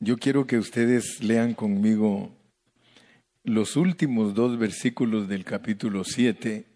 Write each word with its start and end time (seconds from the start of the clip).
Yo 0.00 0.16
quiero 0.16 0.46
que 0.46 0.58
ustedes 0.58 1.24
lean 1.24 1.54
conmigo 1.54 2.32
los 3.42 3.74
últimos 3.74 4.32
dos 4.32 4.56
versículos 4.56 5.26
del 5.26 5.44
capítulo 5.44 6.04
7 6.04 6.66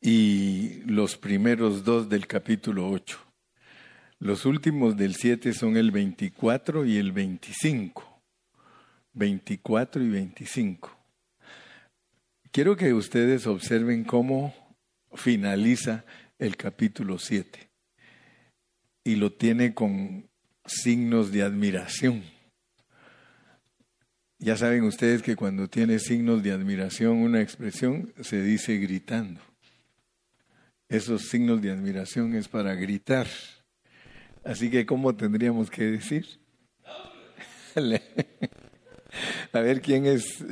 y 0.00 0.82
los 0.86 1.16
primeros 1.16 1.82
dos 1.82 2.08
del 2.08 2.28
capítulo 2.28 2.88
8. 2.88 3.18
Los 4.20 4.46
últimos 4.46 4.96
del 4.96 5.16
7 5.16 5.52
son 5.52 5.76
el 5.76 5.90
24 5.90 6.84
y 6.84 6.98
el 6.98 7.10
25. 7.10 8.22
24 9.14 10.04
y 10.04 10.08
25. 10.08 10.96
Quiero 12.52 12.76
que 12.76 12.94
ustedes 12.94 13.48
observen 13.48 14.04
cómo 14.04 14.54
finaliza 15.14 16.04
el 16.38 16.56
capítulo 16.56 17.18
7 17.18 17.68
y 19.02 19.16
lo 19.16 19.32
tiene 19.32 19.74
con 19.74 20.29
signos 20.66 21.32
de 21.32 21.42
admiración. 21.42 22.22
Ya 24.38 24.56
saben 24.56 24.84
ustedes 24.84 25.22
que 25.22 25.36
cuando 25.36 25.68
tiene 25.68 25.98
signos 25.98 26.42
de 26.42 26.52
admiración 26.52 27.18
una 27.18 27.42
expresión 27.42 28.14
se 28.20 28.42
dice 28.42 28.78
gritando. 28.78 29.40
Esos 30.88 31.28
signos 31.28 31.60
de 31.60 31.70
admiración 31.70 32.34
es 32.34 32.48
para 32.48 32.74
gritar. 32.74 33.26
Así 34.44 34.70
que, 34.70 34.86
¿cómo 34.86 35.14
tendríamos 35.14 35.70
que 35.70 35.84
decir? 35.84 36.40
a 39.52 39.60
ver 39.60 39.80
quién 39.80 40.06
es, 40.06 40.44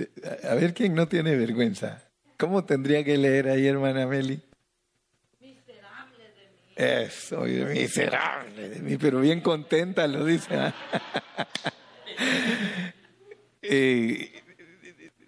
a 0.45 0.55
ver 0.55 0.75
quién 0.75 0.95
no 0.95 1.09
tiene 1.09 1.35
vergüenza. 1.37 2.03
¿Cómo 2.37 2.65
tendría 2.65 3.03
que 3.03 3.17
leer 3.19 3.49
ahí, 3.49 3.67
hermana 3.67 4.07
Meli? 4.07 4.41
Eso, 6.79 7.41
miserable 7.41 8.69
de 8.69 8.79
mí, 8.79 8.97
pero 8.99 9.21
bien 9.21 9.41
contenta 9.41 10.07
lo 10.07 10.25
dice. 10.25 10.55
¿ah? 10.55 10.73
eh, 13.63 14.43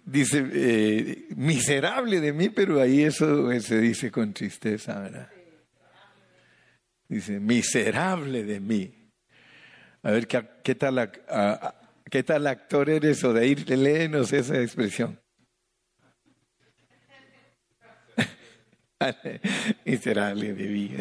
dice, 0.05 0.45
eh, 0.49 1.25
miserable 1.35 2.21
de 2.21 2.31
mí, 2.31 2.47
pero 2.47 2.79
ahí 2.79 3.03
eso 3.03 3.51
se 3.59 3.81
dice 3.81 4.09
con 4.09 4.33
tristeza, 4.33 4.97
¿verdad? 5.01 5.29
Dice, 7.09 7.41
miserable 7.41 8.45
de 8.45 8.61
mí. 8.61 9.11
A 10.03 10.11
ver, 10.11 10.27
¿qué, 10.27 10.47
qué 10.63 10.75
tal, 10.75 11.11
¿qué 12.09 12.23
tal 12.23 12.47
actor 12.47 12.89
eres 12.89 13.25
o 13.25 13.33
de 13.33 13.45
ir, 13.45 13.69
léenos 13.69 14.31
esa 14.31 14.57
expresión? 14.57 15.19
miserable 19.85 20.53
de 20.53 20.67
mí. 20.67 20.91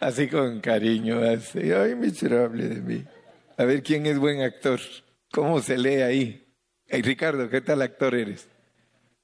Así 0.00 0.28
con 0.28 0.60
cariño, 0.60 1.20
así, 1.20 1.72
ay, 1.72 1.94
miserable 1.94 2.68
de 2.68 2.80
mí. 2.80 3.04
A 3.56 3.64
ver 3.64 3.82
quién 3.82 4.06
es 4.06 4.18
buen 4.18 4.42
actor. 4.42 4.80
¿Cómo 5.30 5.60
se 5.60 5.78
lee 5.78 6.02
ahí? 6.02 6.46
Ricardo, 6.88 7.48
¿qué 7.48 7.60
tal 7.60 7.82
actor 7.82 8.14
eres? 8.14 8.48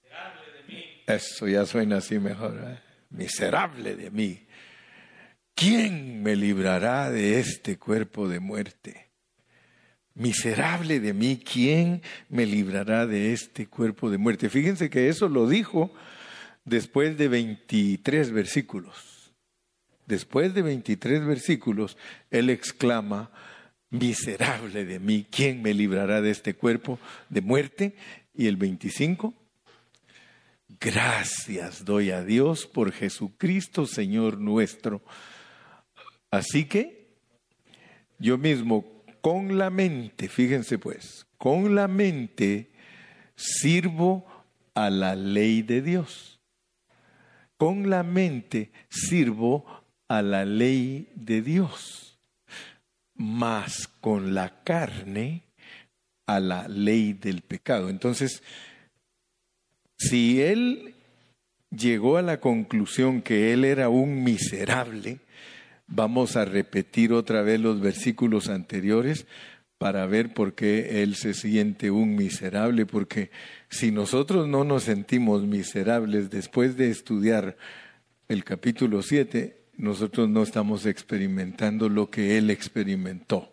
Miserable 0.02 0.46
de 0.56 0.74
mí. 0.74 0.84
Eso 1.06 1.48
ya 1.48 1.66
suena 1.66 1.98
así 1.98 2.18
mejor. 2.18 2.58
¿eh? 2.64 2.78
Miserable 3.10 3.94
de 3.94 4.10
mí. 4.10 4.46
¿Quién 5.54 6.22
me 6.22 6.34
librará 6.34 7.10
de 7.10 7.38
este 7.38 7.78
cuerpo 7.78 8.28
de 8.28 8.40
muerte? 8.40 9.10
Miserable 10.14 11.00
de 11.00 11.14
mí, 11.14 11.40
¿quién 11.42 12.02
me 12.28 12.44
librará 12.44 13.06
de 13.06 13.32
este 13.32 13.66
cuerpo 13.66 14.10
de 14.10 14.18
muerte? 14.18 14.50
Fíjense 14.50 14.90
que 14.90 15.08
eso 15.08 15.28
lo 15.28 15.48
dijo 15.48 15.92
después 16.64 17.16
de 17.16 17.28
23 17.28 18.30
versículos. 18.30 19.11
Después 20.06 20.54
de 20.54 20.62
23 20.62 21.24
versículos, 21.24 21.96
él 22.30 22.50
exclama, 22.50 23.30
miserable 23.90 24.84
de 24.84 24.98
mí, 24.98 25.26
¿quién 25.30 25.62
me 25.62 25.74
librará 25.74 26.20
de 26.20 26.30
este 26.30 26.54
cuerpo 26.54 26.98
de 27.28 27.42
muerte? 27.42 27.94
Y 28.34 28.46
el 28.46 28.56
25, 28.56 29.34
gracias 30.80 31.84
doy 31.84 32.10
a 32.10 32.24
Dios 32.24 32.66
por 32.66 32.92
Jesucristo, 32.92 33.86
Señor 33.86 34.38
nuestro. 34.38 35.02
Así 36.30 36.64
que 36.64 37.08
yo 38.18 38.38
mismo 38.38 39.04
con 39.20 39.58
la 39.58 39.70
mente, 39.70 40.28
fíjense 40.28 40.78
pues, 40.78 41.26
con 41.36 41.74
la 41.74 41.86
mente 41.86 42.72
sirvo 43.36 44.26
a 44.74 44.90
la 44.90 45.14
ley 45.14 45.62
de 45.62 45.82
Dios. 45.82 46.40
Con 47.56 47.90
la 47.90 48.02
mente 48.02 48.72
sirvo 48.88 49.81
a 50.12 50.20
la 50.20 50.44
ley 50.44 51.08
de 51.14 51.40
Dios 51.40 52.18
más 53.14 53.88
con 53.88 54.34
la 54.34 54.62
carne 54.62 55.40
a 56.26 56.38
la 56.38 56.68
ley 56.68 57.14
del 57.14 57.40
pecado. 57.40 57.88
Entonces, 57.88 58.42
si 59.96 60.42
él 60.42 60.94
llegó 61.70 62.18
a 62.18 62.22
la 62.22 62.40
conclusión 62.40 63.22
que 63.22 63.54
él 63.54 63.64
era 63.64 63.88
un 63.88 64.22
miserable, 64.22 65.20
vamos 65.86 66.36
a 66.36 66.44
repetir 66.44 67.14
otra 67.14 67.40
vez 67.40 67.58
los 67.58 67.80
versículos 67.80 68.50
anteriores 68.50 69.26
para 69.78 70.04
ver 70.04 70.34
por 70.34 70.54
qué 70.54 71.02
él 71.02 71.14
se 71.14 71.32
siente 71.32 71.90
un 71.90 72.16
miserable, 72.16 72.84
porque 72.84 73.30
si 73.70 73.90
nosotros 73.90 74.46
no 74.46 74.62
nos 74.62 74.82
sentimos 74.82 75.44
miserables 75.44 76.28
después 76.28 76.76
de 76.76 76.90
estudiar 76.90 77.56
el 78.28 78.44
capítulo 78.44 79.00
7, 79.00 79.61
nosotros 79.82 80.28
no 80.28 80.44
estamos 80.44 80.86
experimentando 80.86 81.88
lo 81.88 82.08
que 82.08 82.38
Él 82.38 82.50
experimentó. 82.50 83.52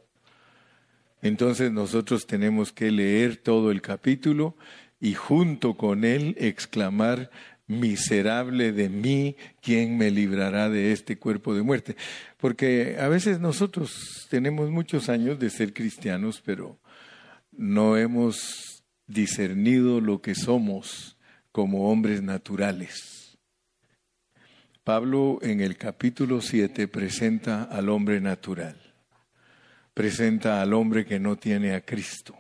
Entonces 1.24 1.72
nosotros 1.72 2.28
tenemos 2.28 2.72
que 2.72 2.92
leer 2.92 3.38
todo 3.38 3.72
el 3.72 3.82
capítulo 3.82 4.56
y 5.02 5.16
junto 5.16 5.76
con 5.76 6.06
Él 6.06 6.36
exclamar, 6.38 7.32
miserable 7.66 8.72
de 8.72 8.90
mí, 8.90 9.38
¿quién 9.60 9.98
me 9.98 10.12
librará 10.12 10.70
de 10.70 10.92
este 10.92 11.18
cuerpo 11.18 11.56
de 11.56 11.64
muerte? 11.64 11.96
Porque 12.38 12.98
a 13.00 13.08
veces 13.08 13.40
nosotros 13.40 14.28
tenemos 14.30 14.70
muchos 14.70 15.10
años 15.10 15.40
de 15.40 15.50
ser 15.50 15.74
cristianos, 15.74 16.44
pero 16.46 16.78
no 17.52 17.98
hemos 17.98 18.84
discernido 19.08 20.00
lo 20.00 20.22
que 20.22 20.36
somos 20.36 21.18
como 21.52 21.90
hombres 21.90 22.22
naturales. 22.22 23.19
Pablo 24.90 25.38
en 25.44 25.62
el 25.62 25.78
capítulo 25.78 26.42
7 26.42 26.88
presenta 26.88 27.66
al 27.66 27.90
hombre 27.90 28.20
natural, 28.20 28.76
presenta 29.94 30.64
al 30.64 30.74
hombre 30.74 31.06
que 31.06 31.20
no 31.20 31.36
tiene 31.36 31.76
a 31.76 31.82
Cristo. 31.82 32.36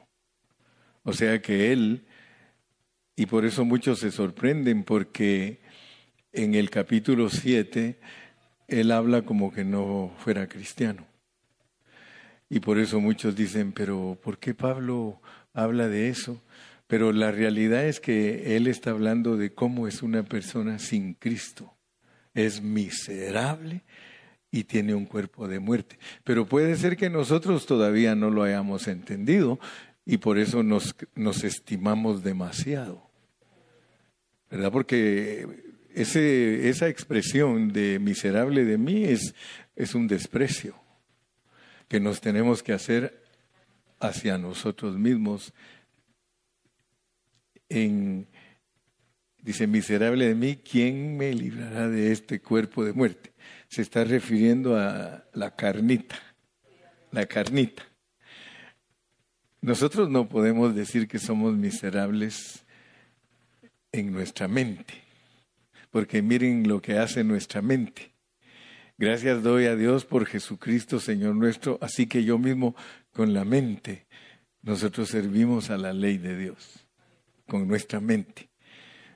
O 1.04 1.14
sea 1.14 1.44
que 1.44 1.72
él, 1.72 2.08
y 3.16 3.28
por 3.28 3.46
eso 3.46 3.66
muchos 3.66 4.00
se 4.00 4.10
sorprenden 4.10 4.84
porque 4.84 5.60
en 6.32 6.56
el 6.56 6.72
capítulo 6.72 7.30
7 7.30 8.00
él 8.68 8.92
habla 8.94 9.22
como 9.22 9.54
que 9.54 9.64
no 9.64 10.12
fuera 10.18 10.50
cristiano. 10.50 11.06
Y 12.50 12.62
por 12.62 12.80
eso 12.80 13.00
muchos 13.00 13.36
dicen, 13.36 13.74
pero 13.74 14.18
¿por 14.24 14.40
qué 14.40 14.56
Pablo 14.56 15.22
habla 15.54 15.88
de 15.88 16.10
eso? 16.10 16.42
Pero 16.88 17.12
la 17.12 17.32
realidad 17.32 17.86
es 17.86 18.00
que 18.00 18.56
él 18.56 18.66
está 18.66 18.90
hablando 18.90 19.38
de 19.38 19.54
cómo 19.54 19.88
es 19.88 20.02
una 20.02 20.24
persona 20.24 20.80
sin 20.80 21.14
Cristo 21.14 21.76
es 22.46 22.62
miserable 22.62 23.84
y 24.52 24.64
tiene 24.64 24.96
un 24.96 25.06
cuerpo 25.06 25.48
de 25.48 25.60
muerte. 25.60 26.00
Pero 26.24 26.46
puede 26.46 26.76
ser 26.76 26.98
que 26.98 27.10
nosotros 27.10 27.66
todavía 27.66 28.16
no 28.16 28.30
lo 28.30 28.44
hayamos 28.44 28.88
entendido 28.88 29.60
y 30.06 30.18
por 30.18 30.40
eso 30.40 30.64
nos, 30.64 30.96
nos 31.16 31.44
estimamos 31.44 32.24
demasiado. 32.24 33.10
¿Verdad? 34.50 34.72
Porque 34.72 35.76
ese, 35.94 36.70
esa 36.70 36.88
expresión 36.88 37.72
de 37.72 38.00
miserable 38.00 38.66
de 38.66 38.78
mí 38.78 39.04
es, 39.04 39.36
es 39.76 39.94
un 39.94 40.08
desprecio 40.08 40.76
que 41.88 42.00
nos 42.00 42.22
tenemos 42.22 42.64
que 42.64 42.74
hacer 42.74 43.24
hacia 44.00 44.38
nosotros 44.38 44.98
mismos 44.98 45.54
en 47.68 48.28
Dice, 49.42 49.68
miserable 49.68 50.28
de 50.28 50.36
mí, 50.36 50.58
¿quién 50.58 51.18
me 51.18 51.34
librará 51.34 51.88
de 51.88 52.12
este 52.12 52.42
cuerpo 52.42 52.84
de 52.84 52.94
muerte? 52.94 53.34
Se 53.70 53.82
está 53.82 54.04
refiriendo 54.04 54.78
a 54.78 55.26
la 55.34 55.56
carnita, 55.56 56.20
la 57.12 57.26
carnita. 57.26 57.84
Nosotros 59.62 60.10
no 60.10 60.28
podemos 60.28 60.76
decir 60.76 61.08
que 61.08 61.20
somos 61.20 61.56
miserables 61.56 62.66
en 63.92 64.12
nuestra 64.12 64.48
mente, 64.48 64.94
porque 65.90 66.22
miren 66.22 66.68
lo 66.68 66.82
que 66.82 66.98
hace 66.98 67.24
nuestra 67.24 67.62
mente. 67.62 68.14
Gracias 68.98 69.42
doy 69.42 69.66
a 69.66 69.76
Dios 69.76 70.04
por 70.04 70.26
Jesucristo, 70.26 71.00
Señor 71.00 71.36
nuestro, 71.36 71.78
así 71.82 72.08
que 72.08 72.24
yo 72.26 72.38
mismo 72.38 72.76
con 73.14 73.34
la 73.34 73.46
mente, 73.46 74.08
nosotros 74.62 75.10
servimos 75.10 75.70
a 75.70 75.78
la 75.78 75.94
ley 75.94 76.18
de 76.18 76.38
Dios, 76.38 76.86
con 77.48 77.68
nuestra 77.68 78.02
mente. 78.02 78.49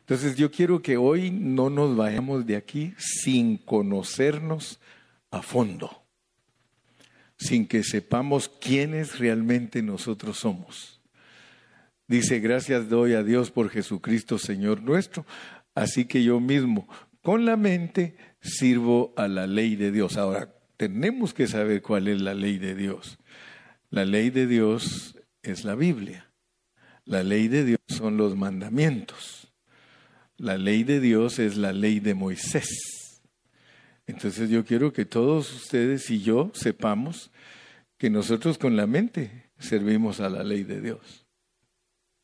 Entonces 0.03 0.35
yo 0.35 0.51
quiero 0.51 0.81
que 0.81 0.97
hoy 0.97 1.31
no 1.31 1.69
nos 1.69 1.95
vayamos 1.95 2.45
de 2.45 2.57
aquí 2.57 2.93
sin 2.97 3.57
conocernos 3.57 4.79
a 5.31 5.41
fondo. 5.41 6.03
sin 7.37 7.67
que 7.67 7.83
sepamos 7.83 8.47
quiénes 8.47 9.19
realmente 9.19 9.81
nosotros 9.81 10.39
somos. 10.39 11.01
Dice, 12.07 12.39
gracias 12.39 12.89
doy 12.89 13.13
a 13.13 13.23
Dios 13.23 13.51
por 13.51 13.69
Jesucristo, 13.69 14.37
Señor 14.37 14.81
nuestro. 14.81 15.25
Así 15.75 16.05
que 16.05 16.23
yo 16.23 16.39
mismo, 16.39 16.87
con 17.21 17.45
la 17.45 17.57
mente, 17.57 18.15
sirvo 18.41 19.13
a 19.17 19.27
la 19.27 19.47
ley 19.47 19.75
de 19.75 19.91
Dios. 19.91 20.17
Ahora, 20.17 20.53
tenemos 20.77 21.33
que 21.33 21.47
saber 21.47 21.81
cuál 21.81 22.07
es 22.07 22.21
la 22.21 22.33
ley 22.33 22.59
de 22.59 22.75
Dios. 22.75 23.17
La 23.89 24.05
ley 24.05 24.29
de 24.29 24.47
Dios 24.47 25.17
es 25.41 25.65
la 25.65 25.75
Biblia. 25.75 26.29
La 27.05 27.23
ley 27.23 27.47
de 27.47 27.65
Dios 27.65 27.79
son 27.87 28.15
los 28.17 28.35
mandamientos. 28.35 29.52
La 30.43 30.57
ley 30.57 30.83
de 30.83 30.99
Dios 30.99 31.39
es 31.39 31.55
la 31.55 31.71
ley 31.71 32.01
de 32.01 32.13
Moisés. 32.13 33.21
Entonces 34.05 34.49
yo 34.49 34.65
quiero 34.65 34.91
que 34.91 35.05
todos 35.05 35.49
ustedes 35.53 36.09
y 36.09 36.21
yo 36.21 36.51
sepamos 36.53 37.31
que 37.97 38.09
nosotros 38.09 38.57
con 38.57 38.75
la 38.75 38.85
mente 38.85 39.51
servimos 39.57 40.19
a 40.19 40.27
la 40.27 40.43
ley 40.43 40.65
de 40.65 40.81
Dios. 40.81 41.25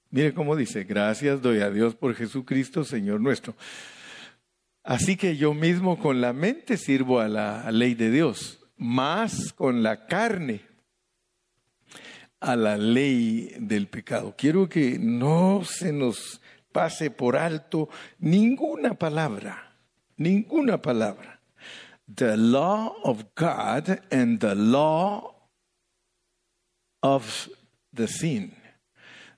Mire 0.10 0.34
cómo 0.34 0.58
dice, 0.58 0.84
gracias 0.84 1.42
doy 1.42 1.62
a 1.62 1.72
Dios 1.72 1.96
por 1.96 2.14
Jesucristo, 2.14 2.84
Señor 2.84 3.22
nuestro. 3.22 3.56
Así 4.84 5.16
que 5.16 5.38
yo 5.38 5.54
mismo 5.54 5.98
con 5.98 6.20
la 6.20 6.34
mente 6.34 6.76
sirvo 6.76 7.22
a 7.22 7.30
la 7.30 7.72
ley 7.72 7.96
de 7.96 8.12
Dios, 8.12 8.60
más 8.76 9.54
con 9.54 9.82
la 9.82 10.08
carne 10.08 10.60
a 12.42 12.58
la 12.58 12.78
ley 12.78 13.54
del 13.60 13.88
pecado. 13.88 14.36
Quiero 14.38 14.68
que 14.68 15.00
no 15.00 15.62
se 15.64 15.94
nos 15.94 16.42
pase 16.74 17.10
por 17.10 17.36
alto 17.36 17.90
ninguna 18.22 18.94
palabra, 18.98 19.58
ninguna 20.18 20.78
palabra. 20.82 21.40
The 22.08 22.36
law 22.38 22.96
of 23.04 23.36
God 23.36 24.02
and 24.12 24.40
the 24.40 24.56
law 24.56 25.36
of 27.04 27.50
the 27.94 28.08
sin. 28.08 28.56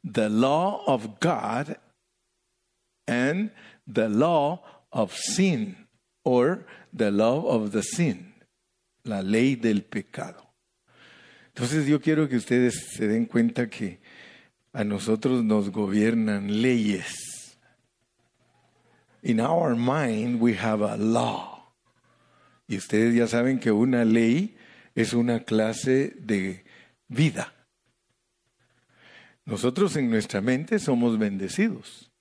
The 0.04 0.30
law 0.30 0.84
of 0.88 1.20
God 1.20 1.78
and 3.08 3.52
the 3.86 4.10
law 4.10 4.62
of 4.92 5.14
sin, 5.14 5.76
or 6.24 6.66
the 6.94 7.12
law 7.12 7.46
of 7.48 7.72
the 7.72 7.84
sin, 7.84 8.34
la 9.06 9.22
ley 9.22 9.56
del 9.56 9.82
pecado. 9.82 10.48
Entonces 11.54 11.88
yo 11.88 12.00
quiero 12.00 12.28
que 12.28 12.38
ustedes 12.38 12.94
se 12.94 13.08
den 13.08 13.26
cuenta 13.26 13.70
que 13.70 14.00
a 14.74 14.84
nosotros 14.84 15.44
nos 15.44 15.70
gobiernan 15.70 16.62
leyes. 16.62 17.58
In 19.22 19.40
our 19.40 19.76
mind 19.76 20.42
we 20.42 20.56
have 20.56 20.82
a 20.82 20.98
law. 20.98 21.74
Y 22.68 22.78
ustedes 22.78 23.14
ya 23.14 23.28
saben 23.28 23.60
que 23.60 23.72
una 23.72 24.06
ley 24.06 24.56
es 24.96 25.14
una 25.14 25.42
clase 25.42 26.14
de 26.18 26.64
vida. 27.08 27.54
Nosotros 29.46 29.96
en 29.98 30.10
nuestra 30.10 30.42
mente 30.42 30.80
somos 30.80 31.18
bendecidos. 31.20 32.12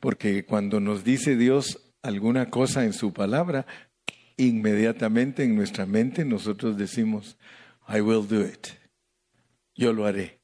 Porque 0.00 0.44
cuando 0.44 0.80
nos 0.80 1.04
dice 1.04 1.36
Dios 1.36 1.92
alguna 2.02 2.50
cosa 2.50 2.84
en 2.84 2.92
su 2.92 3.12
palabra, 3.12 3.66
inmediatamente 4.36 5.44
en 5.44 5.54
nuestra 5.54 5.86
mente 5.86 6.24
nosotros 6.24 6.76
decimos, 6.76 7.38
I 7.88 8.00
will 8.00 8.26
do 8.26 8.44
it. 8.44 8.68
Yo 9.74 9.92
lo 9.92 10.04
haré. 10.06 10.43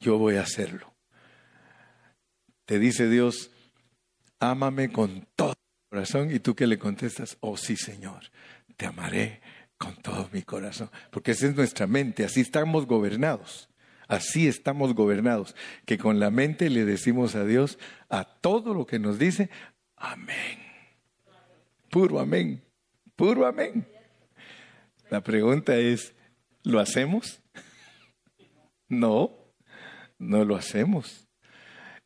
Yo 0.00 0.18
voy 0.18 0.36
a 0.36 0.42
hacerlo. 0.42 0.94
Te 2.64 2.78
dice 2.78 3.08
Dios, 3.08 3.50
ámame 4.40 4.92
con 4.92 5.26
todo 5.34 5.54
mi 5.54 5.88
corazón 5.90 6.30
y 6.30 6.38
tú 6.38 6.54
que 6.54 6.66
le 6.66 6.78
contestas, 6.78 7.36
oh 7.40 7.56
sí 7.56 7.76
Señor, 7.76 8.30
te 8.76 8.86
amaré 8.86 9.40
con 9.78 9.96
todo 9.96 10.28
mi 10.32 10.42
corazón. 10.42 10.90
Porque 11.10 11.32
esa 11.32 11.46
es 11.46 11.56
nuestra 11.56 11.86
mente, 11.86 12.24
así 12.24 12.40
estamos 12.40 12.86
gobernados. 12.86 13.68
Así 14.08 14.48
estamos 14.48 14.94
gobernados, 14.94 15.54
que 15.84 15.98
con 15.98 16.18
la 16.18 16.30
mente 16.30 16.70
le 16.70 16.86
decimos 16.86 17.34
a 17.34 17.44
Dios 17.44 17.78
a 18.08 18.24
todo 18.24 18.72
lo 18.72 18.86
que 18.86 18.98
nos 18.98 19.18
dice, 19.18 19.50
amén. 19.96 20.58
Puro 21.90 22.18
amén, 22.18 22.64
puro 23.16 23.46
amén. 23.46 23.86
La 25.10 25.22
pregunta 25.22 25.76
es, 25.76 26.14
¿lo 26.62 26.80
hacemos? 26.80 27.40
No, 28.90 29.47
no 30.18 30.44
lo 30.44 30.56
hacemos. 30.56 31.26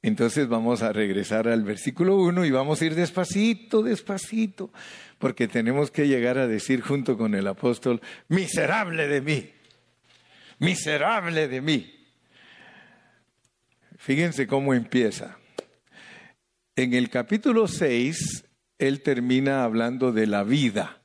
Entonces 0.03 0.49
vamos 0.49 0.83
a 0.83 0.93
regresar 0.93 1.47
al 1.47 1.63
versículo 1.63 2.17
1 2.17 2.45
y 2.45 2.51
vamos 2.51 2.83
a 2.83 2.87
ir 2.87 2.95
despacito, 2.95 3.83
despacito, 3.83 4.73
porque 5.19 5.47
tenemos 5.47 5.91
que 5.91 6.09
llegar 6.09 6.39
a 6.39 6.49
decir 6.49 6.81
junto 6.81 7.17
con 7.17 7.35
el 7.35 7.47
apóstol, 7.47 8.01
miserable 8.29 9.07
de 9.07 9.21
mí 9.21 9.51
miserable 10.63 11.49
de 11.49 11.61
mí. 11.61 11.93
Fíjense 13.99 14.47
cómo 14.47 14.75
empieza. 14.75 15.37
En 16.77 16.95
el 16.95 17.11
capítulo 17.11 17.67
6, 17.67 18.45
él 18.79 19.03
termina 19.03 19.65
hablando 19.65 20.13
de 20.13 20.29
la 20.29 20.45
vida. 20.45 21.03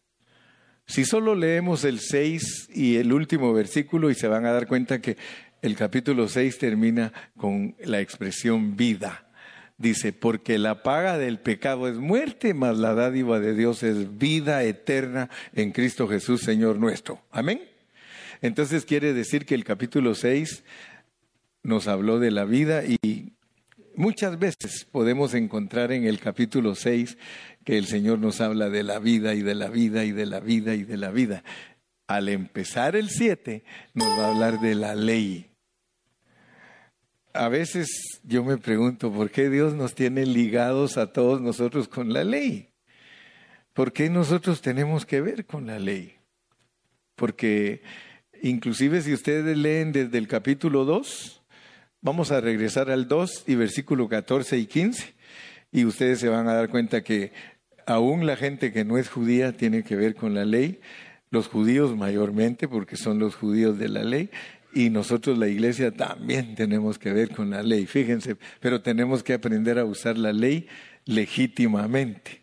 Si 0.86 1.06
solo 1.06 1.34
leemos 1.34 1.84
el 1.86 2.00
6 2.00 2.70
y 2.74 2.98
el 2.98 3.12
último 3.12 3.52
versículo 3.52 4.12
y 4.12 4.16
se 4.16 4.28
van 4.28 4.46
a 4.46 4.52
dar 4.52 4.68
cuenta 4.68 5.02
que 5.02 5.18
el 5.62 5.76
capítulo 5.76 6.28
6 6.28 6.58
termina 6.58 7.14
con 7.36 7.76
la 7.80 8.00
expresión 8.02 8.76
vida. 8.76 9.28
Dice, 9.78 10.12
porque 10.12 10.58
la 10.58 10.82
paga 10.82 11.18
del 11.18 11.40
pecado 11.40 11.88
es 11.88 11.98
muerte, 11.98 12.54
mas 12.54 12.78
la 12.78 12.96
dádiva 12.96 13.40
de 13.40 13.54
Dios 13.54 13.84
es 13.84 14.18
vida 14.18 14.64
eterna 14.64 15.30
en 15.54 15.72
Cristo 15.72 16.08
Jesús, 16.08 16.42
Señor 16.42 16.80
nuestro. 16.80 17.22
Amén. 17.32 17.62
Entonces 18.42 18.86
quiere 18.86 19.14
decir 19.14 19.46
que 19.46 19.56
el 19.56 19.64
capítulo 19.64 20.16
6 20.16 20.64
nos 21.64 21.88
habló 21.88 22.20
de 22.20 22.32
la 22.32 22.46
vida 22.46 22.84
y 22.86 23.34
muchas 23.96 24.40
veces 24.40 24.88
podemos 24.92 25.34
encontrar 25.34 25.92
en 25.92 26.06
el 26.06 26.20
capítulo 26.20 26.74
6 26.74 27.18
que 27.64 27.78
el 27.78 27.86
Señor 27.86 28.20
nos 28.20 28.42
habla 28.42 28.70
de 28.70 28.84
la 28.84 29.00
vida 29.00 29.34
y 29.36 29.42
de 29.42 29.54
la 29.54 29.70
vida 29.70 30.06
y 30.06 30.12
de 30.12 30.26
la 30.26 30.40
vida 30.40 30.74
y 30.74 30.84
de 30.84 30.98
la 30.98 31.12
vida. 31.12 31.44
Al 32.08 32.30
empezar 32.30 32.96
el 32.96 33.10
7 33.10 33.64
nos 33.94 34.08
va 34.20 34.26
a 34.26 34.32
hablar 34.32 34.60
de 34.60 34.76
la 34.76 34.96
ley. 34.96 35.52
A 37.34 37.50
veces 37.50 38.22
yo 38.24 38.44
me 38.44 38.58
pregunto, 38.58 39.12
¿por 39.12 39.30
qué 39.30 39.50
Dios 39.50 39.76
nos 39.76 39.94
tiene 39.94 40.26
ligados 40.26 40.98
a 40.98 41.12
todos 41.12 41.42
nosotros 41.42 41.88
con 41.88 42.14
la 42.14 42.24
ley? 42.24 42.70
¿Por 43.74 43.94
qué 43.94 44.10
nosotros 44.10 44.62
tenemos 44.62 45.06
que 45.06 45.22
ver 45.22 45.46
con 45.46 45.68
la 45.68 45.78
ley? 45.78 46.16
Porque 47.16 47.84
Inclusive 48.42 49.02
si 49.02 49.14
ustedes 49.14 49.58
leen 49.58 49.92
desde 49.92 50.18
el 50.18 50.28
capítulo 50.28 50.86
2, 50.86 51.42
vamos 52.02 52.32
a 52.32 52.40
regresar 52.40 52.92
al 52.92 53.08
2 53.08 53.46
y 53.48 53.56
versículo 53.56 54.08
14 54.08 54.58
y 54.58 54.66
15, 54.68 55.14
y 55.72 55.86
ustedes 55.86 56.20
se 56.20 56.30
van 56.30 56.48
a 56.48 56.54
dar 56.54 56.70
cuenta 56.70 57.04
que 57.04 57.32
aún 57.86 58.26
la 58.26 58.36
gente 58.36 58.72
que 58.72 58.86
no 58.86 58.98
es 58.98 59.10
judía 59.10 59.54
tiene 59.54 59.84
que 59.84 59.96
ver 59.96 60.16
con 60.16 60.36
la 60.36 60.46
ley, 60.46 60.80
los 61.30 61.48
judíos 61.48 61.96
mayormente, 61.96 62.68
porque 62.68 62.98
son 62.98 63.20
los 63.20 63.36
judíos 63.36 63.78
de 63.78 63.90
la 63.90 64.04
ley, 64.04 64.30
y 64.74 64.90
nosotros 64.90 65.38
la 65.38 65.48
iglesia 65.48 65.92
también 65.92 66.56
tenemos 66.56 67.00
que 67.00 67.12
ver 67.12 67.30
con 67.30 67.50
la 67.50 67.64
ley, 67.64 67.86
fíjense, 67.86 68.38
pero 68.60 68.82
tenemos 68.82 69.24
que 69.24 69.34
aprender 69.34 69.80
a 69.80 69.86
usar 69.86 70.18
la 70.18 70.34
ley 70.34 70.68
legítimamente, 71.06 72.42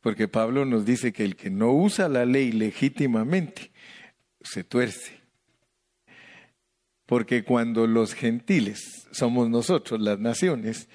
porque 0.00 0.28
Pablo 0.28 0.64
nos 0.64 0.84
dice 0.84 1.12
que 1.12 1.24
el 1.24 1.36
que 1.36 1.50
no 1.50 1.72
usa 1.72 2.08
la 2.08 2.24
ley 2.24 2.52
legítimamente 2.52 3.70
se 4.40 4.64
tuerce. 4.64 5.20
Porque 7.06 7.42
cuando 7.42 7.86
los 7.86 8.14
gentiles 8.14 9.08
somos 9.10 9.50
nosotros, 9.50 10.00
las 10.00 10.18
naciones, 10.20 10.88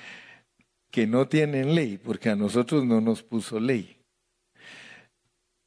que 0.90 1.08
no 1.08 1.28
tienen 1.28 1.76
ley, 1.76 1.98
porque 1.98 2.30
a 2.30 2.36
nosotros 2.36 2.86
no 2.86 3.02
nos 3.02 3.22
puso 3.22 3.60
ley, 3.60 3.95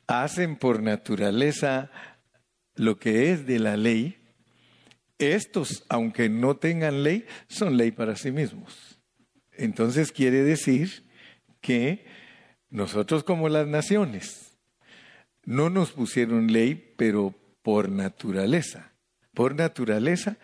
hacen 0.08 0.56
por 0.56 0.82
naturaleza 0.82 1.92
lo 2.74 2.98
que 2.98 3.30
es 3.30 3.46
de 3.46 3.60
la 3.60 3.76
ley, 3.76 4.16
estos, 5.18 5.84
aunque 5.88 6.28
no 6.28 6.56
tengan 6.56 7.04
ley, 7.04 7.24
son 7.46 7.76
ley 7.76 7.92
para 7.92 8.16
sí 8.16 8.32
mismos. 8.32 8.98
Entonces 9.52 10.10
quiere 10.10 10.42
decir 10.42 11.04
que 11.60 12.04
nosotros 12.70 13.22
como 13.22 13.48
las 13.48 13.68
naciones 13.68 14.58
no 15.44 15.70
nos 15.70 15.92
pusieron 15.92 16.52
ley, 16.52 16.94
pero 16.96 17.32
por 17.62 17.88
naturaleza 17.88 18.88
por 19.38 19.54
naturaleza, 19.54 20.36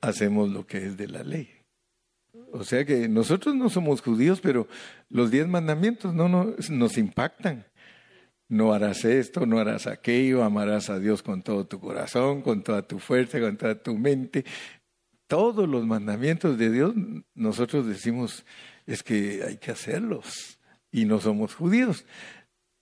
hacemos 0.00 0.48
lo 0.48 0.64
que 0.68 0.86
es 0.86 0.96
de 0.96 1.08
la 1.08 1.24
ley. 1.24 1.50
O 2.52 2.62
sea 2.62 2.84
que 2.84 3.08
nosotros 3.08 3.56
no 3.56 3.68
somos 3.70 4.02
judíos, 4.02 4.40
pero 4.40 4.68
los 5.10 5.32
diez 5.32 5.48
mandamientos 5.48 6.14
no 6.14 6.28
nos, 6.28 6.96
impactan. 6.96 7.66
No 8.48 8.72
harás 8.72 9.04
esto, 9.04 9.46
no 9.46 9.58
harás 9.58 9.86
aquello, 9.86 10.44
amarás 10.44 10.90
a 10.90 10.98
Dios 10.98 11.22
con 11.22 11.42
todo 11.42 11.66
tu 11.66 11.80
corazón, 11.80 12.42
con 12.42 12.62
toda 12.62 12.82
tu 12.82 12.98
fuerza, 12.98 13.40
con 13.40 13.56
toda 13.56 13.82
tu 13.82 13.96
mente. 13.96 14.44
Todos 15.26 15.68
los 15.68 15.86
mandamientos 15.86 16.58
de 16.58 16.70
Dios, 16.70 16.94
nosotros 17.34 17.86
decimos, 17.86 18.44
es 18.86 19.02
que 19.02 19.42
hay 19.46 19.56
que 19.56 19.70
hacerlos. 19.70 20.58
Y 20.90 21.06
no 21.06 21.20
somos 21.20 21.54
judíos, 21.54 22.04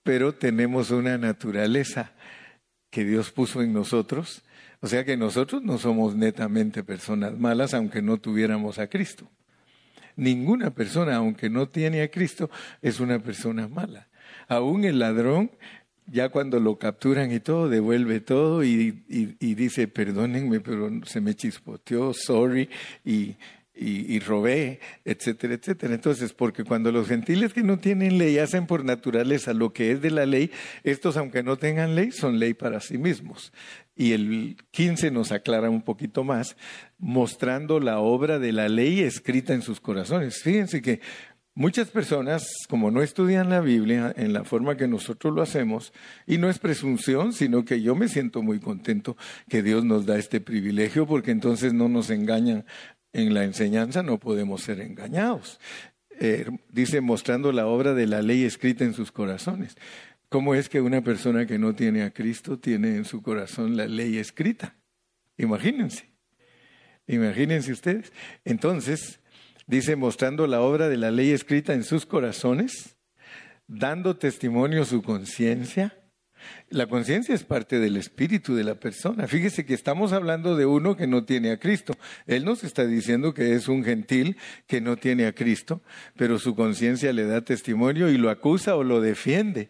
pero 0.03 0.33
tenemos 0.33 0.91
una 0.91 1.17
naturaleza 1.17 2.11
que 2.89 3.05
Dios 3.05 3.31
puso 3.31 3.61
en 3.61 3.73
nosotros. 3.73 4.43
O 4.81 4.87
sea 4.87 5.05
que 5.05 5.15
nosotros 5.15 5.63
no 5.63 5.77
somos 5.77 6.15
netamente 6.15 6.83
personas 6.83 7.37
malas 7.37 7.73
aunque 7.73 8.01
no 8.01 8.17
tuviéramos 8.17 8.79
a 8.79 8.87
Cristo. 8.87 9.29
Ninguna 10.15 10.71
persona, 10.71 11.15
aunque 11.15 11.49
no 11.49 11.69
tiene 11.69 12.01
a 12.01 12.11
Cristo, 12.11 12.49
es 12.81 12.99
una 12.99 13.19
persona 13.19 13.67
mala. 13.67 14.09
Aún 14.51 14.83
el 14.83 14.99
ladrón, 14.99 15.49
ya 16.07 16.27
cuando 16.27 16.59
lo 16.59 16.77
capturan 16.77 17.31
y 17.31 17.39
todo, 17.39 17.69
devuelve 17.69 18.19
todo 18.19 18.65
y, 18.65 18.91
dice, 19.39 19.87
perdónenme, 19.87 20.59
pero 20.59 20.89
se 21.05 21.21
me 21.21 21.35
chispoteó, 21.35 22.13
sorry, 22.13 22.67
y, 23.05 23.37
y, 23.73 24.19
robé, 24.19 24.81
etcétera, 25.05 25.53
etcétera. 25.53 25.93
Entonces, 25.93 26.33
porque 26.33 26.65
cuando 26.65 26.91
los 26.91 27.07
gentiles 27.07 27.53
que 27.53 27.63
no 27.63 27.77
tienen 27.77 28.17
ley 28.17 28.39
hacen 28.39 28.67
por 28.67 28.83
naturaleza 28.83 29.53
lo 29.53 29.71
que 29.71 29.93
es 29.93 30.01
de 30.01 30.11
la 30.11 30.25
ley, 30.25 30.51
estos, 30.83 31.15
aunque 31.15 31.43
no 31.43 31.55
tengan 31.55 31.95
ley, 31.95 32.11
son 32.11 32.37
ley 32.37 32.53
para 32.53 32.81
sí 32.81 32.97
mismos. 32.97 33.53
Y 33.95 34.11
el 34.11 34.57
15 34.71 35.11
nos 35.11 35.31
aclara 35.31 35.69
un 35.69 35.81
poquito 35.81 36.25
más, 36.25 36.57
mostrando 36.99 37.79
la 37.79 37.99
obra 37.99 38.37
de 38.37 38.51
la 38.51 38.67
ley 38.67 38.99
escrita 38.99 39.53
en 39.53 39.61
sus 39.61 39.79
corazones. 39.79 40.41
Fíjense 40.43 40.81
que 40.81 40.99
Muchas 41.53 41.89
personas, 41.89 42.47
como 42.69 42.91
no 42.91 43.01
estudian 43.01 43.49
la 43.49 43.59
Biblia 43.59 44.13
en 44.15 44.31
la 44.31 44.45
forma 44.45 44.77
que 44.77 44.87
nosotros 44.87 45.33
lo 45.33 45.41
hacemos, 45.41 45.91
y 46.25 46.37
no 46.37 46.49
es 46.49 46.59
presunción, 46.59 47.33
sino 47.33 47.65
que 47.65 47.81
yo 47.81 47.93
me 47.93 48.07
siento 48.07 48.41
muy 48.41 48.59
contento 48.59 49.17
que 49.49 49.61
Dios 49.61 49.83
nos 49.83 50.05
da 50.05 50.17
este 50.17 50.39
privilegio, 50.39 51.05
porque 51.05 51.31
entonces 51.31 51.73
no 51.73 51.89
nos 51.89 52.09
engañan 52.09 52.65
en 53.13 53.33
la 53.33 53.43
enseñanza 53.43 54.03
no 54.03 54.19
podemos 54.19 54.61
ser 54.61 54.79
engañados. 54.79 55.59
Eh, 56.19 56.45
dice, 56.69 57.01
mostrando 57.01 57.51
la 57.51 57.67
obra 57.67 57.93
de 57.93 58.07
la 58.07 58.21
ley 58.21 58.43
escrita 58.43 58.83
en 58.83 58.93
sus 58.93 59.11
corazones. 59.11 59.75
¿Cómo 60.29 60.55
es 60.55 60.69
que 60.69 60.79
una 60.79 61.01
persona 61.01 61.45
que 61.45 61.57
no 61.57 61.73
tiene 61.75 62.03
a 62.03 62.11
Cristo 62.11 62.59
tiene 62.59 62.95
en 62.95 63.05
su 63.05 63.21
corazón 63.21 63.75
la 63.75 63.87
ley 63.87 64.17
escrita? 64.17 64.77
Imagínense. 65.37 66.09
Imagínense 67.07 67.71
ustedes. 67.71 68.13
Entonces, 68.45 69.19
dice, 69.67 69.95
mostrando 69.95 70.47
la 70.47 70.61
obra 70.61 70.89
de 70.89 70.97
la 70.97 71.11
ley 71.11 71.31
escrita 71.31 71.73
en 71.73 71.83
sus 71.83 72.05
corazones, 72.05 72.97
dando 73.67 74.17
testimonio 74.17 74.85
su 74.85 75.01
conciencia 75.01 75.95
la 76.69 76.87
conciencia 76.87 77.35
es 77.35 77.43
parte 77.43 77.79
del 77.79 77.97
espíritu 77.97 78.55
de 78.55 78.63
la 78.63 78.75
persona. 78.75 79.27
Fíjese 79.27 79.65
que 79.65 79.73
estamos 79.73 80.13
hablando 80.13 80.55
de 80.55 80.65
uno 80.65 80.95
que 80.95 81.07
no 81.07 81.25
tiene 81.25 81.51
a 81.51 81.59
Cristo. 81.59 81.93
Él 82.25 82.45
nos 82.45 82.63
está 82.63 82.85
diciendo 82.85 83.33
que 83.33 83.53
es 83.53 83.67
un 83.67 83.83
gentil 83.83 84.37
que 84.67 84.81
no 84.81 84.97
tiene 84.97 85.25
a 85.25 85.33
Cristo, 85.33 85.81
pero 86.15 86.39
su 86.39 86.55
conciencia 86.55 87.13
le 87.13 87.25
da 87.25 87.41
testimonio 87.41 88.09
y 88.09 88.17
lo 88.17 88.29
acusa 88.29 88.75
o 88.75 88.83
lo 88.83 89.01
defiende. 89.01 89.69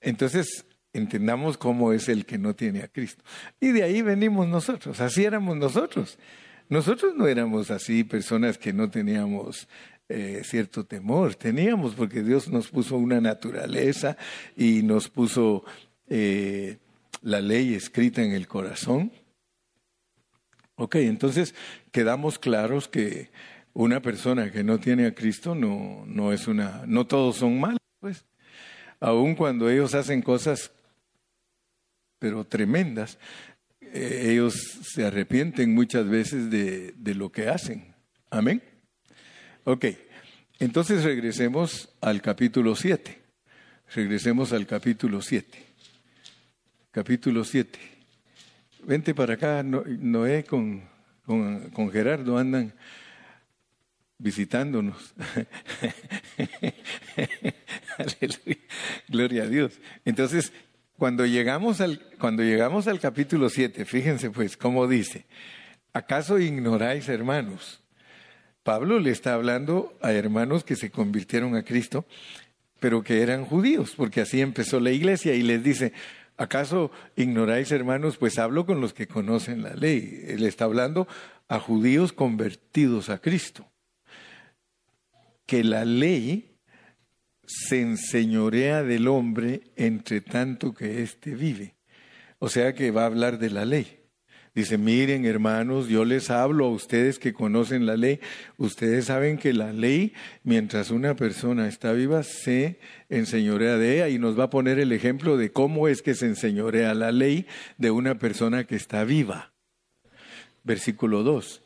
Entonces, 0.00 0.66
entendamos 0.92 1.58
cómo 1.58 1.92
es 1.92 2.08
el 2.08 2.26
que 2.26 2.38
no 2.38 2.54
tiene 2.54 2.82
a 2.82 2.88
Cristo. 2.88 3.24
Y 3.60 3.72
de 3.72 3.82
ahí 3.82 4.02
venimos 4.02 4.46
nosotros, 4.48 5.00
así 5.00 5.24
éramos 5.24 5.56
nosotros. 5.56 6.18
Nosotros 6.72 7.14
no 7.14 7.26
éramos 7.26 7.70
así 7.70 8.02
personas 8.02 8.56
que 8.56 8.72
no 8.72 8.88
teníamos 8.88 9.68
eh, 10.08 10.40
cierto 10.42 10.86
temor. 10.86 11.34
Teníamos 11.34 11.94
porque 11.94 12.22
Dios 12.22 12.48
nos 12.48 12.68
puso 12.68 12.96
una 12.96 13.20
naturaleza 13.20 14.16
y 14.56 14.82
nos 14.82 15.10
puso 15.10 15.66
eh, 16.08 16.78
la 17.20 17.42
ley 17.42 17.74
escrita 17.74 18.22
en 18.22 18.32
el 18.32 18.48
corazón. 18.48 19.12
Ok, 20.76 20.94
entonces 20.94 21.54
quedamos 21.90 22.38
claros 22.38 22.88
que 22.88 23.30
una 23.74 24.00
persona 24.00 24.50
que 24.50 24.64
no 24.64 24.80
tiene 24.80 25.04
a 25.04 25.14
Cristo 25.14 25.54
no, 25.54 26.04
no 26.06 26.32
es 26.32 26.48
una, 26.48 26.84
no 26.86 27.06
todos 27.06 27.36
son 27.36 27.60
malos, 27.60 27.80
pues. 28.00 28.24
Aun 28.98 29.34
cuando 29.34 29.68
ellos 29.68 29.94
hacen 29.94 30.22
cosas, 30.22 30.72
pero 32.18 32.44
tremendas, 32.44 33.18
eh, 33.92 34.32
ellos 34.32 34.54
se 34.82 35.04
arrepienten 35.04 35.74
muchas 35.74 36.08
veces 36.08 36.50
de, 36.50 36.94
de 36.96 37.14
lo 37.14 37.30
que 37.30 37.48
hacen. 37.48 37.94
Amén. 38.30 38.62
Ok, 39.64 39.86
entonces 40.58 41.04
regresemos 41.04 41.90
al 42.00 42.22
capítulo 42.22 42.74
7. 42.74 43.20
Regresemos 43.94 44.52
al 44.52 44.66
capítulo 44.66 45.20
7. 45.20 45.58
Capítulo 46.90 47.44
7. 47.44 47.78
Vente 48.84 49.14
para 49.14 49.34
acá, 49.34 49.62
Noé 49.62 50.44
con, 50.44 50.82
con, 51.26 51.90
Gerardo 51.90 52.38
andan 52.38 52.72
visitándonos. 54.18 55.14
Gloria 59.08 59.44
a 59.44 59.46
Dios. 59.46 59.78
Entonces, 60.04 60.52
cuando 61.02 61.26
llegamos 61.26 61.80
al, 61.80 62.00
cuando 62.20 62.44
llegamos 62.44 62.86
al 62.86 63.00
capítulo 63.00 63.48
7, 63.48 63.84
fíjense 63.86 64.30
pues 64.30 64.56
cómo 64.56 64.86
dice, 64.86 65.26
¿acaso 65.92 66.38
ignoráis, 66.38 67.08
hermanos? 67.08 67.82
Pablo 68.62 69.00
le 69.00 69.10
está 69.10 69.34
hablando 69.34 69.98
a 70.00 70.12
hermanos 70.12 70.62
que 70.62 70.76
se 70.76 70.92
convirtieron 70.92 71.56
a 71.56 71.64
Cristo, 71.64 72.06
pero 72.78 73.02
que 73.02 73.20
eran 73.20 73.46
judíos, 73.46 73.94
porque 73.96 74.20
así 74.20 74.40
empezó 74.40 74.78
la 74.78 74.92
iglesia 74.92 75.34
y 75.34 75.42
les 75.42 75.64
dice, 75.64 75.92
¿acaso 76.36 76.92
ignoráis 77.16 77.72
hermanos? 77.72 78.16
Pues 78.16 78.38
hablo 78.38 78.64
con 78.64 78.80
los 78.80 78.94
que 78.94 79.08
conocen 79.08 79.64
la 79.64 79.74
ley. 79.74 80.22
Él 80.28 80.46
está 80.46 80.66
hablando 80.66 81.08
a 81.48 81.58
judíos 81.58 82.12
convertidos 82.12 83.08
a 83.08 83.18
Cristo. 83.18 83.68
Que 85.46 85.64
la 85.64 85.84
ley 85.84 86.51
se 87.52 87.80
enseñorea 87.80 88.82
del 88.82 89.08
hombre 89.08 89.62
entre 89.76 90.20
tanto 90.20 90.72
que 90.72 91.02
éste 91.02 91.34
vive. 91.34 91.74
O 92.38 92.48
sea 92.48 92.74
que 92.74 92.90
va 92.90 93.02
a 93.02 93.06
hablar 93.06 93.38
de 93.38 93.50
la 93.50 93.64
ley. 93.64 93.98
Dice, 94.54 94.76
miren 94.76 95.24
hermanos, 95.24 95.88
yo 95.88 96.04
les 96.04 96.28
hablo 96.28 96.66
a 96.66 96.70
ustedes 96.70 97.18
que 97.18 97.32
conocen 97.32 97.86
la 97.86 97.96
ley. 97.96 98.20
Ustedes 98.58 99.06
saben 99.06 99.38
que 99.38 99.54
la 99.54 99.72
ley, 99.72 100.12
mientras 100.44 100.90
una 100.90 101.16
persona 101.16 101.68
está 101.68 101.92
viva, 101.92 102.22
se 102.22 102.78
enseñorea 103.08 103.78
de 103.78 103.94
ella 103.94 104.08
y 104.08 104.18
nos 104.18 104.38
va 104.38 104.44
a 104.44 104.50
poner 104.50 104.78
el 104.78 104.92
ejemplo 104.92 105.38
de 105.38 105.52
cómo 105.52 105.88
es 105.88 106.02
que 106.02 106.14
se 106.14 106.26
enseñorea 106.26 106.92
la 106.94 107.12
ley 107.12 107.46
de 107.78 107.90
una 107.90 108.18
persona 108.18 108.64
que 108.64 108.76
está 108.76 109.04
viva. 109.04 109.54
Versículo 110.64 111.22
2. 111.22 111.62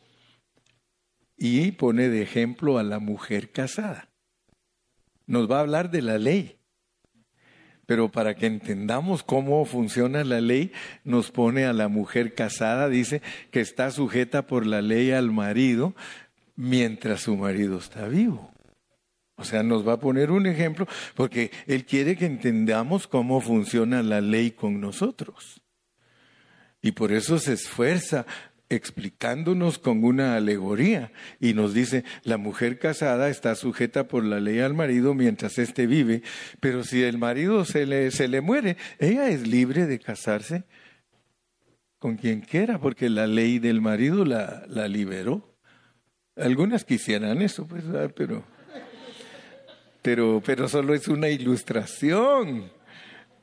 Y 1.36 1.72
pone 1.72 2.08
de 2.08 2.22
ejemplo 2.22 2.78
a 2.78 2.84
la 2.84 3.00
mujer 3.00 3.50
casada. 3.50 4.10
Nos 5.26 5.50
va 5.50 5.59
a 5.59 5.61
hablar 5.61 5.90
de 5.90 6.02
la 6.02 6.18
ley 6.18 6.56
pero 7.87 8.11
para 8.11 8.35
que 8.35 8.47
entendamos 8.47 9.23
cómo 9.23 9.64
funciona 9.64 10.25
la 10.25 10.40
ley, 10.40 10.73
nos 11.04 11.30
pone 11.30 11.64
a 11.64 11.73
la 11.73 11.87
mujer 11.87 12.35
casada, 12.35 12.88
dice 12.88 13.23
que 13.52 13.61
está 13.61 13.92
sujeta 13.92 14.47
por 14.47 14.66
la 14.66 14.83
ley 14.83 15.12
al 15.12 15.30
marido 15.30 15.95
mientras 16.56 17.23
su 17.23 17.37
marido 17.37 17.78
está 17.78 18.09
vivo. 18.09 18.50
O 19.37 19.45
sea, 19.45 19.62
nos 19.62 19.87
va 19.87 19.95
a 19.95 20.00
poner 20.00 20.30
un 20.30 20.47
ejemplo 20.47 20.88
porque 21.14 21.52
Él 21.66 21.85
quiere 21.85 22.16
que 22.16 22.26
entendamos 22.26 23.06
cómo 23.06 23.40
funciona 23.40 24.02
la 24.02 24.21
ley 24.21 24.50
con 24.50 24.80
nosotros. 24.80 25.62
Y 26.83 26.92
por 26.92 27.12
eso 27.12 27.38
se 27.38 27.52
esfuerza 27.52 28.26
explicándonos 28.68 29.78
con 29.78 30.04
una 30.04 30.37
alegoría 30.37 31.12
y 31.40 31.54
nos 31.54 31.73
dice, 31.73 32.04
la 32.25 32.37
mujer 32.37 32.78
casada 32.78 33.28
está 33.28 33.54
sujeta 33.54 34.08
por 34.08 34.25
la 34.25 34.40
ley 34.40 34.58
al 34.61 34.75
marido 34.75 35.14
mientras 35.14 35.58
éste 35.58 35.87
vive, 35.87 36.23
pero 36.61 36.82
si 36.82 37.02
el 37.02 37.18
marido 37.18 37.64
se 37.64 37.87
le, 37.87 38.11
se 38.11 38.28
le 38.28 38.40
muere, 38.40 38.76
ella 38.99 39.28
es 39.28 39.46
libre 39.46 39.87
de 39.87 39.99
casarse 39.99 40.64
con 41.99 42.16
quien 42.16 42.40
quiera, 42.40 42.78
porque 42.80 43.08
la 43.08 43.26
ley 43.26 43.58
del 43.58 43.80
marido 43.80 44.25
la, 44.25 44.64
la 44.68 44.88
liberó. 44.88 45.56
Algunas 46.37 46.85
quisieran 46.85 47.40
eso, 47.40 47.66
pues, 47.66 47.85
pero, 48.14 48.44
pero, 50.02 50.42
pero 50.44 50.68
solo 50.68 50.94
es 50.94 51.08
una 51.08 51.28
ilustración 51.28 52.70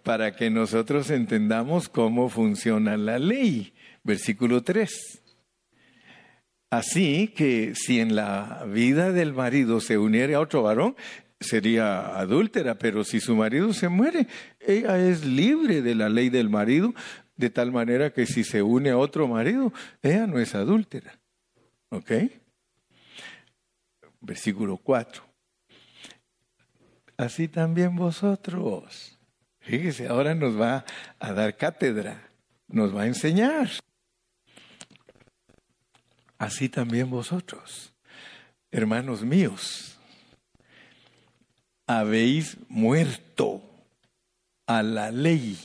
para 0.03 0.35
que 0.35 0.49
nosotros 0.49 1.09
entendamos 1.09 1.89
cómo 1.89 2.29
funciona 2.29 2.97
la 2.97 3.17
ley. 3.17 3.73
Versículo 4.03 4.63
3. 4.63 5.23
Así 6.69 7.27
que 7.27 7.75
si 7.75 7.99
en 7.99 8.15
la 8.15 8.65
vida 8.67 9.11
del 9.11 9.33
marido 9.33 9.79
se 9.79 9.97
uniere 9.97 10.33
a 10.33 10.39
otro 10.39 10.63
varón, 10.63 10.95
sería 11.39 12.17
adúltera, 12.17 12.79
pero 12.79 13.03
si 13.03 13.19
su 13.19 13.35
marido 13.35 13.73
se 13.73 13.89
muere, 13.89 14.27
ella 14.59 14.97
es 14.97 15.23
libre 15.23 15.81
de 15.81 15.93
la 15.93 16.09
ley 16.09 16.29
del 16.29 16.49
marido, 16.49 16.93
de 17.35 17.49
tal 17.49 17.71
manera 17.71 18.11
que 18.11 18.25
si 18.25 18.43
se 18.43 18.63
une 18.63 18.89
a 18.89 18.97
otro 18.97 19.27
marido, 19.27 19.71
ella 20.01 20.25
no 20.25 20.39
es 20.39 20.55
adúltera. 20.55 21.19
¿Ok? 21.89 22.11
Versículo 24.19 24.77
4. 24.77 25.23
Así 27.17 27.47
también 27.47 27.95
vosotros. 27.95 29.19
Fíjese, 29.59 30.07
ahora 30.07 30.33
nos 30.33 30.59
va 30.59 30.85
a 31.19 31.33
dar 31.33 31.55
cátedra, 31.55 32.29
nos 32.67 32.95
va 32.95 33.03
a 33.03 33.07
enseñar 33.07 33.69
así 36.43 36.69
también 36.69 37.09
vosotros, 37.09 37.93
hermanos 38.71 39.23
míos, 39.23 39.97
habéis 41.87 42.57
muerto 42.69 43.61
a 44.65 44.81
la 44.83 45.11
ley 45.11 45.57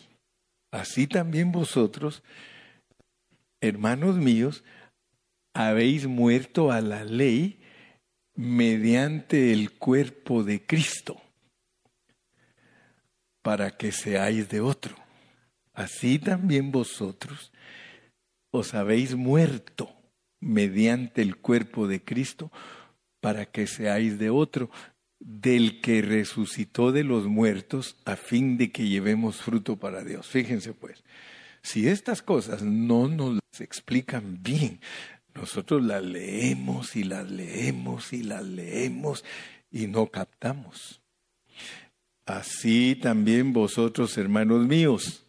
así 0.70 1.06
también 1.06 1.52
vosotros, 1.52 2.22
hermanos 3.60 4.16
míos, 4.16 4.62
habéis 5.54 6.06
muerto 6.06 6.70
a 6.70 6.80
la 6.80 7.04
ley 7.04 7.60
mediante 8.34 9.52
el 9.52 9.72
cuerpo 9.72 10.44
de 10.44 10.64
Cristo, 10.64 11.20
para 13.42 13.76
que 13.76 13.92
seáis 13.92 14.48
de 14.48 14.60
otro. 14.60 14.94
Así 15.72 16.18
también 16.18 16.70
vosotros 16.70 17.52
os 18.50 18.74
habéis 18.74 19.14
muerto 19.14 19.97
mediante 20.40 21.22
el 21.22 21.36
cuerpo 21.36 21.86
de 21.88 22.02
Cristo, 22.02 22.50
para 23.20 23.46
que 23.46 23.66
seáis 23.66 24.18
de 24.18 24.30
otro, 24.30 24.70
del 25.18 25.80
que 25.80 26.02
resucitó 26.02 26.92
de 26.92 27.04
los 27.04 27.26
muertos, 27.26 27.96
a 28.04 28.16
fin 28.16 28.56
de 28.56 28.70
que 28.70 28.88
llevemos 28.88 29.36
fruto 29.36 29.76
para 29.76 30.04
Dios. 30.04 30.26
Fíjense 30.26 30.72
pues, 30.72 31.04
si 31.62 31.88
estas 31.88 32.22
cosas 32.22 32.62
no 32.62 33.08
nos 33.08 33.34
las 33.34 33.60
explican 33.60 34.42
bien, 34.42 34.80
nosotros 35.34 35.82
las 35.84 36.02
leemos 36.02 36.96
y 36.96 37.04
las 37.04 37.30
leemos 37.30 38.12
y 38.12 38.22
las 38.22 38.44
leemos 38.44 39.24
y 39.70 39.86
no 39.86 40.06
captamos. 40.06 41.00
Así 42.26 42.94
también 42.94 43.52
vosotros, 43.52 44.18
hermanos 44.18 44.66
míos, 44.66 45.26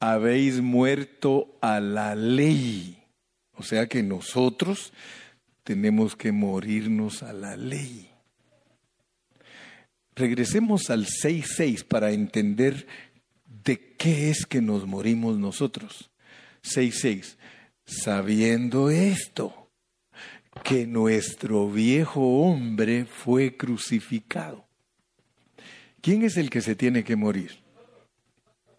habéis 0.00 0.60
muerto 0.60 1.58
a 1.60 1.80
la 1.80 2.14
ley. 2.14 3.01
O 3.56 3.62
sea 3.62 3.86
que 3.86 4.02
nosotros 4.02 4.92
tenemos 5.64 6.16
que 6.16 6.32
morirnos 6.32 7.22
a 7.22 7.32
la 7.32 7.56
ley. 7.56 8.10
Regresemos 10.14 10.90
al 10.90 11.06
6.6 11.06 11.84
para 11.84 12.12
entender 12.12 12.86
de 13.64 13.94
qué 13.96 14.30
es 14.30 14.46
que 14.46 14.60
nos 14.60 14.86
morimos 14.86 15.38
nosotros. 15.38 16.10
6.6 16.64 17.36
sabiendo 17.84 18.90
esto, 18.90 19.70
que 20.64 20.86
nuestro 20.86 21.68
viejo 21.70 22.42
hombre 22.42 23.04
fue 23.04 23.56
crucificado. 23.56 24.66
¿Quién 26.00 26.22
es 26.22 26.36
el 26.36 26.50
que 26.50 26.60
se 26.60 26.74
tiene 26.74 27.04
que 27.04 27.16
morir? 27.16 27.58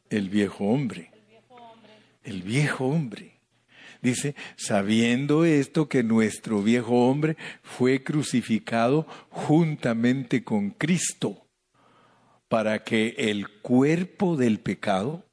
El 0.09 0.29
viejo 0.29 0.65
hombre. 0.65 1.11
El 2.23 2.43
viejo 2.43 2.85
hombre. 2.85 3.32
Dice, 4.03 4.35
sabiendo 4.57 5.45
esto 5.45 5.87
que 5.87 6.03
nuestro 6.03 6.61
viejo 6.61 7.07
hombre 7.07 7.37
fue 7.61 8.03
crucificado 8.03 9.07
juntamente 9.29 10.43
con 10.43 10.71
Cristo, 10.71 11.47
para 12.49 12.83
que 12.83 13.15
el 13.17 13.47
cuerpo 13.61 14.35
del 14.35 14.59
pecado 14.59 15.25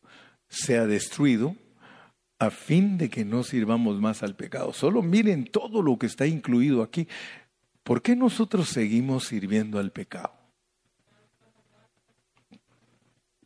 sea 0.48 0.86
destruido 0.86 1.56
a 2.38 2.50
fin 2.50 2.96
de 2.96 3.10
que 3.10 3.24
no 3.24 3.42
sirvamos 3.42 4.00
más 4.00 4.22
al 4.22 4.36
pecado. 4.36 4.72
Solo 4.72 5.02
miren 5.02 5.46
todo 5.46 5.82
lo 5.82 5.98
que 5.98 6.06
está 6.06 6.28
incluido 6.28 6.84
aquí. 6.84 7.08
¿Por 7.82 8.02
qué 8.02 8.14
nosotros 8.14 8.68
seguimos 8.68 9.24
sirviendo 9.24 9.80
al 9.80 9.90
pecado? 9.90 10.32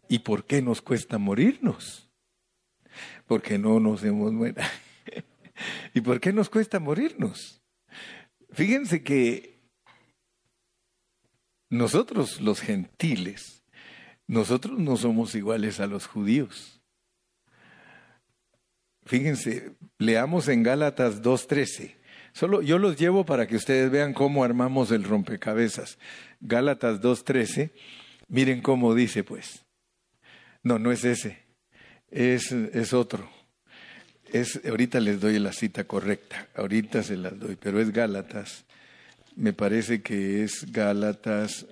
¿Y 0.06 0.18
por 0.18 0.44
qué 0.44 0.60
nos 0.60 0.82
cuesta 0.82 1.16
morirnos? 1.16 2.10
Porque 3.26 3.58
no 3.58 3.80
nos 3.80 4.04
hemos 4.04 4.30
muerto. 4.30 4.60
¿Y 5.94 6.00
por 6.00 6.20
qué 6.20 6.32
nos 6.32 6.50
cuesta 6.50 6.80
morirnos? 6.80 7.62
Fíjense 8.52 9.02
que 9.02 9.54
nosotros 11.70 12.40
los 12.40 12.60
gentiles, 12.60 13.62
nosotros 14.26 14.78
no 14.78 14.96
somos 14.96 15.34
iguales 15.34 15.80
a 15.80 15.86
los 15.86 16.06
judíos. 16.06 16.80
Fíjense, 19.06 19.72
leamos 19.98 20.48
en 20.48 20.62
Gálatas 20.62 21.22
2.13. 21.22 21.96
Solo 22.32 22.62
yo 22.62 22.78
los 22.78 22.96
llevo 22.96 23.26
para 23.26 23.46
que 23.46 23.56
ustedes 23.56 23.90
vean 23.90 24.14
cómo 24.14 24.44
armamos 24.44 24.90
el 24.90 25.04
rompecabezas. 25.04 25.98
Gálatas 26.40 27.00
2.13, 27.00 27.72
miren 28.28 28.62
cómo 28.62 28.94
dice 28.94 29.24
pues. 29.24 29.64
No, 30.62 30.78
no 30.78 30.90
es 30.90 31.04
ese, 31.04 31.44
es, 32.10 32.50
es 32.50 32.92
otro. 32.94 33.33
Es, 34.34 34.60
ahorita 34.68 34.98
les 34.98 35.20
doy 35.20 35.38
la 35.38 35.52
cita 35.52 35.84
correcta, 35.84 36.48
ahorita 36.56 37.04
se 37.04 37.16
las 37.16 37.38
doy, 37.38 37.54
pero 37.54 37.80
es 37.80 37.92
Gálatas. 37.92 38.64
Me 39.36 39.52
parece 39.52 40.02
que 40.02 40.42
es 40.42 40.72
Gálatas 40.72 41.64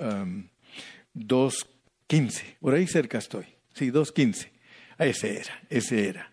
2.15, 1.12 2.59
por 2.61 2.75
ahí 2.75 2.87
cerca 2.87 3.18
estoy. 3.18 3.46
Sí, 3.75 3.90
2.15. 3.90 4.48
Ah, 4.96 5.07
ese 5.07 5.40
era, 5.40 5.61
ese 5.70 6.09
era. 6.09 6.31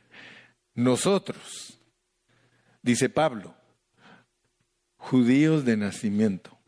Nosotros, 0.76 1.80
dice 2.84 3.10
Pablo, 3.10 3.56
judíos 4.98 5.66
de 5.66 5.78
nacimiento 5.78 6.60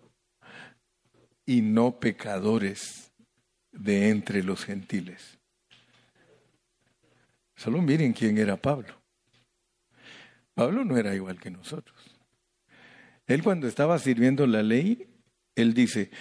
y 1.45 1.61
no 1.61 1.99
pecadores 1.99 3.11
de 3.71 4.09
entre 4.09 4.41
los 4.41 4.65
gentiles. 4.65 5.37
Solo 7.55 7.79
miren 7.83 8.13
quién 8.13 8.39
era 8.39 8.57
Pablo. 8.57 9.00
Pablo 10.53 10.83
no 10.85 10.97
era 10.97 11.15
igual 11.15 11.39
que 11.39 11.51
nosotros. 11.51 11.97
Él 13.27 13.43
cuando 13.43 13.67
estaba 13.67 13.97
sirviendo 13.99 14.45
la 14.47 14.63
ley, 14.63 15.07
él 15.55 15.73
dice, 15.73 16.11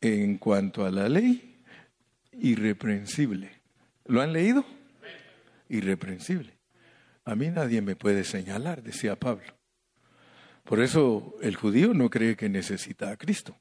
en 0.00 0.38
cuanto 0.38 0.84
a 0.84 0.90
la 0.90 1.08
ley, 1.08 1.62
irreprensible. 2.32 3.50
¿Lo 4.06 4.20
han 4.20 4.32
leído? 4.32 4.64
Irreprensible. 5.68 6.58
A 7.24 7.34
mí 7.34 7.48
nadie 7.48 7.80
me 7.80 7.96
puede 7.96 8.24
señalar, 8.24 8.82
decía 8.82 9.16
Pablo. 9.16 9.54
Por 10.64 10.80
eso 10.80 11.36
el 11.42 11.56
judío 11.56 11.94
no 11.94 12.10
cree 12.10 12.36
que 12.36 12.48
necesita 12.48 13.10
a 13.10 13.16
Cristo. 13.16 13.56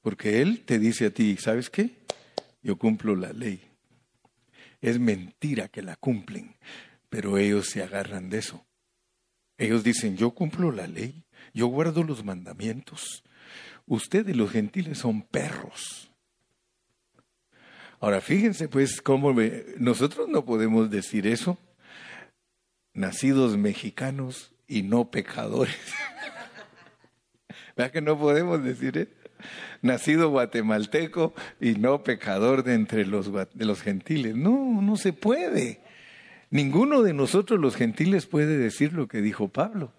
Porque 0.00 0.40
Él 0.40 0.64
te 0.64 0.78
dice 0.78 1.06
a 1.06 1.10
ti, 1.10 1.36
¿sabes 1.36 1.70
qué? 1.70 1.90
Yo 2.62 2.76
cumplo 2.76 3.14
la 3.14 3.32
ley. 3.32 3.62
Es 4.80 4.98
mentira 4.98 5.68
que 5.68 5.82
la 5.82 5.96
cumplen, 5.96 6.56
pero 7.10 7.36
ellos 7.36 7.68
se 7.68 7.82
agarran 7.82 8.30
de 8.30 8.38
eso. 8.38 8.64
Ellos 9.58 9.84
dicen, 9.84 10.16
yo 10.16 10.30
cumplo 10.30 10.72
la 10.72 10.86
ley, 10.86 11.24
yo 11.52 11.66
guardo 11.66 12.02
los 12.02 12.24
mandamientos. 12.24 13.22
Ustedes 13.86 14.34
los 14.34 14.50
gentiles 14.50 14.98
son 14.98 15.22
perros. 15.22 16.10
Ahora 17.98 18.22
fíjense 18.22 18.68
pues 18.68 19.02
cómo 19.02 19.34
nosotros 19.76 20.28
no 20.28 20.46
podemos 20.46 20.90
decir 20.90 21.26
eso 21.26 21.58
nacidos 22.94 23.56
mexicanos 23.56 24.52
y 24.66 24.82
no 24.82 25.10
pecadores. 25.10 25.76
¿Verdad 27.76 27.92
que 27.92 28.00
no 28.00 28.18
podemos 28.18 28.62
decir 28.62 28.96
eso? 28.96 29.10
Nacido 29.82 30.30
guatemalteco 30.30 31.34
y 31.60 31.74
no 31.74 32.04
pecador 32.04 32.62
de 32.62 32.74
entre 32.74 33.06
los, 33.06 33.30
de 33.32 33.64
los 33.64 33.82
gentiles. 33.82 34.36
No, 34.36 34.82
no 34.82 34.96
se 34.96 35.12
puede. 35.12 35.80
Ninguno 36.50 37.02
de 37.02 37.14
nosotros 37.14 37.60
los 37.60 37.76
gentiles 37.76 38.26
puede 38.26 38.58
decir 38.58 38.92
lo 38.92 39.06
que 39.06 39.22
dijo 39.22 39.48
Pablo. 39.48 39.92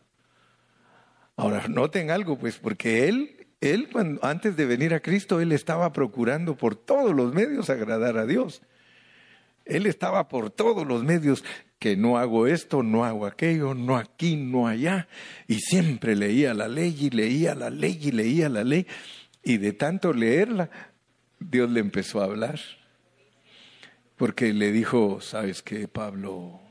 Ahora, 1.37 1.67
noten 1.69 2.11
algo, 2.11 2.37
pues, 2.37 2.57
porque 2.57 3.07
él, 3.07 3.47
él 3.61 3.89
cuando, 3.89 4.23
antes 4.23 4.57
de 4.57 4.65
venir 4.65 4.93
a 4.93 4.99
Cristo, 4.99 5.39
él 5.39 5.53
estaba 5.53 5.93
procurando 5.93 6.55
por 6.55 6.75
todos 6.75 7.15
los 7.15 7.33
medios 7.33 7.69
agradar 7.69 8.17
a 8.17 8.25
Dios. 8.25 8.61
Él 9.63 9.85
estaba 9.85 10.27
por 10.27 10.49
todos 10.49 10.85
los 10.85 11.03
medios 11.03 11.43
que 11.79 11.95
no 11.95 12.17
hago 12.17 12.47
esto, 12.47 12.83
no 12.83 13.05
hago 13.05 13.25
aquello, 13.25 13.73
no 13.73 13.95
aquí, 13.95 14.35
no 14.35 14.67
allá. 14.67 15.07
Y 15.47 15.59
siempre 15.59 16.15
leía 16.15 16.53
la 16.53 16.67
ley 16.67 16.95
y 16.99 17.09
leía 17.09 17.55
la 17.55 17.69
ley 17.69 17.97
y 18.01 18.11
leía 18.11 18.49
la 18.49 18.63
ley. 18.63 18.85
Y 19.41 19.57
de 19.57 19.71
tanto 19.71 20.13
leerla, 20.13 20.69
Dios 21.39 21.71
le 21.71 21.79
empezó 21.79 22.21
a 22.21 22.25
hablar. 22.25 22.59
Porque 24.21 24.53
le 24.53 24.71
dijo, 24.71 25.19
sabes 25.19 25.63
qué, 25.63 25.87
Pablo, 25.87 26.61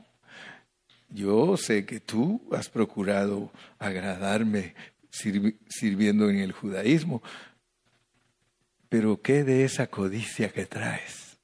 yo 1.09 1.57
sé 1.57 1.85
que 1.85 1.99
tú 1.99 2.41
has 2.53 2.69
procurado 2.69 3.51
agradarme 3.77 4.73
sirviendo 5.09 6.29
en 6.29 6.37
el 6.37 6.53
judaísmo, 6.53 7.21
pero 8.87 9.21
¿qué 9.21 9.43
de 9.43 9.65
esa 9.65 9.87
codicia 9.87 10.47
que 10.47 10.65
traes? 10.65 11.39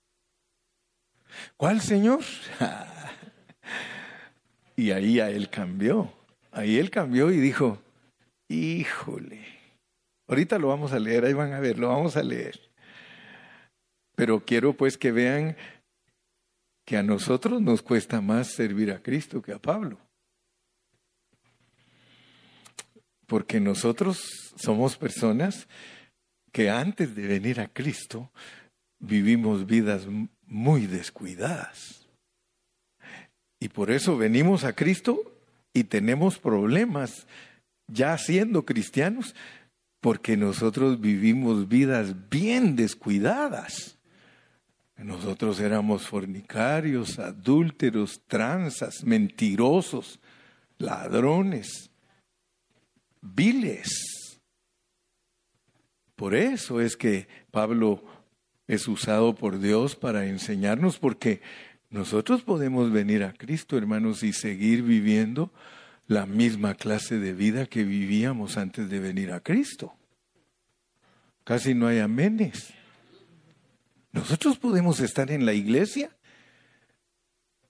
¿Cuál 1.57 1.81
Señor? 1.81 2.21
y 4.77 4.91
ahí 4.91 5.19
a 5.19 5.29
él 5.29 5.49
cambió. 5.49 6.09
Ahí 6.53 6.77
él 6.77 6.89
cambió 6.89 7.31
y 7.31 7.37
dijo, 7.41 7.81
híjole, 8.47 9.43
ahorita 10.29 10.57
lo 10.57 10.69
vamos 10.69 10.93
a 10.93 10.99
leer, 10.99 11.25
ahí 11.25 11.33
van 11.33 11.51
a 11.51 11.59
ver, 11.59 11.77
lo 11.77 11.89
vamos 11.89 12.15
a 12.15 12.23
leer. 12.23 12.61
Pero 14.15 14.45
quiero 14.45 14.71
pues 14.71 14.97
que 14.97 15.11
vean 15.11 15.57
que 16.87 16.95
a 16.95 17.03
nosotros 17.03 17.61
nos 17.61 17.81
cuesta 17.81 18.21
más 18.21 18.53
servir 18.53 18.93
a 18.93 19.03
Cristo 19.03 19.41
que 19.41 19.51
a 19.51 19.59
Pablo. 19.59 19.99
Porque 23.25 23.59
nosotros 23.59 24.53
somos 24.55 24.95
personas 24.95 25.67
que 26.53 26.69
antes 26.69 27.13
de 27.13 27.27
venir 27.27 27.59
a 27.59 27.67
Cristo 27.67 28.31
vivimos 28.99 29.65
vidas 29.65 30.07
muy 30.45 30.87
descuidadas. 30.87 32.07
Y 33.59 33.67
por 33.67 33.91
eso 33.91 34.15
venimos 34.15 34.63
a 34.63 34.71
Cristo 34.71 35.19
y 35.73 35.83
tenemos 35.83 36.39
problemas 36.39 37.27
ya 37.87 38.17
siendo 38.17 38.63
cristianos, 38.65 39.35
porque 39.99 40.37
nosotros 40.37 41.01
vivimos 41.01 41.67
vidas 41.67 42.29
bien 42.29 42.77
descuidadas. 42.77 43.96
Nosotros 44.97 45.59
éramos 45.59 46.07
fornicarios, 46.07 47.19
adúlteros, 47.19 48.21
tranzas, 48.27 49.03
mentirosos, 49.03 50.19
ladrones, 50.79 51.91
viles. 53.21 54.39
Por 56.15 56.33
eso 56.33 56.81
es 56.81 56.97
que 56.97 57.27
Pablo 57.51 58.03
es 58.67 58.87
usado 58.87 59.35
por 59.35 59.59
Dios 59.59 59.95
para 59.95 60.25
enseñarnos, 60.25 60.97
porque 60.97 61.41
nosotros 61.91 62.41
podemos 62.41 62.91
venir 62.91 63.23
a 63.23 63.33
Cristo, 63.33 63.77
hermanos, 63.77 64.23
y 64.23 64.33
seguir 64.33 64.81
viviendo 64.81 65.53
la 66.07 66.25
misma 66.25 66.73
clase 66.73 67.19
de 67.19 67.33
vida 67.33 67.67
que 67.67 67.83
vivíamos 67.83 68.57
antes 68.57 68.89
de 68.89 68.99
venir 68.99 69.31
a 69.31 69.41
Cristo. 69.41 69.93
Casi 71.43 71.75
no 71.75 71.87
hay 71.87 71.99
amenes. 71.99 72.73
Nosotros 74.11 74.57
podemos 74.57 74.99
estar 74.99 75.31
en 75.31 75.45
la 75.45 75.53
iglesia. 75.53 76.11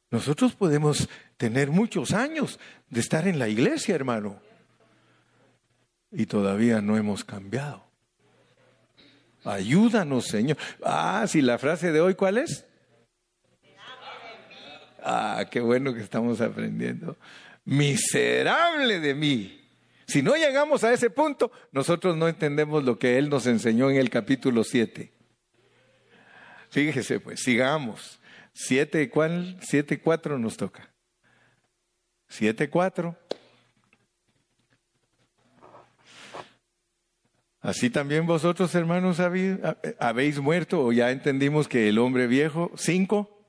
Nosotros 0.09 0.53
podemos 0.53 1.09
tener 1.35 1.69
muchos 1.69 2.13
años 2.13 2.59
de 2.89 2.99
estar 3.01 3.27
en 3.27 3.39
la 3.39 3.49
iglesia, 3.49 3.95
hermano. 3.95 4.39
Y 6.11 6.25
todavía 6.25 6.81
no 6.81 6.95
hemos 6.97 7.25
cambiado. 7.25 7.83
Ayúdanos, 9.43 10.25
Señor. 10.25 10.57
Ah, 10.83 11.25
si 11.27 11.41
la 11.41 11.57
frase 11.57 11.91
de 11.91 12.01
hoy, 12.01 12.15
¿cuál 12.15 12.37
es? 12.37 12.65
Ah, 15.03 15.45
qué 15.49 15.61
bueno 15.61 15.93
que 15.93 16.01
estamos 16.01 16.41
aprendiendo. 16.41 17.17
Miserable 17.65 18.99
de 18.99 19.13
mí. 19.13 19.61
Si 20.05 20.21
no 20.21 20.35
llegamos 20.35 20.83
a 20.83 20.93
ese 20.93 21.09
punto, 21.09 21.51
nosotros 21.71 22.15
no 22.15 22.27
entendemos 22.29 22.83
lo 22.83 22.97
que 22.97 23.17
Él 23.17 23.29
nos 23.29 23.45
enseñó 23.45 23.89
en 23.89 23.97
el 23.97 24.09
capítulo 24.09 24.63
7. 24.63 25.16
Fíjese, 26.69 27.19
pues, 27.19 27.41
sigamos. 27.41 28.19
Siete, 28.53 29.09
¿cuál? 29.09 29.57
Siete, 29.61 29.99
cuatro 29.99 30.37
nos 30.39 30.57
toca. 30.57 30.91
Siete, 32.27 32.69
cuatro. 32.69 33.17
Así 37.61 37.89
también 37.89 38.25
vosotros, 38.25 38.73
hermanos, 38.75 39.19
habéis 39.99 40.39
muerto 40.39 40.83
o 40.83 40.91
ya 40.91 41.11
entendimos 41.11 41.67
que 41.67 41.89
el 41.89 41.97
hombre 41.97 42.27
viejo, 42.27 42.71
cinco. 42.77 43.45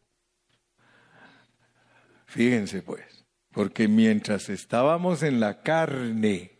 Fíjense 2.26 2.82
pues, 2.82 3.24
porque 3.52 3.88
mientras 3.88 4.48
estábamos 4.48 5.22
en 5.22 5.40
la 5.40 5.62
carne, 5.62 6.58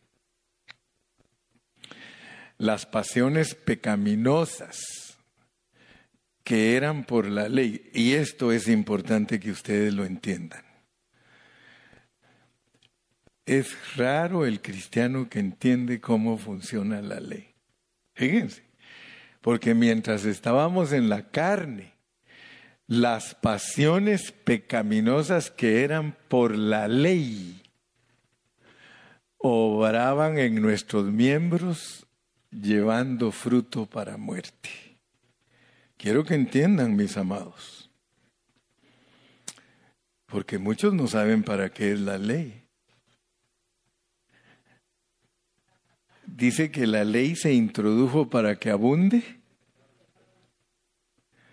las 2.58 2.86
pasiones 2.86 3.54
pecaminosas 3.54 5.07
que 6.48 6.76
eran 6.76 7.04
por 7.04 7.28
la 7.28 7.46
ley, 7.46 7.90
y 7.92 8.14
esto 8.14 8.52
es 8.52 8.68
importante 8.68 9.38
que 9.38 9.50
ustedes 9.50 9.92
lo 9.92 10.06
entiendan. 10.06 10.64
Es 13.44 13.76
raro 13.98 14.46
el 14.46 14.62
cristiano 14.62 15.28
que 15.28 15.40
entiende 15.40 16.00
cómo 16.00 16.38
funciona 16.38 17.02
la 17.02 17.20
ley. 17.20 17.50
Fíjense, 18.14 18.62
porque 19.42 19.74
mientras 19.74 20.24
estábamos 20.24 20.92
en 20.92 21.10
la 21.10 21.28
carne, 21.28 21.92
las 22.86 23.34
pasiones 23.34 24.32
pecaminosas 24.32 25.50
que 25.50 25.84
eran 25.84 26.16
por 26.28 26.56
la 26.56 26.88
ley 26.88 27.60
obraban 29.36 30.38
en 30.38 30.62
nuestros 30.62 31.12
miembros 31.12 32.06
llevando 32.50 33.32
fruto 33.32 33.84
para 33.84 34.16
muerte. 34.16 34.87
Quiero 35.98 36.24
que 36.24 36.34
entiendan, 36.34 36.96
mis 36.96 37.18
amados, 37.18 37.90
porque 40.24 40.56
muchos 40.56 40.94
no 40.94 41.06
saben 41.06 41.42
para 41.42 41.70
qué 41.70 41.92
es 41.92 42.00
la 42.00 42.16
ley. 42.16 42.64
Dice 46.24 46.70
que 46.70 46.86
la 46.86 47.04
ley 47.04 47.36
se 47.36 47.52
introdujo 47.52 48.30
para 48.30 48.58
que 48.58 48.70
abunde 48.70 49.38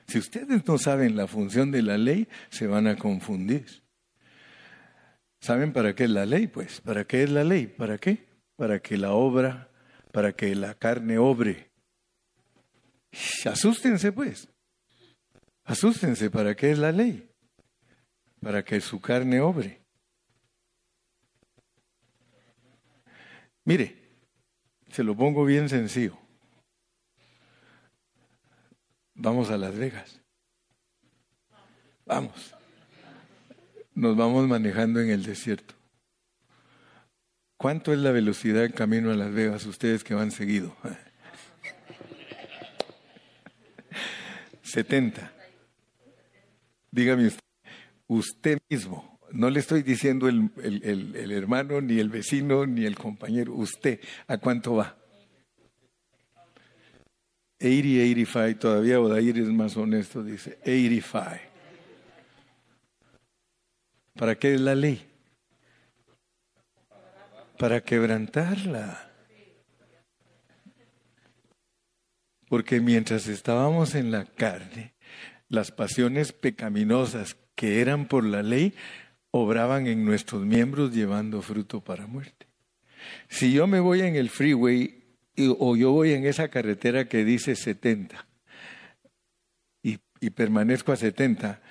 si 0.07 0.19
ustedes 0.19 0.65
no 0.67 0.77
saben 0.77 1.15
la 1.15 1.27
función 1.27 1.71
de 1.71 1.81
la 1.81 1.97
ley, 1.97 2.27
se 2.49 2.67
van 2.67 2.87
a 2.87 2.95
confundir. 2.95 3.65
¿Saben 5.39 5.73
para 5.73 5.95
qué 5.95 6.05
es 6.05 6.09
la 6.09 6.25
ley? 6.25 6.47
Pues, 6.47 6.81
¿para 6.81 7.05
qué 7.05 7.23
es 7.23 7.29
la 7.29 7.43
ley? 7.43 7.67
¿Para 7.67 7.97
qué? 7.97 8.27
Para 8.55 8.79
que 8.79 8.97
la 8.97 9.11
obra, 9.11 9.69
para 10.11 10.33
que 10.33 10.55
la 10.55 10.75
carne 10.75 11.17
obre. 11.17 11.71
Asústense, 13.45 14.11
pues. 14.11 14.47
Asústense, 15.63 16.29
¿para 16.29 16.55
qué 16.55 16.71
es 16.71 16.77
la 16.77 16.91
ley? 16.91 17.29
Para 18.41 18.63
que 18.63 18.79
su 18.81 18.99
carne 19.01 19.39
obre. 19.39 19.81
Mire, 23.63 23.95
se 24.91 25.03
lo 25.03 25.15
pongo 25.15 25.43
bien 25.43 25.69
sencillo. 25.69 26.17
Vamos 29.15 29.49
a 29.49 29.57
Las 29.57 29.75
Vegas. 29.75 30.21
Vamos. 32.05 32.53
Nos 33.95 34.15
vamos 34.15 34.47
manejando 34.47 34.99
en 34.99 35.09
el 35.09 35.23
desierto. 35.23 35.73
¿Cuánto 37.57 37.93
es 37.93 37.99
la 37.99 38.11
velocidad 38.11 38.69
camino 38.75 39.09
a 39.09 39.15
Las 39.15 39.31
Vegas 39.31 39.65
ustedes 39.65 40.03
que 40.03 40.13
van 40.13 40.31
seguido? 40.31 40.75
70. 44.75 45.31
Dígame 46.91 47.27
usted, 47.27 47.43
usted 48.07 48.57
mismo, 48.69 49.19
no 49.31 49.49
le 49.49 49.61
estoy 49.61 49.83
diciendo 49.83 50.27
el, 50.27 50.51
el 50.61 51.31
hermano, 51.31 51.79
ni 51.79 51.99
el 51.99 52.09
vecino, 52.09 52.65
ni 52.65 52.85
el 52.85 52.95
compañero, 52.95 53.53
usted, 53.53 54.01
¿a 54.27 54.37
cuánto 54.37 54.75
va? 54.75 54.97
80, 57.61 57.69
85, 57.71 58.59
todavía 58.59 58.99
Odair 58.99 59.39
es 59.39 59.47
más 59.47 59.77
honesto, 59.77 60.21
dice 60.21 60.57
85. 60.63 61.39
¿Para 64.13 64.35
qué 64.35 64.55
es 64.55 64.61
la 64.61 64.75
ley? 64.75 65.05
Para 67.57 67.79
quebrantarla. 67.79 69.04
Porque 72.47 72.79
mientras 72.79 73.27
estábamos 73.27 73.95
en 73.95 74.11
la 74.11 74.25
carne, 74.25 74.93
las 75.49 75.71
pasiones 75.71 76.31
pecaminosas 76.31 77.37
que 77.55 77.81
eran 77.81 78.07
por 78.07 78.23
la 78.23 78.43
ley 78.43 78.73
obraban 79.31 79.87
en 79.87 80.05
nuestros 80.05 80.45
miembros 80.45 80.93
llevando 80.93 81.41
fruto 81.41 81.81
para 81.81 82.07
muerte. 82.07 82.47
Si 83.27 83.53
yo 83.53 83.67
me 83.67 83.79
voy 83.79 84.01
en 84.01 84.15
el 84.15 84.29
freeway 84.29 85.03
o 85.59 85.75
yo 85.75 85.91
voy 85.91 86.13
en 86.13 86.25
esa 86.25 86.47
carretera 86.47 87.07
que 87.07 87.25
dice 87.25 87.55
70 87.55 88.25
y, 89.83 89.99
y 90.21 90.29
permanezco 90.29 90.91
a 90.91 90.95
70, 90.95 91.61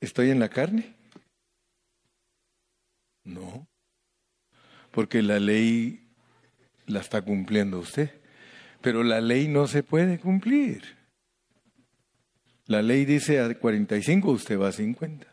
¿estoy 0.00 0.30
en 0.30 0.40
la 0.40 0.48
carne? 0.48 0.96
No, 3.24 3.68
porque 4.90 5.22
la 5.22 5.38
ley 5.38 6.08
la 6.86 7.00
está 7.00 7.22
cumpliendo 7.22 7.78
usted, 7.78 8.21
pero 8.82 9.02
la 9.02 9.20
ley 9.20 9.48
no 9.48 9.66
se 9.66 9.82
puede 9.82 10.18
cumplir. 10.18 10.82
La 12.66 12.82
ley 12.82 13.04
dice 13.04 13.40
a 13.40 13.52
45, 13.52 14.30
usted 14.30 14.58
va 14.58 14.68
a 14.68 14.72
50. 14.72 15.26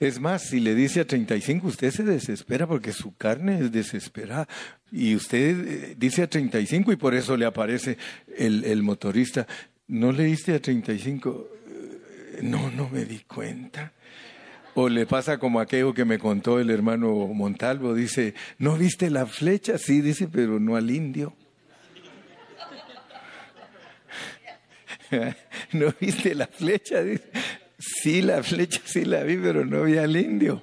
Es 0.00 0.20
más, 0.20 0.42
si 0.42 0.60
le 0.60 0.76
dice 0.76 1.00
a 1.00 1.06
35, 1.06 1.66
usted 1.66 1.90
se 1.90 2.04
desespera 2.04 2.66
porque 2.68 2.92
su 2.92 3.16
carne 3.16 3.58
es 3.60 3.72
desesperada. 3.72 4.48
Y 4.92 5.16
usted 5.16 5.66
eh, 5.66 5.94
dice 5.98 6.22
a 6.22 6.30
35 6.30 6.92
y 6.92 6.96
por 6.96 7.14
eso 7.14 7.36
le 7.36 7.46
aparece 7.46 7.98
el, 8.36 8.64
el 8.64 8.82
motorista. 8.82 9.46
¿No 9.88 10.12
le 10.12 10.24
diste 10.24 10.54
a 10.54 10.60
35? 10.60 11.50
Eh, 11.66 12.40
no, 12.42 12.70
no 12.70 12.88
me 12.88 13.04
di 13.04 13.20
cuenta. 13.20 13.92
O 14.74 14.88
le 14.88 15.06
pasa 15.06 15.38
como 15.38 15.58
aquello 15.58 15.92
que 15.92 16.04
me 16.04 16.20
contó 16.20 16.60
el 16.60 16.70
hermano 16.70 17.12
Montalvo, 17.28 17.94
dice, 17.94 18.34
¿no 18.58 18.76
viste 18.76 19.10
la 19.10 19.26
flecha? 19.26 19.78
Sí, 19.78 20.00
dice, 20.00 20.28
pero 20.28 20.60
no 20.60 20.76
al 20.76 20.92
indio. 20.92 21.34
¿No 25.72 25.94
viste 26.00 26.34
la 26.34 26.46
flecha? 26.46 27.02
Sí, 27.78 28.22
la 28.22 28.42
flecha 28.42 28.80
sí 28.84 29.04
la 29.04 29.22
vi, 29.22 29.36
pero 29.36 29.64
no 29.64 29.84
vi 29.84 29.98
al 29.98 30.16
indio. 30.16 30.62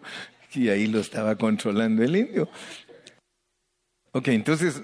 Y 0.53 0.69
ahí 0.69 0.87
lo 0.87 0.99
estaba 0.99 1.35
controlando 1.35 2.03
el 2.03 2.15
indio. 2.15 2.49
Ok, 4.11 4.29
entonces, 4.29 4.81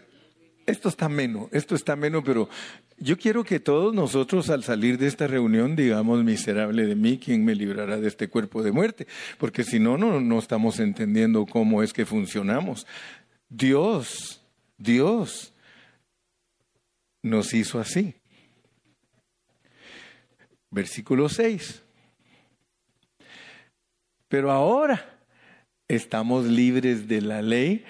esto 0.65 0.89
está 0.89 1.07
menos, 1.07 1.47
esto 1.51 1.75
está 1.75 1.95
menos, 1.95 2.23
pero 2.25 2.49
yo 2.97 3.17
quiero 3.17 3.43
que 3.43 3.59
todos 3.59 3.93
nosotros 3.93 4.49
al 4.49 4.63
salir 4.63 4.97
de 4.97 5.07
esta 5.07 5.25
reunión 5.25 5.75
digamos, 5.75 6.23
miserable 6.23 6.85
de 6.85 6.95
mí, 6.95 7.17
¿quién 7.17 7.43
me 7.43 7.55
librará 7.55 7.97
de 7.97 8.07
este 8.07 8.27
cuerpo 8.27 8.61
de 8.61 8.71
muerte? 8.71 9.07
Porque 9.37 9.63
si 9.63 9.79
no, 9.79 9.97
no, 9.97 10.19
no 10.19 10.37
estamos 10.37 10.79
entendiendo 10.79 11.45
cómo 11.45 11.81
es 11.81 11.93
que 11.93 12.05
funcionamos. 12.05 12.85
Dios, 13.49 14.43
Dios 14.77 15.53
nos 17.23 17.53
hizo 17.53 17.79
así. 17.79 18.20
Versículo 20.71 21.27
6. 21.29 21.83
Pero 24.29 24.51
ahora 24.51 25.19
estamos 25.89 26.45
libres 26.45 27.07
de 27.09 27.21
la 27.21 27.41
ley 27.41 27.83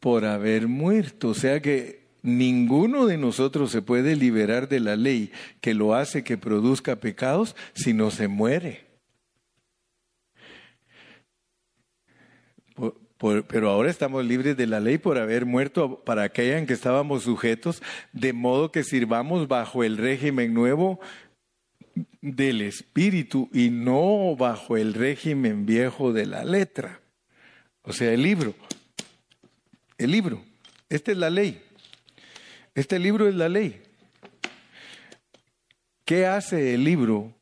por 0.00 0.24
haber 0.24 0.66
muerto. 0.66 1.28
O 1.28 1.34
sea 1.34 1.62
que 1.62 2.08
ninguno 2.22 3.06
de 3.06 3.16
nosotros 3.16 3.70
se 3.70 3.80
puede 3.80 4.16
liberar 4.16 4.68
de 4.68 4.80
la 4.80 4.96
ley 4.96 5.30
que 5.60 5.72
lo 5.72 5.94
hace 5.94 6.24
que 6.24 6.36
produzca 6.36 6.96
pecados 6.96 7.54
si 7.72 7.94
no 7.94 8.10
se 8.10 8.28
muere. 8.28 8.90
pero 13.48 13.68
ahora 13.68 13.90
estamos 13.90 14.24
libres 14.24 14.56
de 14.56 14.66
la 14.66 14.80
ley 14.80 14.96
por 14.96 15.18
haber 15.18 15.44
muerto 15.44 16.02
para 16.04 16.22
aquella 16.22 16.56
en 16.56 16.66
que 16.66 16.72
estábamos 16.72 17.24
sujetos, 17.24 17.82
de 18.14 18.32
modo 18.32 18.72
que 18.72 18.82
sirvamos 18.82 19.46
bajo 19.46 19.84
el 19.84 19.98
régimen 19.98 20.54
nuevo 20.54 21.00
del 22.20 22.62
espíritu 22.62 23.48
y 23.52 23.70
no 23.70 24.36
bajo 24.36 24.76
el 24.76 24.94
régimen 24.94 25.66
viejo 25.66 26.12
de 26.12 26.26
la 26.26 26.44
letra. 26.44 27.00
O 27.82 27.92
sea, 27.92 28.12
el 28.12 28.22
libro. 28.22 28.54
El 29.98 30.10
libro. 30.10 30.42
Esta 30.88 31.12
es 31.12 31.18
la 31.18 31.30
ley. 31.30 31.62
Este 32.74 32.98
libro 32.98 33.28
es 33.28 33.34
la 33.34 33.48
ley. 33.48 33.82
¿Qué 36.04 36.26
hace 36.26 36.74
el 36.74 36.84
libro? 36.84 37.34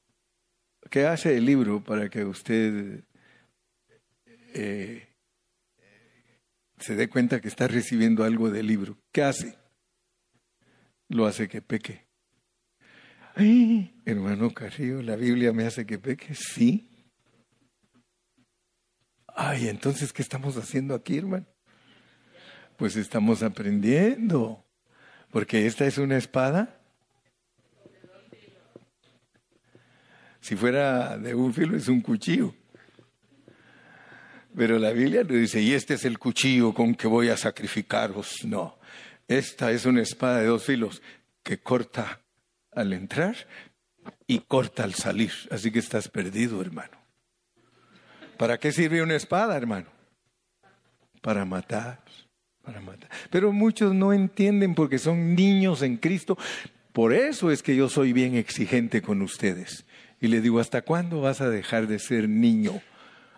¿Qué 0.90 1.06
hace 1.06 1.36
el 1.36 1.44
libro 1.44 1.82
para 1.82 2.08
que 2.08 2.24
usted 2.24 3.04
eh, 4.54 5.08
se 6.78 6.94
dé 6.94 7.08
cuenta 7.08 7.40
que 7.40 7.48
está 7.48 7.68
recibiendo 7.68 8.24
algo 8.24 8.50
del 8.50 8.66
libro? 8.66 8.98
¿Qué 9.12 9.22
hace? 9.22 9.58
Lo 11.08 11.26
hace 11.26 11.48
que 11.48 11.62
peque. 11.62 12.07
hermano 14.04 14.52
Carrillo, 14.52 15.00
¿la 15.00 15.14
Biblia 15.14 15.52
me 15.52 15.64
hace 15.64 15.86
que 15.86 15.98
peque? 15.98 16.34
Sí. 16.34 16.88
Ay, 19.28 19.68
entonces, 19.68 20.12
¿qué 20.12 20.22
estamos 20.22 20.56
haciendo 20.56 20.94
aquí, 20.94 21.18
hermano? 21.18 21.46
Pues 22.76 22.96
estamos 22.96 23.42
aprendiendo. 23.42 24.64
Porque 25.30 25.66
esta 25.66 25.86
es 25.86 25.98
una 25.98 26.16
espada. 26.16 26.80
Si 30.40 30.56
fuera 30.56 31.16
de 31.18 31.34
un 31.34 31.54
filo 31.54 31.76
es 31.76 31.88
un 31.88 32.00
cuchillo. 32.00 32.54
Pero 34.56 34.78
la 34.78 34.90
Biblia 34.90 35.22
no 35.22 35.34
dice, 35.34 35.60
y 35.60 35.74
este 35.74 35.94
es 35.94 36.04
el 36.04 36.18
cuchillo 36.18 36.74
con 36.74 36.94
que 36.94 37.06
voy 37.06 37.28
a 37.28 37.36
sacrificaros. 37.36 38.44
No, 38.44 38.78
esta 39.28 39.70
es 39.70 39.86
una 39.86 40.02
espada 40.02 40.40
de 40.40 40.46
dos 40.46 40.64
filos 40.64 41.02
que 41.44 41.60
corta 41.60 42.22
al 42.78 42.92
entrar 42.92 43.36
y 44.26 44.40
corta 44.40 44.84
al 44.84 44.94
salir. 44.94 45.32
Así 45.50 45.70
que 45.70 45.78
estás 45.78 46.08
perdido, 46.08 46.60
hermano. 46.60 46.96
¿Para 48.36 48.58
qué 48.58 48.72
sirve 48.72 49.02
una 49.02 49.16
espada, 49.16 49.56
hermano? 49.56 49.86
Para 51.20 51.44
matar. 51.44 51.98
Pero 53.30 53.52
muchos 53.52 53.94
no 53.94 54.12
entienden 54.12 54.74
porque 54.74 54.98
son 54.98 55.34
niños 55.34 55.82
en 55.82 55.96
Cristo. 55.96 56.38
Por 56.92 57.12
eso 57.12 57.50
es 57.50 57.62
que 57.62 57.76
yo 57.76 57.88
soy 57.88 58.12
bien 58.12 58.36
exigente 58.36 59.02
con 59.02 59.22
ustedes. 59.22 59.84
Y 60.20 60.28
le 60.28 60.40
digo, 60.40 60.60
¿hasta 60.60 60.82
cuándo 60.82 61.20
vas 61.20 61.40
a 61.40 61.48
dejar 61.48 61.86
de 61.86 61.98
ser 61.98 62.28
niño? 62.28 62.80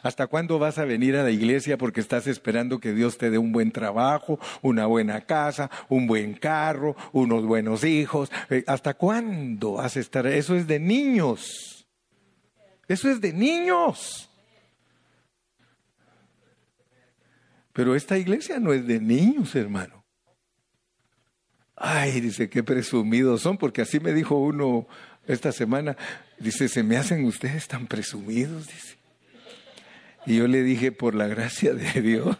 ¿Hasta 0.03 0.27
cuándo 0.27 0.59
vas 0.59 0.79
a 0.79 0.85
venir 0.85 1.17
a 1.17 1.23
la 1.23 1.31
iglesia 1.31 1.77
porque 1.77 2.01
estás 2.01 2.27
esperando 2.27 2.81
que 2.81 2.93
Dios 2.93 3.19
te 3.19 3.31
dé 3.31 3.39
un 3.39 3.53
buen 3.53 3.71
trabajo, 3.71 4.39
una 4.63 4.87
buena 4.87 5.21
casa, 5.23 5.71
un 5.89 6.07
buen 6.07 6.35
carro, 6.35 6.97
unos 7.13 7.45
buenos 7.45 7.85
hijos? 7.85 8.31
Eh, 8.49 8.65
¿Hasta 8.67 8.95
cuándo 8.95 9.73
vas 9.73 9.97
a 9.97 10.01
estar? 10.01 10.27
Eso 10.27 10.57
es 10.57 10.67
de 10.67 10.81
niños. 10.81 11.87
Eso 12.89 13.11
es 13.11 13.21
de 13.21 13.33
niños. 13.33 14.31
Pero 17.73 17.95
esta 17.95 18.19
iglesia 18.19 18.59
no 18.59 18.73
es 18.73 18.87
de 18.87 19.01
niños, 19.01 19.55
hermano. 19.55 20.05
Ay, 21.77 22.21
dice, 22.21 22.51
qué 22.51 22.63
presumidos 22.63 23.43
son, 23.43 23.57
porque 23.57 23.83
así 23.83 24.01
me 24.01 24.13
dijo 24.13 24.37
uno 24.37 24.87
esta 25.27 25.53
semana. 25.53 25.97
Dice, 26.39 26.69
se 26.69 26.83
me 26.83 26.97
hacen 26.97 27.25
ustedes 27.25 27.69
tan 27.69 27.87
presumidos, 27.87 28.67
dice. 28.67 29.00
Y 30.27 30.37
yo 30.37 30.47
le 30.47 30.63
dije, 30.63 30.93
por 30.93 31.15
la 31.15 31.27
gracia 31.27 31.75
de 31.75 32.03
Dios. 32.03 32.37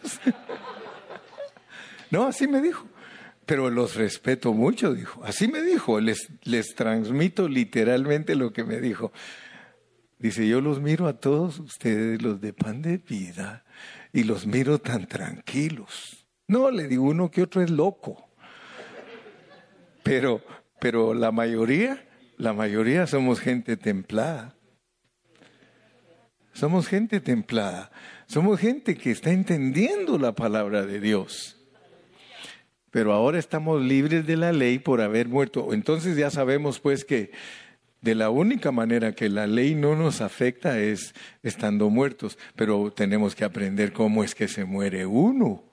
no, 2.11 2.27
así 2.27 2.47
me 2.47 2.61
dijo. 2.61 2.85
Pero 3.45 3.69
los 3.69 3.95
respeto 3.95 4.53
mucho, 4.53 4.93
dijo. 4.93 5.23
Así 5.23 5.47
me 5.47 5.61
dijo. 5.61 5.99
Les, 5.99 6.29
les 6.43 6.75
transmito 6.75 7.47
literalmente 7.47 8.35
lo 8.35 8.53
que 8.53 8.63
me 8.63 8.79
dijo. 8.79 9.11
Dice, 10.19 10.47
yo 10.47 10.61
los 10.61 10.79
miro 10.79 11.07
a 11.07 11.19
todos 11.19 11.59
ustedes, 11.59 12.21
los 12.21 12.39
de 12.39 12.53
pan 12.53 12.83
de 12.83 12.97
vida, 12.97 13.65
y 14.13 14.23
los 14.23 14.45
miro 14.45 14.77
tan 14.77 15.07
tranquilos. 15.07 16.27
No, 16.47 16.69
le 16.69 16.87
digo 16.87 17.05
uno 17.05 17.31
que 17.31 17.41
otro 17.41 17.63
es 17.63 17.71
loco. 17.71 18.29
Pero, 20.03 20.41
pero 20.79 21.13
la 21.15 21.31
mayoría, 21.31 22.07
la 22.37 22.53
mayoría 22.53 23.07
somos 23.07 23.39
gente 23.39 23.77
templada. 23.77 24.55
Somos 26.53 26.87
gente 26.87 27.19
templada. 27.19 27.91
Somos 28.27 28.59
gente 28.59 28.95
que 28.95 29.11
está 29.11 29.31
entendiendo 29.31 30.17
la 30.17 30.33
palabra 30.33 30.85
de 30.85 30.99
Dios. 30.99 31.57
Pero 32.91 33.13
ahora 33.13 33.39
estamos 33.39 33.81
libres 33.81 34.27
de 34.27 34.35
la 34.35 34.51
ley 34.51 34.79
por 34.79 35.01
haber 35.01 35.27
muerto. 35.27 35.73
Entonces 35.73 36.17
ya 36.17 36.29
sabemos 36.29 36.79
pues 36.79 37.05
que 37.05 37.31
de 38.01 38.15
la 38.15 38.29
única 38.29 38.71
manera 38.71 39.13
que 39.13 39.29
la 39.29 39.47
ley 39.47 39.75
no 39.75 39.95
nos 39.95 40.21
afecta 40.21 40.79
es 40.79 41.13
estando 41.43 41.89
muertos, 41.89 42.37
pero 42.55 42.91
tenemos 42.91 43.35
que 43.35 43.45
aprender 43.45 43.93
cómo 43.93 44.23
es 44.23 44.35
que 44.35 44.47
se 44.47 44.65
muere 44.65 45.05
uno. 45.05 45.63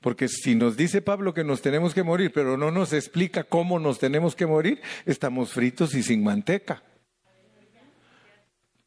Porque 0.00 0.28
si 0.28 0.54
nos 0.54 0.76
dice 0.76 1.02
Pablo 1.02 1.34
que 1.34 1.44
nos 1.44 1.60
tenemos 1.60 1.92
que 1.92 2.02
morir, 2.02 2.32
pero 2.32 2.56
no 2.56 2.70
nos 2.70 2.92
explica 2.92 3.44
cómo 3.44 3.78
nos 3.78 3.98
tenemos 3.98 4.34
que 4.34 4.46
morir, 4.46 4.80
estamos 5.06 5.52
fritos 5.52 5.94
y 5.94 6.02
sin 6.02 6.22
manteca. 6.22 6.82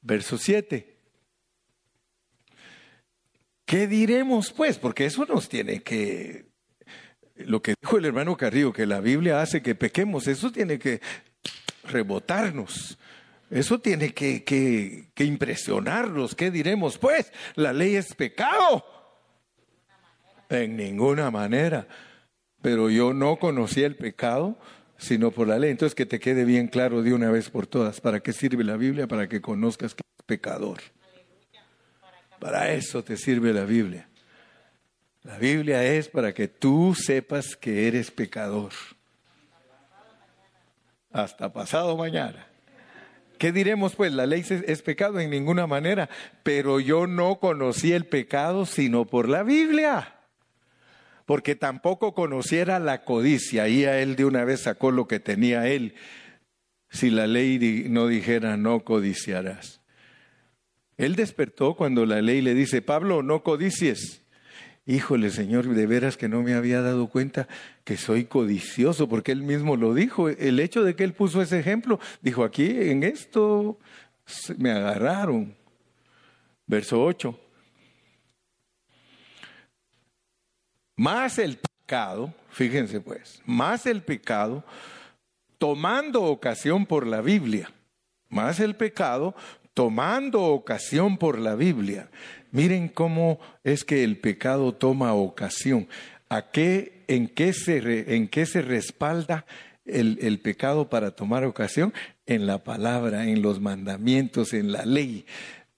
Verso 0.01 0.37
7. 0.37 0.92
¿Qué 3.65 3.87
diremos 3.87 4.51
pues? 4.51 4.77
Porque 4.77 5.05
eso 5.05 5.25
nos 5.25 5.49
tiene 5.49 5.81
que... 5.81 6.51
Lo 7.35 7.61
que 7.61 7.73
dijo 7.81 7.97
el 7.97 8.05
hermano 8.05 8.37
Carrillo, 8.37 8.71
que 8.73 8.85
la 8.85 8.99
Biblia 8.99 9.41
hace 9.41 9.61
que 9.61 9.73
pequemos, 9.73 10.27
eso 10.27 10.51
tiene 10.51 10.77
que 10.77 11.01
rebotarnos. 11.83 12.97
Eso 13.49 13.79
tiene 13.79 14.13
que, 14.13 14.43
que, 14.43 15.09
que, 15.13 15.25
impresionarnos. 15.25 16.35
¿Qué 16.35 16.51
diremos? 16.51 16.97
Pues 16.97 17.31
la 17.55 17.73
ley 17.73 17.95
es 17.95 18.13
pecado. 18.13 18.85
En 20.49 20.77
ninguna 20.77 21.31
manera. 21.31 21.87
Pero 22.61 22.89
yo 22.89 23.13
no 23.13 23.37
conocí 23.37 23.83
el 23.83 23.95
pecado 23.95 24.57
sino 25.03 25.31
por 25.31 25.47
la 25.47 25.59
ley. 25.59 25.71
Entonces 25.71 25.95
que 25.95 26.05
te 26.05 26.19
quede 26.19 26.45
bien 26.45 26.67
claro 26.67 27.03
de 27.03 27.13
una 27.13 27.29
vez 27.29 27.49
por 27.49 27.67
todas. 27.67 28.01
¿Para 28.01 28.21
qué 28.21 28.33
sirve 28.33 28.63
la 28.63 28.77
Biblia? 28.77 29.07
Para 29.07 29.27
que 29.27 29.41
conozcas 29.41 29.93
que 29.93 30.01
es 30.01 30.25
pecador. 30.25 30.79
Para 32.43 32.73
eso 32.73 33.05
te 33.05 33.15
sirve 33.15 33.53
la 33.53 33.63
Biblia. 33.63 34.09
La 35.23 35.37
Biblia 35.37 35.81
es 35.85 36.09
para 36.09 36.33
que 36.33 36.49
tú 36.49 36.93
sepas 36.93 37.55
que 37.55 37.87
eres 37.87 38.11
pecador 38.11 38.73
hasta 41.13 41.53
pasado 41.53 41.95
mañana. 41.95 42.45
¿Qué 43.37 43.53
diremos 43.53 43.95
pues? 43.95 44.11
La 44.11 44.25
ley 44.25 44.43
es 44.45 44.81
pecado 44.81 45.21
en 45.21 45.29
ninguna 45.29 45.67
manera, 45.67 46.09
pero 46.43 46.81
yo 46.81 47.07
no 47.07 47.39
conocí 47.39 47.93
el 47.93 48.07
pecado 48.07 48.65
sino 48.65 49.05
por 49.05 49.29
la 49.29 49.43
Biblia, 49.43 50.15
porque 51.25 51.55
tampoco 51.55 52.13
conociera 52.13 52.79
la 52.79 53.05
codicia, 53.05 53.69
y 53.69 53.85
a 53.85 54.01
él 54.01 54.17
de 54.17 54.25
una 54.25 54.43
vez 54.43 54.63
sacó 54.63 54.91
lo 54.91 55.07
que 55.07 55.21
tenía 55.21 55.69
él, 55.69 55.95
si 56.89 57.09
la 57.09 57.25
ley 57.25 57.85
no 57.87 58.07
dijera 58.07 58.57
no 58.57 58.83
codiciarás. 58.83 59.82
Él 60.97 61.15
despertó 61.15 61.75
cuando 61.75 62.05
la 62.05 62.21
ley 62.21 62.41
le 62.41 62.53
dice, 62.53 62.81
Pablo, 62.81 63.23
no 63.23 63.43
codicies. 63.43 64.23
Híjole, 64.85 65.29
Señor, 65.29 65.65
de 65.67 65.87
veras 65.87 66.17
que 66.17 66.27
no 66.27 66.43
me 66.43 66.53
había 66.55 66.81
dado 66.81 67.07
cuenta 67.07 67.47
que 67.85 67.95
soy 67.95 68.25
codicioso, 68.25 69.07
porque 69.07 69.31
Él 69.31 69.41
mismo 69.41 69.77
lo 69.77 69.93
dijo. 69.93 70.27
El 70.29 70.59
hecho 70.59 70.83
de 70.83 70.95
que 70.95 71.05
Él 71.05 71.13
puso 71.13 71.41
ese 71.41 71.59
ejemplo, 71.59 71.99
dijo, 72.21 72.43
aquí 72.43 72.69
en 72.69 73.03
esto 73.03 73.79
me 74.57 74.71
agarraron. 74.71 75.55
Verso 76.67 77.01
8. 77.01 77.39
Más 80.97 81.39
el 81.39 81.57
pecado, 81.57 82.33
fíjense 82.49 83.01
pues, 83.01 83.41
más 83.45 83.85
el 83.85 84.03
pecado, 84.03 84.63
tomando 85.57 86.23
ocasión 86.23 86.85
por 86.85 87.07
la 87.07 87.21
Biblia. 87.21 87.71
Más 88.29 88.59
el 88.59 88.75
pecado 88.75 89.35
tomando 89.73 90.43
ocasión 90.43 91.17
por 91.17 91.39
la 91.39 91.55
Biblia. 91.55 92.09
Miren 92.51 92.87
cómo 92.87 93.39
es 93.63 93.83
que 93.83 94.03
el 94.03 94.17
pecado 94.17 94.73
toma 94.73 95.13
ocasión. 95.13 95.87
¿A 96.29 96.51
qué, 96.51 97.03
en, 97.07 97.27
qué 97.27 97.53
se, 97.53 98.15
¿En 98.15 98.27
qué 98.27 98.45
se 98.45 98.61
respalda 98.61 99.45
el, 99.85 100.17
el 100.21 100.39
pecado 100.39 100.89
para 100.89 101.11
tomar 101.11 101.45
ocasión? 101.45 101.93
En 102.25 102.45
la 102.45 102.63
palabra, 102.63 103.27
en 103.27 103.41
los 103.41 103.59
mandamientos, 103.59 104.53
en 104.53 104.71
la 104.71 104.85
ley. 104.85 105.25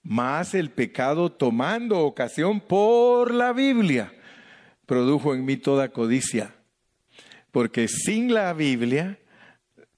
Más 0.03 0.53
el 0.53 0.69
pecado 0.69 1.31
tomando 1.31 1.99
ocasión 1.99 2.59
por 2.59 3.33
la 3.33 3.53
Biblia 3.53 4.13
produjo 4.85 5.33
en 5.33 5.45
mí 5.45 5.57
toda 5.57 5.89
codicia. 5.89 6.53
Porque 7.51 7.87
sin 7.87 8.33
la 8.33 8.53
Biblia 8.53 9.17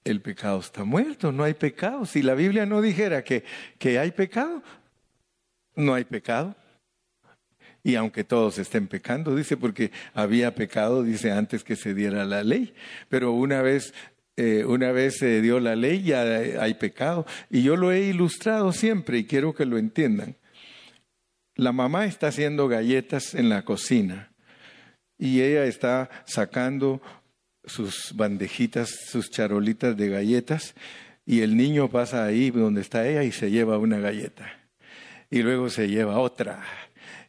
el 0.07 0.21
pecado 0.21 0.59
está 0.59 0.83
muerto, 0.83 1.31
no 1.31 1.43
hay 1.43 1.53
pecado. 1.53 2.05
Si 2.05 2.21
la 2.21 2.33
Biblia 2.33 2.65
no 2.65 2.81
dijera 2.81 3.23
que, 3.23 3.43
que 3.77 3.99
hay 3.99 4.11
pecado, 4.11 4.63
no 5.75 5.93
hay 5.93 6.05
pecado. 6.05 6.55
Y 7.83 7.95
aunque 7.95 8.23
todos 8.23 8.57
estén 8.57 8.87
pecando, 8.87 9.35
dice, 9.35 9.55
porque 9.55 9.91
había 10.13 10.55
pecado, 10.55 11.03
dice, 11.03 11.31
antes 11.31 11.63
que 11.63 11.75
se 11.75 11.93
diera 11.93 12.25
la 12.25 12.43
ley. 12.43 12.73
Pero 13.07 13.31
una 13.31 13.61
vez, 13.61 13.93
eh, 14.35 14.65
una 14.65 14.91
vez 14.91 15.17
se 15.17 15.41
dio 15.41 15.59
la 15.59 15.75
ley, 15.75 16.03
ya 16.03 16.23
hay 16.23 16.73
pecado. 16.73 17.25
Y 17.49 17.63
yo 17.63 17.75
lo 17.75 17.91
he 17.91 18.01
ilustrado 18.01 18.73
siempre 18.73 19.19
y 19.19 19.25
quiero 19.25 19.53
que 19.53 19.65
lo 19.65 19.77
entiendan. 19.77 20.35
La 21.55 21.71
mamá 21.71 22.05
está 22.05 22.27
haciendo 22.27 22.67
galletas 22.67 23.33
en 23.33 23.49
la 23.49 23.63
cocina 23.63 24.31
y 25.17 25.41
ella 25.41 25.65
está 25.65 26.09
sacando 26.25 27.01
sus 27.67 28.13
bandejitas, 28.15 28.89
sus 28.89 29.29
charolitas 29.29 29.95
de 29.95 30.09
galletas, 30.09 30.73
y 31.25 31.41
el 31.41 31.57
niño 31.57 31.89
pasa 31.89 32.25
ahí 32.25 32.51
donde 32.51 32.81
está 32.81 33.07
ella 33.07 33.23
y 33.23 33.31
se 33.31 33.51
lleva 33.51 33.77
una 33.77 33.99
galleta. 33.99 34.49
Y 35.29 35.41
luego 35.41 35.69
se 35.69 35.89
lleva 35.89 36.19
otra. 36.19 36.63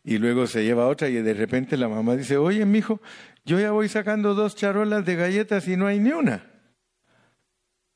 Y 0.05 0.19
luego 0.19 0.47
se 0.47 0.65
lleva 0.65 0.87
otra 0.87 1.09
y 1.09 1.15
de 1.15 1.35
repente 1.35 1.77
la 1.77 1.89
mamá 1.89 2.17
dice, 2.17 2.37
oye, 2.37 2.65
mijo, 2.65 3.01
yo 3.45 3.59
ya 3.59 3.73
voy 3.73 3.89
sacando 3.89 4.35
dos 4.35 4.55
charolas 4.55 5.05
de 5.05 5.17
galletas 5.17 5.67
y 5.69 5.77
no 5.77 5.87
hay 5.87 5.99
ni 5.99 6.13
una. 6.13 6.47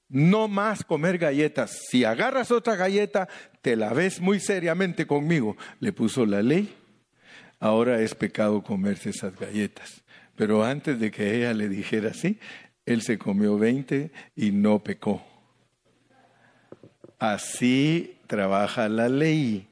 No 0.08 0.48
más 0.48 0.84
comer 0.84 1.18
galletas. 1.18 1.78
Si 1.88 2.04
agarras 2.04 2.50
otra 2.50 2.76
galleta, 2.76 3.28
te 3.62 3.76
la 3.76 3.94
ves 3.94 4.20
muy 4.20 4.40
seriamente 4.40 5.06
conmigo. 5.06 5.56
Le 5.80 5.92
puso 5.92 6.26
la 6.26 6.42
ley. 6.42 6.74
Ahora 7.60 8.00
es 8.00 8.14
pecado 8.14 8.62
comerse 8.62 9.10
esas 9.10 9.38
galletas. 9.38 10.01
Pero 10.42 10.64
antes 10.64 10.98
de 10.98 11.12
que 11.12 11.36
ella 11.36 11.54
le 11.54 11.68
dijera 11.68 12.10
así, 12.10 12.36
él 12.84 13.02
se 13.02 13.16
comió 13.16 13.58
20 13.58 14.10
y 14.34 14.50
no 14.50 14.82
pecó. 14.82 15.24
Así 17.20 18.16
trabaja 18.26 18.88
la 18.88 19.08
ley. 19.08 19.68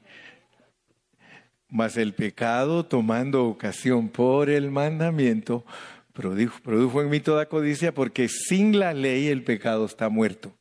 Mas 1.67 1.97
el 1.97 2.13
pecado, 2.13 2.85
tomando 2.85 3.47
ocasión 3.47 4.07
por 4.07 4.49
el 4.49 4.71
mandamiento, 4.71 5.65
produjo, 6.13 7.01
en 7.01 7.09
mí 7.09 7.19
toda 7.19 7.47
codicia, 7.47 7.93
porque 7.93 8.29
sin 8.29 8.79
la 8.79 8.93
ley 8.93 9.27
el 9.27 9.43
pecado 9.43 9.83
está 9.83 10.07
muerto. 10.07 10.55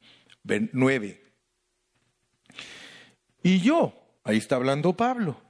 Nueve. 0.73 1.23
Y 3.44 3.61
yo, 3.61 3.94
ahí 4.25 4.38
está 4.38 4.57
hablando 4.57 4.96
Pablo, 4.96 5.40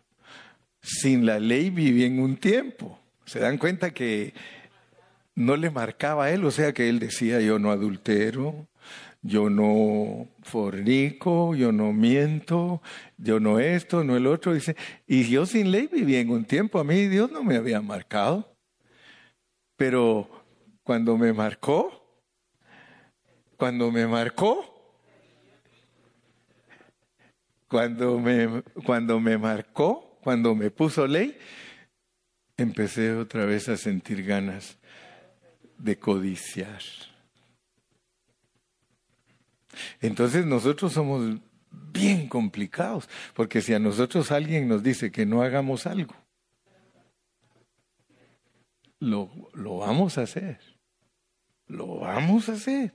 sin 0.83 1.25
la 1.25 1.39
ley 1.39 1.71
viví 1.71 2.05
en 2.05 2.21
un 2.21 2.37
tiempo 2.37 3.00
se 3.31 3.39
dan 3.39 3.59
cuenta 3.59 3.93
que 3.93 4.35
no 5.37 5.55
le 5.55 5.71
marcaba 5.71 6.25
a 6.25 6.31
él, 6.33 6.45
o 6.45 6.51
sea 6.51 6.73
que 6.73 6.89
él 6.89 6.99
decía, 6.99 7.41
yo 7.41 7.61
no 7.61 7.71
adultero, 7.71 8.67
yo 9.23 9.49
no 9.49 10.27
fornico, 10.43 11.55
yo 11.55 11.71
no 11.71 11.93
miento, 11.93 12.83
yo 13.19 13.39
no 13.39 13.61
esto, 13.61 14.03
no 14.03 14.17
el 14.17 14.27
otro, 14.27 14.53
dice, 14.53 14.75
y 15.07 15.31
yo 15.31 15.47
sin 15.47 15.71
ley 15.71 15.87
vivía 15.87 16.19
en 16.19 16.31
un 16.31 16.45
tiempo, 16.45 16.81
a 16.81 16.85
mí 16.85 17.07
Dios 17.07 17.31
no 17.31 17.45
me 17.45 17.55
había 17.55 17.81
marcado, 17.81 18.53
pero 19.77 20.29
cuando 20.83 21.17
me 21.17 21.33
marcó, 21.33 22.25
cuando 23.57 23.93
me 23.93 24.09
marcó, 24.09 24.99
cuando 27.69 28.19
me, 28.19 28.65
cuando 28.85 29.21
me 29.21 29.39
marcó, 29.39 30.19
cuando 30.21 30.57
me 30.57 30.73
puso 30.73 31.07
ley, 31.07 31.39
empecé 32.63 33.13
otra 33.13 33.45
vez 33.45 33.69
a 33.69 33.77
sentir 33.77 34.25
ganas 34.25 34.79
de 35.79 35.99
codiciar. 35.99 36.81
Entonces 40.01 40.47
nosotros 40.47 40.93
somos 40.93 41.39
bien 41.71 42.29
complicados, 42.29 43.09
porque 43.35 43.61
si 43.61 43.75
a 43.75 43.79
nosotros 43.79 44.31
alguien 44.31 44.69
nos 44.69 44.83
dice 44.83 45.11
que 45.11 45.27
no 45.27 45.43
hagamos 45.43 45.87
algo, 45.87 46.15
lo, 48.99 49.31
lo 49.55 49.79
vamos 49.79 50.19
a 50.19 50.23
hacer, 50.23 50.61
lo 51.67 51.99
vamos 51.99 52.49
a 52.49 52.53
hacer. 52.53 52.93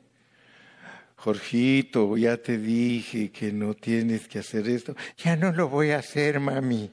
Jorgito, 1.16 2.18
ya 2.18 2.38
te 2.38 2.58
dije 2.58 3.32
que 3.32 3.52
no 3.52 3.74
tienes 3.74 4.28
que 4.28 4.40
hacer 4.40 4.68
esto, 4.68 4.96
ya 5.18 5.36
no 5.36 5.52
lo 5.52 5.70
voy 5.70 5.92
a 5.92 6.00
hacer, 6.00 6.40
mami. 6.40 6.92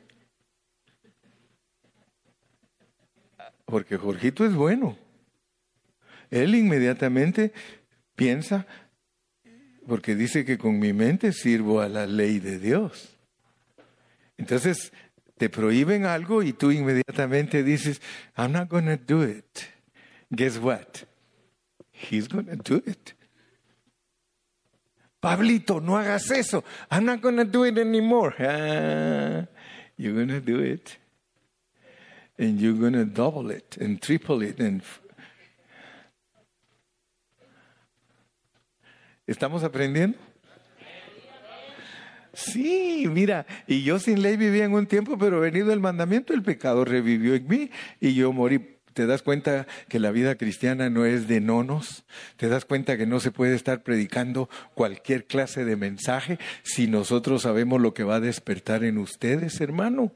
Porque 3.73 3.97
Jorgito 3.97 4.45
es 4.45 4.55
bueno. 4.55 4.99
Él 6.31 6.55
inmediatamente 6.55 7.55
piensa, 8.15 8.67
porque 9.89 10.15
dice 10.15 10.45
que 10.45 10.59
con 10.59 10.79
mi 10.79 10.93
mente 10.93 11.33
sirvo 11.33 11.81
a 11.81 11.89
la 11.89 12.07
ley 12.07 12.39
de 12.39 12.59
Dios. 12.59 13.17
Entonces, 14.37 14.93
te 15.39 15.49
prohíben 15.49 16.05
algo 16.05 16.43
y 16.43 16.53
tú 16.53 16.71
inmediatamente 16.71 17.63
dices, 17.63 18.03
I'm 18.37 18.53
not 18.53 18.69
going 18.69 18.85
to 18.85 18.99
do 18.99 19.25
it. 19.25 19.61
Guess 20.31 20.59
what? 20.59 21.07
He's 21.93 22.29
going 22.29 22.49
to 22.49 22.57
do 22.57 22.83
it. 22.85 23.15
Pablito, 25.19 25.81
no 25.81 25.97
hagas 25.97 26.31
eso. 26.31 26.63
I'm 26.91 27.07
not 27.07 27.23
going 27.23 27.39
to 27.39 27.47
do 27.47 27.65
it 27.65 27.79
anymore. 27.79 28.35
Ah, 28.39 29.47
you're 29.97 30.13
going 30.13 30.29
to 30.29 30.43
do 30.43 30.61
it 30.61 30.99
and 32.43 32.61
you're 32.61 32.75
going 32.75 32.93
to 32.93 33.05
double 33.05 33.51
it 33.53 33.77
and 33.81 34.01
triple 34.01 34.43
it 34.43 34.61
and 34.61 34.83
¿Estamos 39.25 39.63
aprendiendo? 39.63 40.19
Sí, 42.35 43.07
mira, 43.09 43.47
y 43.69 43.85
yo 43.85 44.01
sin 44.01 44.21
ley 44.21 44.37
vivía 44.37 44.65
en 44.65 44.73
un 44.73 44.87
tiempo, 44.87 45.17
pero 45.17 45.39
venido 45.41 45.73
el 45.73 45.79
mandamiento, 45.79 46.35
el 46.35 46.43
pecado 46.43 46.85
revivió 46.85 47.35
en 47.35 47.47
mí 47.47 47.71
y 48.01 48.15
yo 48.15 48.33
morí. 48.33 48.79
¿Te 48.95 49.07
das 49.07 49.23
cuenta 49.23 49.67
que 49.89 50.01
la 50.01 50.11
vida 50.11 50.35
cristiana 50.35 50.91
no 50.91 51.07
es 51.07 51.29
de 51.29 51.41
nonos? 51.41 52.05
¿Te 52.37 52.49
das 52.49 52.67
cuenta 52.67 52.99
que 52.99 53.07
no 53.07 53.21
se 53.21 53.31
puede 53.31 53.55
estar 53.55 53.83
predicando 53.83 54.51
cualquier 54.75 55.25
clase 55.25 55.65
de 55.65 55.77
mensaje 55.77 56.39
si 56.63 56.89
nosotros 56.89 57.43
sabemos 57.43 57.81
lo 57.81 57.95
que 57.95 58.05
va 58.05 58.17
a 58.17 58.21
despertar 58.21 58.85
en 58.85 58.99
ustedes, 58.99 59.61
hermano? 59.63 60.13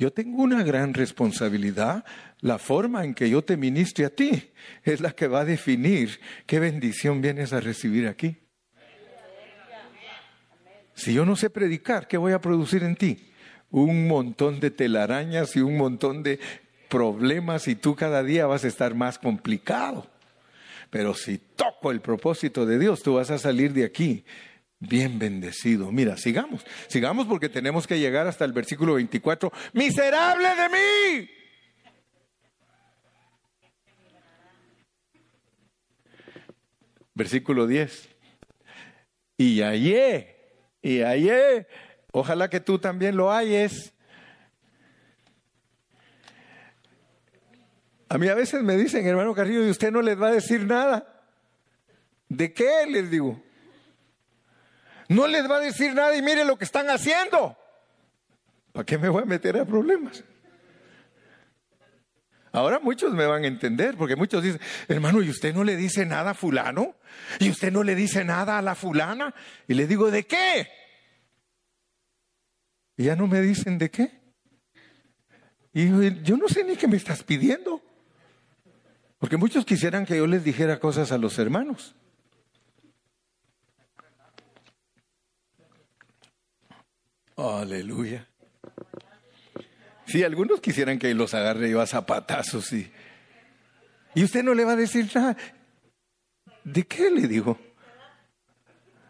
Yo 0.00 0.10
tengo 0.10 0.42
una 0.42 0.62
gran 0.62 0.94
responsabilidad. 0.94 2.06
La 2.40 2.56
forma 2.56 3.04
en 3.04 3.12
que 3.12 3.28
yo 3.28 3.44
te 3.44 3.58
ministre 3.58 4.06
a 4.06 4.08
ti 4.08 4.50
es 4.82 5.02
la 5.02 5.10
que 5.10 5.28
va 5.28 5.40
a 5.40 5.44
definir 5.44 6.18
qué 6.46 6.58
bendición 6.58 7.20
vienes 7.20 7.52
a 7.52 7.60
recibir 7.60 8.08
aquí. 8.08 8.38
Si 10.94 11.12
yo 11.12 11.26
no 11.26 11.36
sé 11.36 11.50
predicar, 11.50 12.08
¿qué 12.08 12.16
voy 12.16 12.32
a 12.32 12.40
producir 12.40 12.82
en 12.82 12.96
ti? 12.96 13.30
Un 13.70 14.08
montón 14.08 14.58
de 14.58 14.70
telarañas 14.70 15.54
y 15.54 15.60
un 15.60 15.76
montón 15.76 16.22
de 16.22 16.40
problemas 16.88 17.68
y 17.68 17.74
tú 17.74 17.94
cada 17.94 18.22
día 18.22 18.46
vas 18.46 18.64
a 18.64 18.68
estar 18.68 18.94
más 18.94 19.18
complicado. 19.18 20.10
Pero 20.88 21.12
si 21.12 21.36
toco 21.36 21.90
el 21.90 22.00
propósito 22.00 22.64
de 22.64 22.78
Dios, 22.78 23.02
tú 23.02 23.16
vas 23.16 23.30
a 23.30 23.38
salir 23.38 23.74
de 23.74 23.84
aquí 23.84 24.24
bien 24.80 25.18
bendecido. 25.18 25.92
Mira, 25.92 26.16
sigamos, 26.16 26.64
sigamos 26.88 27.26
porque 27.26 27.48
tenemos 27.48 27.86
que 27.86 27.98
llegar 27.98 28.26
hasta 28.26 28.44
el 28.44 28.52
versículo 28.52 28.94
24. 28.94 29.52
Miserable 29.74 30.48
de 30.48 30.68
mí. 30.68 31.30
Versículo 37.14 37.66
10. 37.66 38.08
Y 39.36 39.60
hallé, 39.60 40.36
y 40.82 41.00
hallé, 41.00 41.66
ojalá 42.12 42.48
que 42.48 42.60
tú 42.60 42.78
también 42.78 43.16
lo 43.16 43.30
halles. 43.30 43.94
A 48.08 48.18
mí 48.18 48.28
a 48.28 48.34
veces 48.34 48.62
me 48.62 48.76
dicen, 48.76 49.06
hermano 49.06 49.34
Carrillo, 49.34 49.64
y 49.66 49.70
usted 49.70 49.92
no 49.92 50.02
les 50.02 50.20
va 50.20 50.28
a 50.28 50.32
decir 50.32 50.66
nada. 50.66 51.24
¿De 52.28 52.52
qué 52.52 52.86
les 52.88 53.10
digo? 53.10 53.40
No 55.10 55.26
les 55.26 55.50
va 55.50 55.56
a 55.56 55.60
decir 55.60 55.92
nada 55.92 56.16
y 56.16 56.22
mire 56.22 56.44
lo 56.44 56.56
que 56.56 56.64
están 56.64 56.88
haciendo. 56.88 57.58
¿Para 58.70 58.86
qué 58.86 58.96
me 58.96 59.08
voy 59.08 59.24
a 59.24 59.26
meter 59.26 59.56
a 59.58 59.64
problemas? 59.64 60.22
Ahora 62.52 62.78
muchos 62.78 63.12
me 63.12 63.26
van 63.26 63.42
a 63.42 63.48
entender, 63.48 63.96
porque 63.96 64.14
muchos 64.14 64.40
dicen, 64.40 64.60
hermano, 64.86 65.20
¿y 65.20 65.28
usted 65.28 65.52
no 65.52 65.64
le 65.64 65.76
dice 65.76 66.06
nada 66.06 66.30
a 66.30 66.34
fulano? 66.34 66.94
¿Y 67.40 67.50
usted 67.50 67.72
no 67.72 67.82
le 67.82 67.96
dice 67.96 68.24
nada 68.24 68.56
a 68.56 68.62
la 68.62 68.76
fulana? 68.76 69.34
Y 69.66 69.74
le 69.74 69.88
digo, 69.88 70.12
¿de 70.12 70.26
qué? 70.26 70.68
Y 72.96 73.04
ya 73.04 73.16
no 73.16 73.26
me 73.26 73.40
dicen 73.40 73.78
de 73.78 73.90
qué. 73.90 74.12
Y 75.72 75.88
yo 76.22 76.36
no 76.36 76.48
sé 76.48 76.62
ni 76.62 76.76
qué 76.76 76.86
me 76.86 76.96
estás 76.96 77.24
pidiendo. 77.24 77.82
Porque 79.18 79.36
muchos 79.36 79.64
quisieran 79.64 80.06
que 80.06 80.16
yo 80.16 80.28
les 80.28 80.44
dijera 80.44 80.78
cosas 80.78 81.10
a 81.10 81.18
los 81.18 81.36
hermanos. 81.40 81.96
Aleluya. 87.40 88.26
Sí, 90.06 90.22
algunos 90.24 90.60
quisieran 90.60 90.98
que 90.98 91.14
los 91.14 91.34
agarre 91.34 91.70
yo 91.70 91.80
a 91.80 91.86
zapatazos 91.86 92.72
y, 92.72 92.90
y 94.14 94.24
usted 94.24 94.42
no 94.42 94.54
le 94.54 94.64
va 94.64 94.72
a 94.72 94.76
decir 94.76 95.08
nada. 95.14 95.36
¿De 96.64 96.84
qué 96.84 97.10
le 97.10 97.28
digo? 97.28 97.58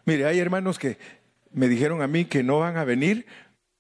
Mire, 0.05 0.27
hay 0.27 0.39
hermanos 0.39 0.79
que 0.79 0.99
me 1.53 1.69
dijeron 1.69 2.03
a 2.03 2.07
mí 2.07 2.27
que 2.27 2.43
no 2.43 2.61
van 2.61 2.77
a 2.77 2.85
venir 2.85 3.27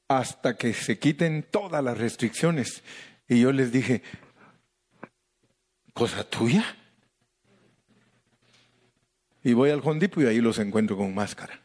hasta 0.08 0.56
que 0.56 0.74
se 0.74 0.98
quiten 0.98 1.46
todas 1.48 1.84
las 1.84 1.98
restricciones. 1.98 2.82
Y 3.28 3.40
yo 3.40 3.52
les 3.52 3.70
dije, 3.70 4.02
¿cosa 5.94 6.24
tuya? 6.24 6.64
Y 9.44 9.52
voy 9.52 9.70
al 9.70 9.80
Hondipo 9.84 10.20
y 10.20 10.26
ahí 10.26 10.40
los 10.40 10.58
encuentro 10.58 10.96
con 10.96 11.14
máscara. 11.14 11.60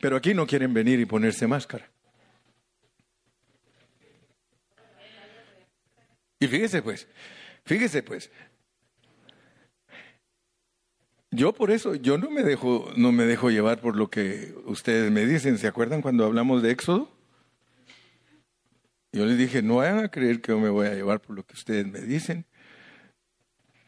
Pero 0.00 0.16
aquí 0.16 0.34
no 0.34 0.46
quieren 0.46 0.72
venir 0.72 0.98
y 0.98 1.06
ponerse 1.06 1.46
máscara. 1.46 1.90
Y 6.38 6.46
fíjese 6.46 6.80
pues, 6.80 7.06
fíjese 7.64 8.02
pues, 8.02 8.30
yo 11.30 11.52
por 11.52 11.70
eso, 11.70 11.94
yo 11.94 12.18
no 12.18 12.30
me 12.30 12.42
dejo, 12.42 12.90
no 12.96 13.12
me 13.12 13.24
dejo 13.24 13.50
llevar 13.50 13.80
por 13.80 13.94
lo 13.94 14.10
que 14.10 14.54
ustedes 14.64 15.12
me 15.12 15.26
dicen. 15.26 15.58
¿Se 15.58 15.68
acuerdan 15.68 16.02
cuando 16.02 16.24
hablamos 16.24 16.62
de 16.62 16.72
Éxodo? 16.72 17.08
Yo 19.12 19.26
les 19.26 19.36
dije, 19.36 19.62
no 19.62 19.76
vayan 19.76 19.98
a 19.98 20.10
creer 20.10 20.40
que 20.40 20.52
yo 20.52 20.58
me 20.58 20.70
voy 20.70 20.86
a 20.86 20.94
llevar 20.94 21.20
por 21.20 21.36
lo 21.36 21.44
que 21.44 21.54
ustedes 21.54 21.86
me 21.86 22.00
dicen. 22.00 22.46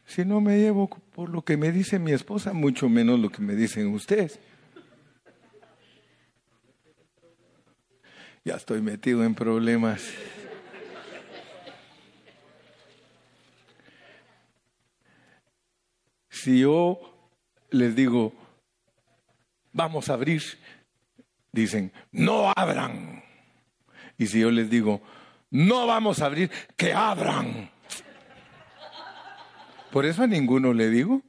Si 0.05 0.23
no 0.23 0.41
me 0.41 0.59
llevo 0.59 0.89
por 0.89 1.29
lo 1.29 1.43
que 1.43 1.57
me 1.57 1.71
dice 1.71 1.97
mi 1.97 2.11
esposa, 2.11 2.53
mucho 2.53 2.87
menos 2.87 3.19
lo 3.19 3.29
que 3.29 3.41
me 3.41 3.55
dicen 3.55 3.87
ustedes. 3.87 4.39
Ya 8.45 8.55
estoy 8.55 8.81
metido 8.81 9.23
en 9.23 9.35
problemas. 9.35 10.03
Si 16.29 16.59
yo 16.59 16.99
les 17.69 17.95
digo, 17.95 18.33
vamos 19.71 20.09
a 20.09 20.15
abrir, 20.15 20.43
dicen, 21.53 21.93
no 22.11 22.51
abran. 22.53 23.23
Y 24.17 24.27
si 24.27 24.41
yo 24.41 24.51
les 24.51 24.69
digo, 24.69 25.01
no 25.49 25.87
vamos 25.87 26.21
a 26.21 26.25
abrir, 26.25 26.51
que 26.75 26.91
abran. 26.91 27.71
Por 29.89 30.05
eso 30.05 30.23
a 30.23 30.27
ninguno 30.27 30.73
le 30.73 30.89
digo. 30.89 31.21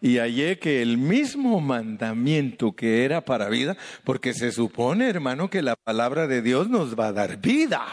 Y 0.00 0.18
hallé 0.18 0.58
que 0.58 0.80
el 0.80 0.96
mismo 0.96 1.60
mandamiento 1.60 2.72
que 2.72 3.04
era 3.04 3.20
para 3.22 3.50
vida, 3.50 3.76
porque 4.04 4.32
se 4.32 4.50
supone, 4.50 5.08
hermano, 5.08 5.50
que 5.50 5.60
la 5.60 5.76
palabra 5.76 6.26
de 6.26 6.40
Dios 6.40 6.70
nos 6.70 6.98
va 6.98 7.08
a 7.08 7.12
dar 7.12 7.36
vida. 7.38 7.84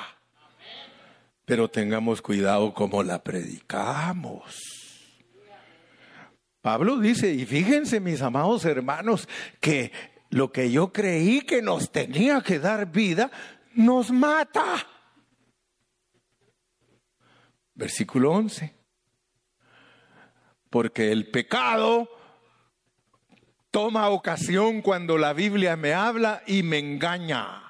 Pero 1.44 1.70
tengamos 1.70 2.22
cuidado 2.22 2.74
como 2.74 3.04
la 3.04 3.24
predicamos. 3.24 4.56
Pablo 6.62 6.98
dice, 6.98 7.34
y 7.34 7.46
fíjense 7.46 8.00
mis 8.00 8.22
amados 8.22 8.64
hermanos, 8.66 9.28
que 9.60 9.92
lo 10.30 10.52
que 10.52 10.72
yo 10.72 10.94
creí 10.94 11.42
que 11.42 11.62
nos 11.62 11.92
tenía 11.92 12.42
que 12.42 12.60
dar 12.60 12.92
vida, 12.92 13.32
nos 13.74 14.12
mata. 14.12 14.86
Versículo 17.76 18.32
11 18.32 18.77
porque 20.70 21.12
el 21.12 21.28
pecado 21.28 22.10
toma 23.72 24.10
ocasión 24.10 24.82
cuando 24.82 25.18
la 25.18 25.34
Biblia 25.34 25.76
me 25.76 25.94
habla 25.94 26.42
y 26.48 26.64
me 26.64 26.80
engaña. 26.80 27.64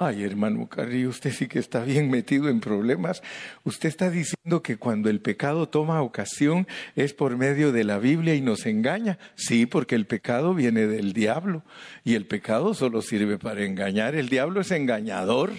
Ay, 0.00 0.22
hermano 0.22 0.68
Carrillo, 0.68 1.08
usted 1.08 1.32
sí 1.32 1.48
que 1.48 1.58
está 1.58 1.82
bien 1.82 2.08
metido 2.08 2.48
en 2.48 2.60
problemas. 2.60 3.20
Usted 3.64 3.88
está 3.88 4.10
diciendo 4.10 4.62
que 4.62 4.76
cuando 4.76 5.10
el 5.10 5.20
pecado 5.20 5.68
toma 5.68 6.02
ocasión 6.02 6.68
es 6.94 7.14
por 7.14 7.36
medio 7.36 7.72
de 7.72 7.82
la 7.82 7.98
Biblia 7.98 8.36
y 8.36 8.40
nos 8.40 8.64
engaña. 8.66 9.18
Sí, 9.34 9.66
porque 9.66 9.96
el 9.96 10.06
pecado 10.06 10.54
viene 10.54 10.86
del 10.86 11.14
diablo 11.14 11.64
y 12.04 12.14
el 12.14 12.26
pecado 12.26 12.74
solo 12.74 13.02
sirve 13.02 13.38
para 13.38 13.64
engañar. 13.64 14.14
El 14.14 14.28
diablo 14.28 14.60
es 14.60 14.70
engañador. 14.70 15.50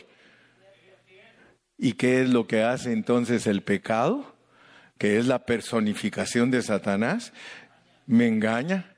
¿Y 1.77 1.93
qué 1.93 2.21
es 2.21 2.29
lo 2.29 2.47
que 2.47 2.63
hace 2.63 2.93
entonces 2.93 3.45
el 3.45 3.61
pecado? 3.61 4.38
Que 4.99 5.17
es 5.17 5.25
la 5.25 5.45
personificación 5.45 6.51
de 6.51 6.61
Satanás, 6.61 7.31
me 8.05 8.27
engaña 8.27 8.93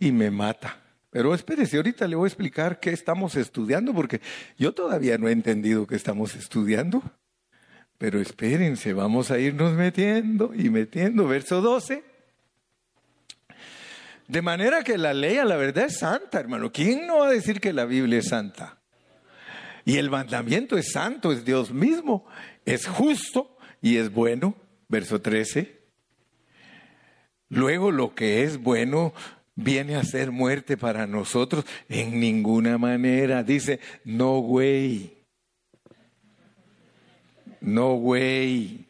y 0.00 0.10
me 0.10 0.30
mata. 0.30 0.78
Pero 1.10 1.34
espérese, 1.34 1.76
ahorita 1.76 2.08
le 2.08 2.16
voy 2.16 2.26
a 2.26 2.28
explicar 2.28 2.80
qué 2.80 2.90
estamos 2.90 3.36
estudiando, 3.36 3.92
porque 3.92 4.20
yo 4.58 4.72
todavía 4.72 5.18
no 5.18 5.28
he 5.28 5.32
entendido 5.32 5.86
qué 5.86 5.94
estamos 5.94 6.34
estudiando. 6.34 7.02
Pero 7.98 8.18
espérense, 8.18 8.94
vamos 8.94 9.30
a 9.30 9.38
irnos 9.38 9.74
metiendo 9.74 10.52
y 10.54 10.70
metiendo. 10.70 11.28
Verso 11.28 11.60
12. 11.60 12.02
De 14.26 14.42
manera 14.42 14.82
que 14.82 14.96
la 14.96 15.12
ley 15.12 15.36
a 15.36 15.44
la 15.44 15.56
verdad 15.56 15.84
es 15.84 15.98
santa, 15.98 16.40
hermano. 16.40 16.72
¿Quién 16.72 17.06
no 17.06 17.18
va 17.18 17.28
a 17.28 17.30
decir 17.30 17.60
que 17.60 17.74
la 17.74 17.84
Biblia 17.84 18.20
es 18.20 18.28
santa? 18.28 18.78
Y 19.84 19.98
el 19.98 20.08
mandamiento 20.08 20.78
es 20.78 20.92
santo, 20.92 21.30
es 21.30 21.44
Dios 21.44 21.70
mismo, 21.72 22.26
es 22.64 22.86
justo 22.86 23.58
y 23.82 23.98
es 23.98 24.10
bueno 24.10 24.63
verso 24.94 25.20
13. 25.20 25.82
Luego 27.48 27.90
lo 27.90 28.14
que 28.14 28.44
es 28.44 28.58
bueno 28.62 29.12
viene 29.56 29.96
a 29.96 30.04
ser 30.04 30.30
muerte 30.30 30.76
para 30.76 31.08
nosotros 31.08 31.64
en 31.88 32.20
ninguna 32.20 32.78
manera. 32.78 33.42
Dice, 33.42 33.80
no 34.04 34.38
güey. 34.38 35.24
No 37.60 37.96
güey. 37.96 38.86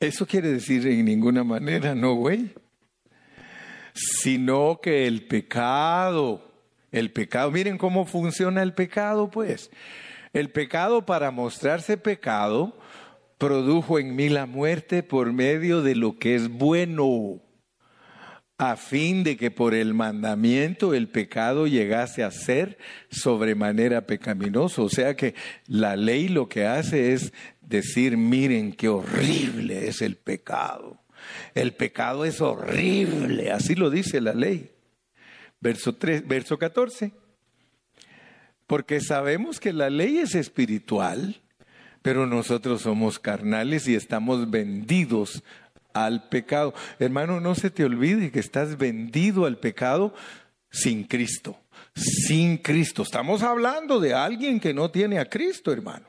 Eso 0.00 0.26
quiere 0.26 0.50
decir 0.50 0.84
en 0.88 1.04
ninguna 1.04 1.44
manera, 1.44 1.94
no 1.94 2.14
güey. 2.14 2.50
Sino 3.94 4.80
que 4.82 5.06
el 5.06 5.24
pecado, 5.28 6.50
el 6.90 7.12
pecado, 7.12 7.52
miren 7.52 7.78
cómo 7.78 8.06
funciona 8.06 8.60
el 8.64 8.72
pecado, 8.72 9.30
pues. 9.30 9.70
El 10.32 10.50
pecado 10.50 11.04
para 11.06 11.32
mostrarse 11.32 11.96
pecado 11.96 12.78
produjo 13.36 13.98
en 13.98 14.14
mí 14.14 14.28
la 14.28 14.46
muerte 14.46 15.02
por 15.02 15.32
medio 15.32 15.82
de 15.82 15.96
lo 15.96 16.18
que 16.18 16.36
es 16.36 16.48
bueno, 16.48 17.42
a 18.56 18.76
fin 18.76 19.24
de 19.24 19.36
que 19.36 19.50
por 19.50 19.74
el 19.74 19.92
mandamiento 19.92 20.94
el 20.94 21.08
pecado 21.08 21.66
llegase 21.66 22.22
a 22.22 22.30
ser 22.30 22.78
sobremanera 23.10 24.06
pecaminoso. 24.06 24.84
O 24.84 24.88
sea 24.88 25.16
que 25.16 25.34
la 25.66 25.96
ley 25.96 26.28
lo 26.28 26.48
que 26.48 26.64
hace 26.66 27.12
es 27.12 27.32
decir, 27.60 28.16
miren 28.16 28.72
qué 28.72 28.88
horrible 28.88 29.88
es 29.88 30.00
el 30.00 30.16
pecado. 30.16 31.02
El 31.54 31.72
pecado 31.72 32.24
es 32.24 32.40
horrible, 32.40 33.50
así 33.50 33.74
lo 33.74 33.90
dice 33.90 34.20
la 34.20 34.34
ley. 34.34 34.70
Verso, 35.60 35.96
3, 35.96 36.28
verso 36.28 36.56
14 36.56 37.19
porque 38.70 39.00
sabemos 39.00 39.58
que 39.58 39.72
la 39.72 39.90
ley 39.90 40.18
es 40.18 40.36
espiritual, 40.36 41.40
pero 42.02 42.24
nosotros 42.24 42.82
somos 42.82 43.18
carnales 43.18 43.88
y 43.88 43.96
estamos 43.96 44.48
vendidos 44.48 45.42
al 45.92 46.28
pecado. 46.28 46.72
Hermano, 47.00 47.40
no 47.40 47.56
se 47.56 47.70
te 47.70 47.84
olvide 47.84 48.30
que 48.30 48.38
estás 48.38 48.78
vendido 48.78 49.44
al 49.44 49.58
pecado 49.58 50.14
sin 50.70 51.02
Cristo, 51.02 51.58
sin 51.96 52.58
Cristo. 52.58 53.02
Estamos 53.02 53.42
hablando 53.42 53.98
de 53.98 54.14
alguien 54.14 54.60
que 54.60 54.72
no 54.72 54.88
tiene 54.88 55.18
a 55.18 55.28
Cristo, 55.28 55.72
hermano. 55.72 56.06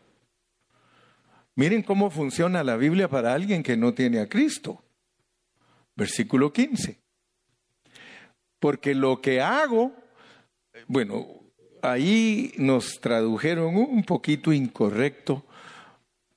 Miren 1.56 1.82
cómo 1.82 2.12
funciona 2.12 2.64
la 2.64 2.78
Biblia 2.78 3.10
para 3.10 3.34
alguien 3.34 3.64
que 3.64 3.76
no 3.76 3.96
tiene 3.96 4.20
a 4.20 4.30
Cristo. 4.30 4.84
Versículo 5.96 6.54
15. 6.54 7.00
Porque 8.60 8.94
lo 8.94 9.20
que 9.20 9.42
hago, 9.42 9.96
bueno, 10.86 11.41
ahí 11.82 12.54
nos 12.58 13.00
tradujeron 13.00 13.76
un 13.76 14.04
poquito 14.04 14.54
incorrecto 14.54 15.46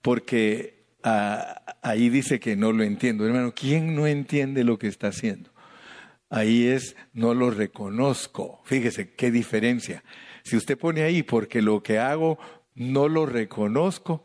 porque 0.03 0.85
ah, 1.03 1.63
ahí 1.83 2.09
dice 2.09 2.41
que 2.41 2.57
no 2.57 2.73
lo 2.73 2.83
entiendo. 2.83 3.27
Hermano, 3.27 3.53
¿quién 3.55 3.95
no 3.95 4.07
entiende 4.07 4.65
lo 4.65 4.79
que 4.79 4.89
está 4.89 5.09
haciendo? 5.09 5.55
ahí 6.35 6.67
es 6.67 6.97
no 7.13 7.33
lo 7.33 7.51
reconozco. 7.51 8.61
Fíjese 8.65 9.15
qué 9.15 9.31
diferencia. 9.31 10.03
Si 10.43 10.57
usted 10.57 10.77
pone 10.77 11.03
ahí 11.03 11.23
porque 11.23 11.63
lo 11.63 11.83
que 11.83 11.99
hago 11.99 12.39
no 12.75 13.09
lo 13.09 13.25
reconozco, 13.25 14.25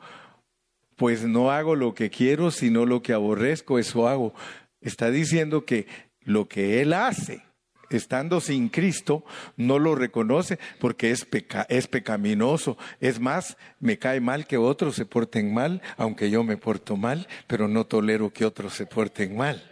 pues 0.95 1.23
no 1.23 1.51
hago 1.51 1.75
lo 1.75 1.93
que 1.93 2.09
quiero, 2.09 2.49
sino 2.49 2.85
lo 2.85 3.03
que 3.03 3.13
aborrezco, 3.13 3.77
eso 3.77 4.07
hago. 4.07 4.33
Está 4.81 5.11
diciendo 5.11 5.65
que 5.65 5.87
lo 6.21 6.47
que 6.47 6.81
él 6.81 6.93
hace, 6.93 7.43
estando 7.89 8.41
sin 8.41 8.69
Cristo, 8.69 9.23
no 9.57 9.79
lo 9.79 9.95
reconoce 9.95 10.59
porque 10.79 11.11
es, 11.11 11.27
es 11.69 11.87
pecaminoso. 11.87 12.77
Es 12.99 13.19
más, 13.19 13.57
me 13.79 13.97
cae 13.97 14.19
mal 14.21 14.47
que 14.47 14.57
otros 14.57 14.95
se 14.95 15.05
porten 15.05 15.53
mal, 15.53 15.81
aunque 15.97 16.29
yo 16.29 16.43
me 16.43 16.57
porto 16.57 16.97
mal, 16.97 17.27
pero 17.47 17.67
no 17.67 17.85
tolero 17.85 18.31
que 18.31 18.45
otros 18.45 18.73
se 18.73 18.85
porten 18.85 19.35
mal. 19.35 19.63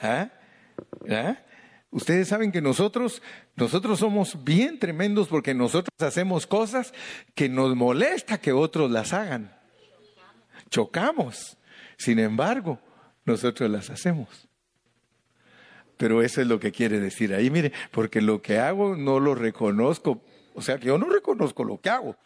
¿Ah? 0.00 0.30
¿Ah? 1.10 1.36
Ustedes 1.90 2.28
saben 2.28 2.52
que 2.52 2.62
nosotros, 2.62 3.22
nosotros 3.54 3.98
somos 3.98 4.42
bien 4.44 4.78
tremendos 4.78 5.28
porque 5.28 5.52
nosotros 5.52 5.94
hacemos 6.00 6.46
cosas 6.46 6.94
que 7.34 7.50
nos 7.50 7.76
molesta 7.76 8.38
que 8.38 8.52
otros 8.52 8.90
las 8.90 9.12
hagan. 9.12 9.54
Chocamos. 10.70 11.58
Sin 11.98 12.18
embargo, 12.18 12.80
nosotros 13.26 13.70
las 13.70 13.90
hacemos. 13.90 14.48
Pero 16.02 16.20
eso 16.20 16.40
es 16.40 16.48
lo 16.48 16.58
que 16.58 16.72
quiere 16.72 16.98
decir 16.98 17.32
ahí, 17.32 17.48
mire, 17.48 17.70
porque 17.92 18.20
lo 18.20 18.42
que 18.42 18.58
hago 18.58 18.96
no 18.96 19.20
lo 19.20 19.36
reconozco. 19.36 20.20
O 20.52 20.60
sea 20.60 20.76
que 20.76 20.88
yo 20.88 20.98
no 20.98 21.08
reconozco 21.08 21.62
lo 21.62 21.80
que 21.80 21.90
hago. 21.90 22.16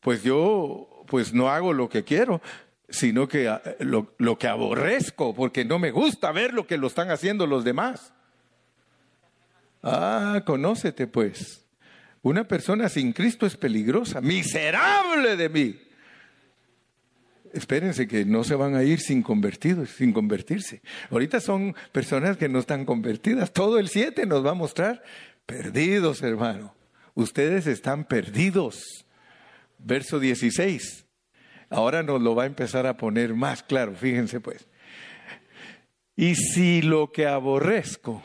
Pues 0.00 0.22
yo, 0.22 1.04
pues 1.06 1.34
no 1.34 1.50
hago 1.50 1.74
lo 1.74 1.90
que 1.90 2.04
quiero, 2.04 2.40
sino 2.88 3.28
que 3.28 3.50
ah, 3.50 3.60
lo, 3.80 4.14
lo 4.16 4.38
que 4.38 4.48
aborrezco, 4.48 5.34
porque 5.34 5.62
no 5.66 5.78
me 5.78 5.90
gusta 5.90 6.32
ver 6.32 6.54
lo 6.54 6.66
que 6.66 6.78
lo 6.78 6.86
están 6.86 7.10
haciendo 7.10 7.46
los 7.46 7.64
demás. 7.64 8.14
Ah, 9.82 10.42
conócete 10.46 11.06
pues. 11.06 11.66
Una 12.22 12.48
persona 12.48 12.88
sin 12.88 13.12
Cristo 13.12 13.44
es 13.44 13.58
peligrosa. 13.58 14.22
Miserable 14.22 15.36
de 15.36 15.48
mí. 15.50 15.85
Espérense 17.56 18.06
que 18.06 18.24
no 18.24 18.44
se 18.44 18.54
van 18.54 18.74
a 18.74 18.84
ir 18.84 19.00
sin 19.00 19.22
convertidos, 19.22 19.90
sin 19.90 20.12
convertirse. 20.12 20.82
Ahorita 21.10 21.40
son 21.40 21.74
personas 21.92 22.36
que 22.36 22.48
no 22.48 22.58
están 22.58 22.84
convertidas. 22.84 23.52
Todo 23.52 23.78
el 23.78 23.88
7 23.88 24.26
nos 24.26 24.44
va 24.44 24.50
a 24.50 24.54
mostrar 24.54 25.02
perdidos, 25.46 26.22
hermano. 26.22 26.74
Ustedes 27.14 27.66
están 27.66 28.04
perdidos. 28.04 29.06
Verso 29.78 30.20
16. 30.20 31.06
Ahora 31.70 32.02
nos 32.02 32.22
lo 32.22 32.34
va 32.34 32.44
a 32.44 32.46
empezar 32.46 32.86
a 32.86 32.96
poner 32.96 33.34
más 33.34 33.62
claro, 33.62 33.94
fíjense 33.94 34.40
pues. 34.40 34.68
Y 36.14 36.34
si 36.36 36.82
lo 36.82 37.10
que 37.10 37.26
aborrezco 37.26 38.22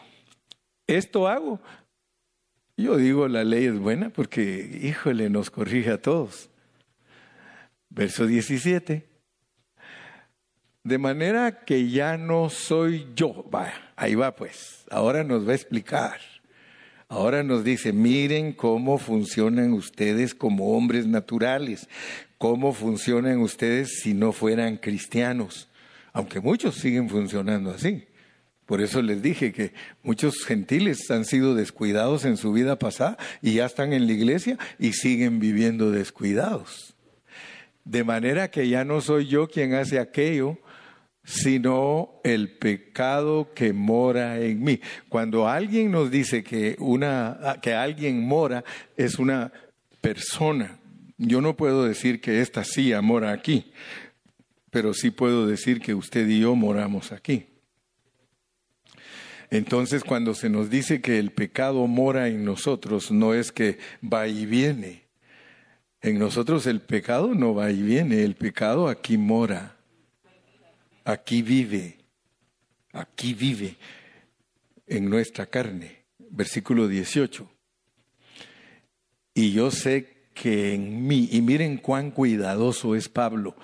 esto 0.96 1.28
hago. 1.28 1.62
Yo 2.78 2.98
digo, 2.98 3.28
la 3.28 3.44
ley 3.44 3.66
es 3.66 3.80
buena 3.80 4.10
porque, 4.10 4.80
híjole, 4.82 5.30
nos 5.30 5.50
corrige 5.50 5.92
a 5.92 6.02
todos. 6.02 6.50
Verso 7.90 8.26
17. 8.26 9.11
De 10.84 10.98
manera 10.98 11.64
que 11.64 11.90
ya 11.90 12.18
no 12.18 12.50
soy 12.50 13.08
yo. 13.16 13.48
Va, 13.54 13.72
ahí 13.96 14.16
va 14.16 14.36
pues. 14.36 14.86
Ahora 14.90 15.24
nos 15.24 15.48
va 15.48 15.52
a 15.52 15.56
explicar. 15.56 16.20
Ahora 17.08 17.44
nos 17.44 17.64
dice, 17.64 17.92
miren 17.92 18.54
cómo 18.54 18.98
funcionan 18.98 19.74
ustedes 19.74 20.34
como 20.34 20.78
hombres 20.78 21.06
naturales, 21.08 21.90
cómo 22.38 22.72
funcionan 22.72 23.40
ustedes 23.40 24.00
si 24.02 24.14
no 24.14 24.32
fueran 24.32 24.78
cristianos, 24.78 25.68
aunque 26.14 26.40
muchos 26.40 26.76
siguen 26.76 27.10
funcionando 27.10 27.72
así. 27.72 28.06
Por 28.66 28.82
eso 28.82 29.02
les 29.02 29.22
dije 29.22 29.52
que 29.52 29.74
muchos 30.04 30.46
gentiles 30.46 31.12
han 31.12 31.26
sido 31.26 31.54
descuidados 31.54 32.24
en 32.24 32.38
su 32.38 32.54
vida 32.54 32.80
pasada 32.80 33.18
y 33.42 33.56
ya 33.56 33.66
están 33.66 33.92
en 33.92 34.08
la 34.08 34.14
iglesia 34.14 34.58
y 34.80 34.94
siguen 34.94 35.40
viviendo 35.40 35.92
descuidados. 35.92 36.96
De 37.84 38.06
manera 38.06 38.50
que 38.50 38.70
ya 38.70 38.86
no 38.86 39.02
soy 39.02 39.28
yo 39.28 39.50
quien 39.50 39.74
hace 39.74 40.00
aquello, 40.00 40.58
sino 41.24 42.20
el 42.24 42.50
pecado 42.58 43.54
que 43.54 43.74
mora 43.74 44.40
en 44.40 44.64
mí. 44.64 44.80
Cuando 45.10 45.48
alguien 45.48 45.92
nos 45.92 46.12
dice 46.12 46.44
que 46.44 46.76
una 46.80 47.60
que 47.62 47.74
alguien 47.74 48.26
mora 48.28 48.64
es 48.98 49.20
una 49.20 49.52
persona, 50.02 50.80
yo 51.18 51.42
no 51.42 51.56
puedo 51.56 51.86
decir 51.86 52.20
que 52.22 52.42
esta 52.42 52.64
sí 52.64 52.92
mora 53.02 53.32
aquí, 53.32 53.72
pero 54.72 54.94
sí 54.94 55.12
puedo 55.12 55.46
decir 55.46 55.80
que 55.80 55.94
usted 55.94 56.28
y 56.28 56.40
yo 56.40 56.56
moramos 56.56 57.12
aquí. 57.12 57.46
Entonces, 59.52 60.06
cuando 60.06 60.34
se 60.34 60.50
nos 60.50 60.70
dice 60.70 61.02
que 61.02 61.20
el 61.20 61.32
pecado 61.32 61.86
mora 61.86 62.30
en 62.30 62.46
nosotros, 62.46 63.12
no 63.12 63.34
es 63.34 63.52
que 63.52 63.78
va 64.02 64.28
y 64.28 64.46
viene. 64.46 65.04
En 66.02 66.18
nosotros 66.18 66.66
el 66.66 66.80
pecado 66.80 67.36
no 67.36 67.54
va 67.54 67.70
y 67.70 67.82
viene, 67.82 68.24
el 68.24 68.36
pecado 68.36 68.88
aquí 68.88 69.18
mora, 69.18 69.76
aquí 71.04 71.42
vive, 71.42 71.98
aquí 72.94 73.34
vive 73.34 73.78
en 74.88 75.10
nuestra 75.10 75.46
carne. 75.46 76.06
Versículo 76.18 76.88
18. 76.88 77.50
Y 79.34 79.52
yo 79.52 79.72
sé 79.72 80.30
que 80.34 80.74
en 80.74 81.06
mí, 81.08 81.30
y 81.32 81.42
miren 81.42 81.78
cuán 81.78 82.12
cuidadoso 82.12 82.96
es 82.96 83.10
Pablo, 83.10 83.56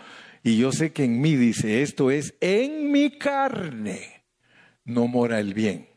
y 0.44 0.58
yo 0.58 0.72
sé 0.72 0.92
que 0.92 1.06
en 1.06 1.22
mí 1.22 1.36
dice, 1.36 1.82
esto 1.82 2.12
es 2.12 2.36
en 2.42 2.92
mi 2.92 3.18
carne 3.18 4.18
no 4.88 5.08
mora 5.08 5.40
el 5.40 5.54
bien. 5.54 5.88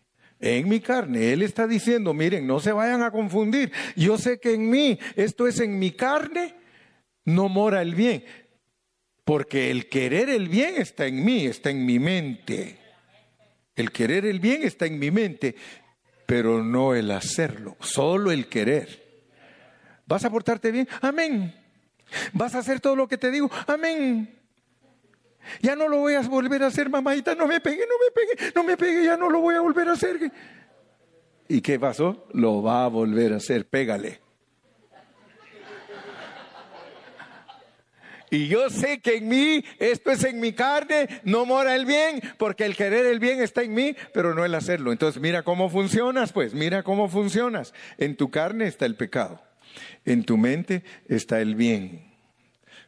En 0.41 0.69
mi 0.69 0.81
carne, 0.81 1.33
Él 1.33 1.43
está 1.43 1.67
diciendo, 1.67 2.13
miren, 2.13 2.47
no 2.47 2.61
se 2.61 2.73
vayan 2.73 3.03
a 3.03 3.11
confundir. 3.11 3.73
Yo 3.95 4.19
sé 4.19 4.41
que 4.41 4.55
en 4.55 4.69
mí, 4.69 4.99
esto 5.17 5.47
es 5.47 5.61
en 5.61 5.79
mi 5.79 5.93
carne, 5.93 6.55
no 7.25 7.49
mora 7.49 7.83
el 7.83 7.95
bien. 7.95 8.25
Porque 9.31 9.71
el 9.71 9.89
querer 9.89 10.29
el 10.29 10.49
bien 10.49 10.75
está 10.77 11.07
en 11.07 11.25
mí, 11.25 11.47
está 11.47 11.71
en 11.71 11.87
mi 11.87 12.01
mente. 12.01 12.81
El 13.77 13.93
querer 13.93 14.27
el 14.27 14.41
bien 14.41 14.65
está 14.65 14.87
en 14.87 14.99
mi 14.99 15.13
mente, 15.13 15.55
pero 16.27 16.65
no 16.65 16.97
el 16.97 17.13
hacerlo, 17.13 17.77
solo 17.79 18.33
el 18.33 18.49
querer. 18.49 19.23
¿Vas 20.05 20.25
a 20.25 20.31
portarte 20.31 20.73
bien? 20.73 20.89
Amén. 21.01 21.55
¿Vas 22.33 22.57
a 22.57 22.59
hacer 22.59 22.81
todo 22.81 22.97
lo 22.97 23.07
que 23.07 23.19
te 23.19 23.31
digo? 23.31 23.49
Amén. 23.69 24.37
Ya 25.63 25.77
no 25.77 25.87
lo 25.87 25.99
voy 25.99 26.15
a 26.15 26.23
volver 26.23 26.65
a 26.65 26.67
hacer, 26.67 26.91
mamadita, 26.91 27.37
no 27.37 27.47
me 27.47 27.61
pegue, 27.61 27.87
no 27.87 27.95
me 28.05 28.11
pegue, 28.11 28.53
no 28.53 28.65
me 28.65 28.77
pegue, 28.77 29.05
ya 29.05 29.17
no 29.17 29.31
lo 29.31 29.39
voy 29.39 29.55
a 29.55 29.61
volver 29.61 29.91
a 29.91 29.93
hacer. 29.93 30.33
¿Y 31.47 31.61
qué 31.61 31.79
pasó? 31.79 32.27
Lo 32.33 32.65
va 32.65 32.85
a 32.85 32.89
volver 32.89 33.35
a 33.35 33.37
hacer, 33.37 33.69
pégale. 33.69 34.30
Y 38.31 38.47
yo 38.47 38.71
sé 38.71 39.01
que 39.01 39.17
en 39.17 39.29
mí, 39.29 39.65
esto 39.79 40.11
es 40.13 40.25
en 40.25 40.41
mi 40.41 40.53
carne, 40.53 41.09
no 41.25 41.45
mora 41.45 41.75
el 41.75 41.85
bien, 41.85 42.21
porque 42.39 42.65
el 42.65 42.77
querer 42.77 43.07
el 43.07 43.19
bien 43.19 43.43
está 43.43 43.63
en 43.63 43.75
mí, 43.75 43.97
pero 44.15 44.35
no 44.35 44.45
el 44.45 44.55
hacerlo. 44.55 44.93
Entonces 44.93 45.21
mira 45.21 45.43
cómo 45.43 45.69
funcionas, 45.69 46.33
pues, 46.33 46.55
mira 46.55 46.83
cómo 46.83 47.09
funcionas. 47.09 47.75
En 47.99 48.17
tu 48.17 48.31
carne 48.31 48.67
está 48.67 48.87
el 48.87 48.95
pecado, 48.95 49.43
en 50.05 50.25
tu 50.25 50.37
mente 50.37 50.85
está 51.09 51.41
el 51.41 51.57
bien. 51.57 52.09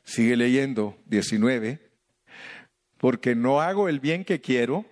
Sigue 0.05 0.37
leyendo 0.37 0.97
19 1.07 1.93
porque 3.03 3.35
no 3.35 3.61
hago 3.61 3.89
el 3.89 3.99
bien 3.99 4.25
que 4.25 4.41
quiero, 4.41 4.85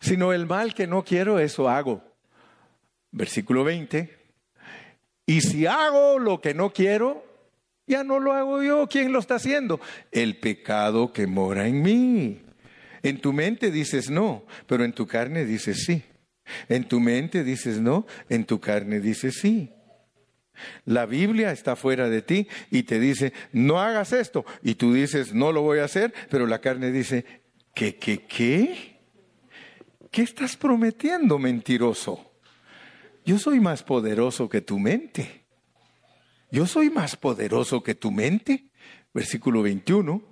sino 0.00 0.32
el 0.32 0.46
mal 0.46 0.74
que 0.74 0.86
no 0.86 1.02
quiero, 1.02 1.40
eso 1.40 1.68
hago. 1.68 2.04
Versículo 3.10 3.64
20. 3.64 4.16
Y 5.26 5.40
si 5.40 5.66
hago 5.66 6.20
lo 6.20 6.40
que 6.40 6.54
no 6.54 6.72
quiero, 6.72 7.27
ya 7.88 8.04
no 8.04 8.20
lo 8.20 8.32
hago 8.34 8.62
yo. 8.62 8.86
¿Quién 8.88 9.12
lo 9.12 9.18
está 9.18 9.36
haciendo? 9.36 9.80
El 10.12 10.36
pecado 10.36 11.12
que 11.12 11.26
mora 11.26 11.66
en 11.66 11.82
mí. 11.82 12.42
En 13.02 13.20
tu 13.20 13.32
mente 13.32 13.70
dices 13.70 14.10
no, 14.10 14.44
pero 14.66 14.84
en 14.84 14.92
tu 14.92 15.06
carne 15.06 15.44
dices 15.44 15.84
sí. 15.84 16.02
En 16.68 16.86
tu 16.86 17.00
mente 17.00 17.44
dices 17.44 17.80
no, 17.80 18.06
en 18.28 18.44
tu 18.44 18.60
carne 18.60 19.00
dices 19.00 19.38
sí. 19.40 19.72
La 20.84 21.06
Biblia 21.06 21.52
está 21.52 21.76
fuera 21.76 22.08
de 22.08 22.20
ti 22.20 22.48
y 22.70 22.82
te 22.82 22.98
dice, 22.98 23.32
no 23.52 23.80
hagas 23.80 24.12
esto. 24.12 24.44
Y 24.62 24.74
tú 24.74 24.92
dices, 24.92 25.32
no 25.32 25.52
lo 25.52 25.62
voy 25.62 25.78
a 25.78 25.84
hacer, 25.84 26.12
pero 26.30 26.48
la 26.48 26.60
carne 26.60 26.90
dice, 26.90 27.24
¿Qué, 27.78 27.94
qué, 27.94 28.26
qué? 28.26 28.98
¿Qué 30.10 30.22
estás 30.22 30.56
prometiendo, 30.56 31.38
mentiroso? 31.38 32.32
Yo 33.24 33.38
soy 33.38 33.60
más 33.60 33.84
poderoso 33.84 34.48
que 34.48 34.60
tu 34.60 34.80
mente. 34.80 35.37
Yo 36.50 36.66
soy 36.66 36.90
más 36.90 37.16
poderoso 37.16 37.82
que 37.82 37.94
tu 37.94 38.10
mente. 38.10 38.64
Versículo 39.12 39.62
21. 39.62 40.22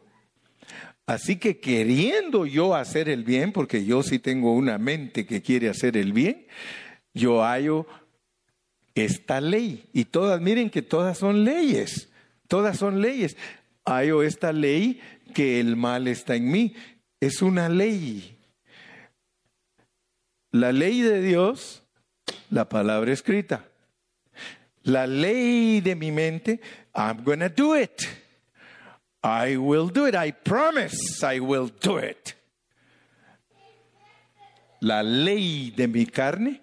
Así 1.06 1.36
que 1.36 1.60
queriendo 1.60 2.46
yo 2.46 2.74
hacer 2.74 3.08
el 3.08 3.24
bien, 3.24 3.52
porque 3.52 3.84
yo 3.84 4.02
sí 4.02 4.18
tengo 4.18 4.52
una 4.52 4.78
mente 4.78 5.24
que 5.24 5.40
quiere 5.40 5.68
hacer 5.68 5.96
el 5.96 6.12
bien, 6.12 6.46
yo 7.14 7.42
hallo 7.42 7.86
esta 8.94 9.40
ley. 9.40 9.88
Y 9.92 10.06
todas, 10.06 10.40
miren 10.40 10.70
que 10.70 10.82
todas 10.82 11.18
son 11.18 11.44
leyes. 11.44 12.08
Todas 12.48 12.78
son 12.78 13.00
leyes. 13.00 13.36
Hallo 13.84 14.22
esta 14.22 14.52
ley 14.52 15.00
que 15.34 15.60
el 15.60 15.76
mal 15.76 16.08
está 16.08 16.34
en 16.34 16.50
mí 16.50 16.74
es 17.20 17.42
una 17.42 17.68
ley. 17.68 18.38
La 20.50 20.72
ley 20.72 21.02
de 21.02 21.20
Dios 21.20 21.82
la 22.50 22.68
palabra 22.68 23.12
escrita. 23.12 23.68
La 24.86 25.06
ley 25.06 25.80
de 25.80 25.94
mi 25.96 26.10
mente, 26.10 26.60
I'm 26.94 27.24
going 27.24 27.40
to 27.40 27.48
do 27.48 27.74
it. 27.74 28.08
I 29.22 29.56
will 29.56 29.88
do 29.88 30.06
it. 30.06 30.14
I 30.14 30.30
promise 30.30 31.22
I 31.24 31.40
will 31.40 31.68
do 31.68 31.98
it. 31.98 32.34
La 34.82 35.02
ley 35.02 35.70
de 35.70 35.88
mi 35.88 36.06
carne, 36.06 36.60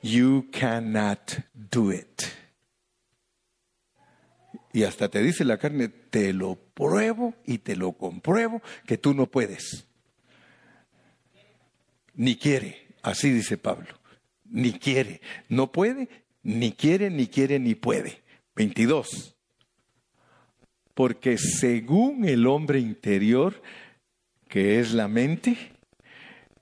you 0.00 0.46
cannot 0.50 1.38
do 1.54 1.90
it. 1.90 2.24
Y 4.72 4.84
hasta 4.84 5.08
te 5.08 5.22
dice 5.22 5.44
la 5.44 5.58
carne, 5.58 5.88
te 5.88 6.32
lo 6.32 6.54
pruebo 6.54 7.34
y 7.44 7.58
te 7.58 7.76
lo 7.76 7.92
compruebo 7.92 8.62
que 8.86 8.96
tú 8.96 9.12
no 9.12 9.26
puedes. 9.26 9.86
Ni 12.14 12.36
quiere, 12.36 12.96
así 13.02 13.30
dice 13.30 13.58
Pablo. 13.58 13.98
Ni 14.46 14.72
quiere, 14.72 15.20
no 15.48 15.70
puede, 15.70 16.08
ni 16.48 16.72
quiere, 16.72 17.10
ni 17.10 17.26
quiere, 17.26 17.58
ni 17.58 17.74
puede. 17.74 18.22
22. 18.56 19.36
Porque 20.94 21.36
según 21.36 22.24
el 22.24 22.46
hombre 22.46 22.80
interior, 22.80 23.62
que 24.48 24.80
es 24.80 24.94
la 24.94 25.08
mente, 25.08 25.58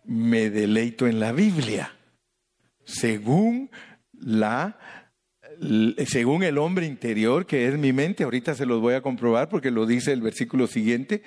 me 0.04 0.50
deleito 0.50 1.06
en 1.06 1.20
la 1.20 1.30
Biblia. 1.30 1.94
Según 2.84 3.70
la 4.12 4.76
según 6.06 6.42
el 6.42 6.58
hombre 6.58 6.84
interior, 6.84 7.46
que 7.46 7.66
es 7.66 7.78
mi 7.78 7.94
mente, 7.94 8.24
ahorita 8.24 8.54
se 8.54 8.66
los 8.66 8.82
voy 8.82 8.92
a 8.92 9.00
comprobar 9.00 9.48
porque 9.48 9.70
lo 9.70 9.86
dice 9.86 10.12
el 10.12 10.20
versículo 10.20 10.66
siguiente, 10.66 11.22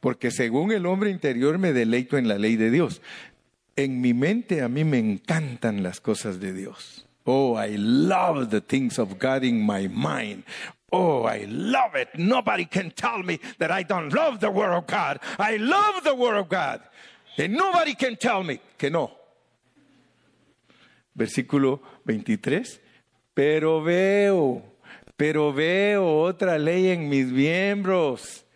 porque 0.00 0.30
según 0.30 0.72
el 0.72 0.86
hombre 0.86 1.10
interior 1.10 1.58
me 1.58 1.74
deleito 1.74 2.16
en 2.16 2.28
la 2.28 2.38
ley 2.38 2.56
de 2.56 2.70
Dios. 2.70 3.02
En 3.76 4.00
mi 4.00 4.14
mente 4.14 4.62
a 4.62 4.68
mí 4.68 4.84
me 4.84 4.98
encantan 4.98 5.82
las 5.82 6.00
cosas 6.00 6.40
de 6.40 6.54
Dios. 6.54 7.07
Oh, 7.30 7.56
I 7.56 7.76
love 7.76 8.48
the 8.48 8.62
things 8.62 8.98
of 8.98 9.18
God 9.18 9.44
in 9.44 9.60
my 9.60 9.86
mind. 9.86 10.44
Oh, 10.90 11.24
I 11.24 11.44
love 11.46 11.94
it. 11.94 12.08
Nobody 12.16 12.64
can 12.64 12.90
tell 12.90 13.22
me 13.22 13.38
that 13.58 13.70
I 13.70 13.82
don't 13.82 14.08
love 14.14 14.40
the 14.40 14.50
Word 14.50 14.72
of 14.72 14.86
God. 14.86 15.20
I 15.38 15.58
love 15.58 16.04
the 16.04 16.14
Word 16.14 16.38
of 16.38 16.48
God. 16.48 16.80
And 17.36 17.52
nobody 17.52 17.94
can 17.94 18.16
tell 18.16 18.42
me 18.42 18.60
que 18.78 18.88
no. 18.88 19.10
Versículo 21.14 21.82
23. 22.06 22.80
Pero 23.34 23.82
veo, 23.82 24.62
pero 25.14 25.52
veo 25.52 26.22
otra 26.22 26.58
ley 26.58 26.88
en 26.88 27.10
mis 27.10 27.26
miembros 27.26 28.46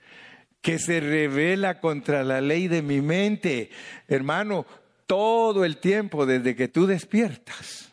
que 0.63 0.79
se 0.79 0.99
revela 0.99 1.79
contra 1.79 2.25
la 2.25 2.41
ley 2.41 2.69
de 2.69 2.81
mi 2.81 3.03
mente. 3.03 3.69
Hermano, 4.09 4.65
todo 5.07 5.67
el 5.67 5.77
tiempo 5.77 6.25
desde 6.25 6.57
que 6.57 6.69
tú 6.69 6.87
despiertas 6.87 7.92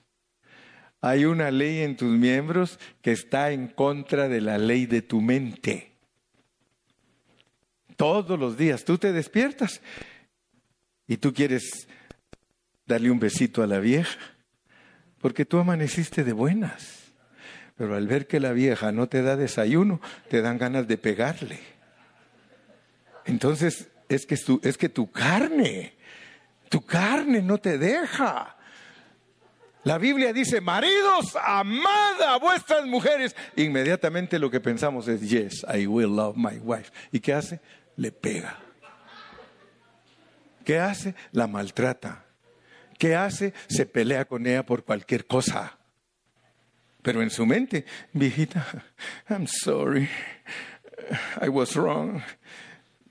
hay 1.02 1.26
una 1.26 1.52
ley 1.52 1.80
en 1.80 1.96
tus 1.96 2.12
miembros 2.12 2.80
que 3.02 3.12
está 3.12 3.52
en 3.52 3.68
contra 3.68 4.28
de 4.28 4.42
la 4.42 4.58
ley 4.58 4.86
de 4.86 5.02
tu 5.02 5.22
mente. 5.22 5.94
Todos 7.96 8.40
los 8.40 8.58
días 8.58 8.86
tú 8.86 8.98
te 8.98 9.12
despiertas 9.12 9.82
y 11.08 11.18
tú 11.18 11.34
quieres 11.34 11.88
darle 12.86 13.12
un 13.12 13.20
besito 13.20 13.62
a 13.62 13.68
la 13.68 13.80
vieja, 13.80 14.18
porque 15.20 15.46
tú 15.46 15.58
amaneciste 15.58 16.24
de 16.24 16.34
buenas. 16.34 17.14
Pero 17.78 17.96
al 17.96 18.08
ver 18.08 18.28
que 18.28 18.40
la 18.40 18.52
vieja 18.52 18.92
no 18.92 19.08
te 19.08 19.22
da 19.22 19.38
desayuno, 19.38 20.02
te 20.30 20.42
dan 20.42 20.58
ganas 20.58 20.88
de 20.88 20.98
pegarle. 20.98 21.60
Entonces, 23.26 23.88
es 24.10 24.26
que, 24.26 24.36
tu, 24.36 24.60
es 24.64 24.78
que 24.78 24.90
tu 24.90 25.12
carne, 25.12 25.94
tu 26.68 26.82
carne 26.82 27.42
no 27.42 27.58
te 27.58 27.78
deja. 27.78 28.58
La 29.84 29.98
Biblia 29.98 30.34
dice, 30.34 30.60
maridos, 30.60 31.38
amad 31.42 32.22
a 32.22 32.38
vuestras 32.38 32.86
mujeres. 32.86 33.36
Inmediatamente 33.56 34.38
lo 34.38 34.52
que 34.52 34.60
pensamos 34.60 35.08
es, 35.08 35.22
yes, 35.22 35.66
I 35.74 35.88
will 35.88 36.16
love 36.16 36.36
my 36.36 36.58
wife. 36.60 36.92
¿Y 37.12 37.20
qué 37.20 37.34
hace? 37.34 37.62
Le 37.96 38.12
pega. 38.12 38.58
¿Qué 40.66 40.78
hace? 40.80 41.16
La 41.32 41.48
maltrata. 41.48 42.26
¿Qué 42.98 43.16
hace? 43.16 43.54
Se 43.68 43.86
pelea 43.86 44.26
con 44.26 44.46
ella 44.46 44.66
por 44.66 44.84
cualquier 44.84 45.26
cosa. 45.26 45.78
Pero 47.02 47.22
en 47.22 47.30
su 47.30 47.46
mente, 47.46 47.86
viejita, 48.12 48.66
I'm 49.30 49.48
sorry, 49.48 50.10
I 51.42 51.48
was 51.48 51.76
wrong. 51.76 52.22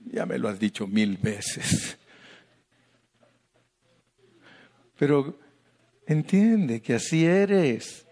Ya 0.05 0.27
me 0.27 0.37
lo 0.37 0.47
has 0.47 0.59
dicho 0.59 0.85
mil 0.85 1.17
veces. 1.17 1.97
Pero 4.97 5.39
Entiende 6.09 6.81
que 6.81 6.95
así 6.95 7.23
eres. 7.25 8.07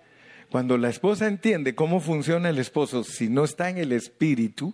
Cuando 0.52 0.78
la 0.78 0.90
esposa 0.90 1.28
entiende 1.28 1.74
cómo 1.74 2.00
funciona 2.00 2.50
el 2.50 2.60
esposo, 2.60 3.04
si 3.04 3.28
no 3.28 3.44
está 3.44 3.70
en 3.70 3.80
el 3.80 3.92
espíritu, 3.92 4.74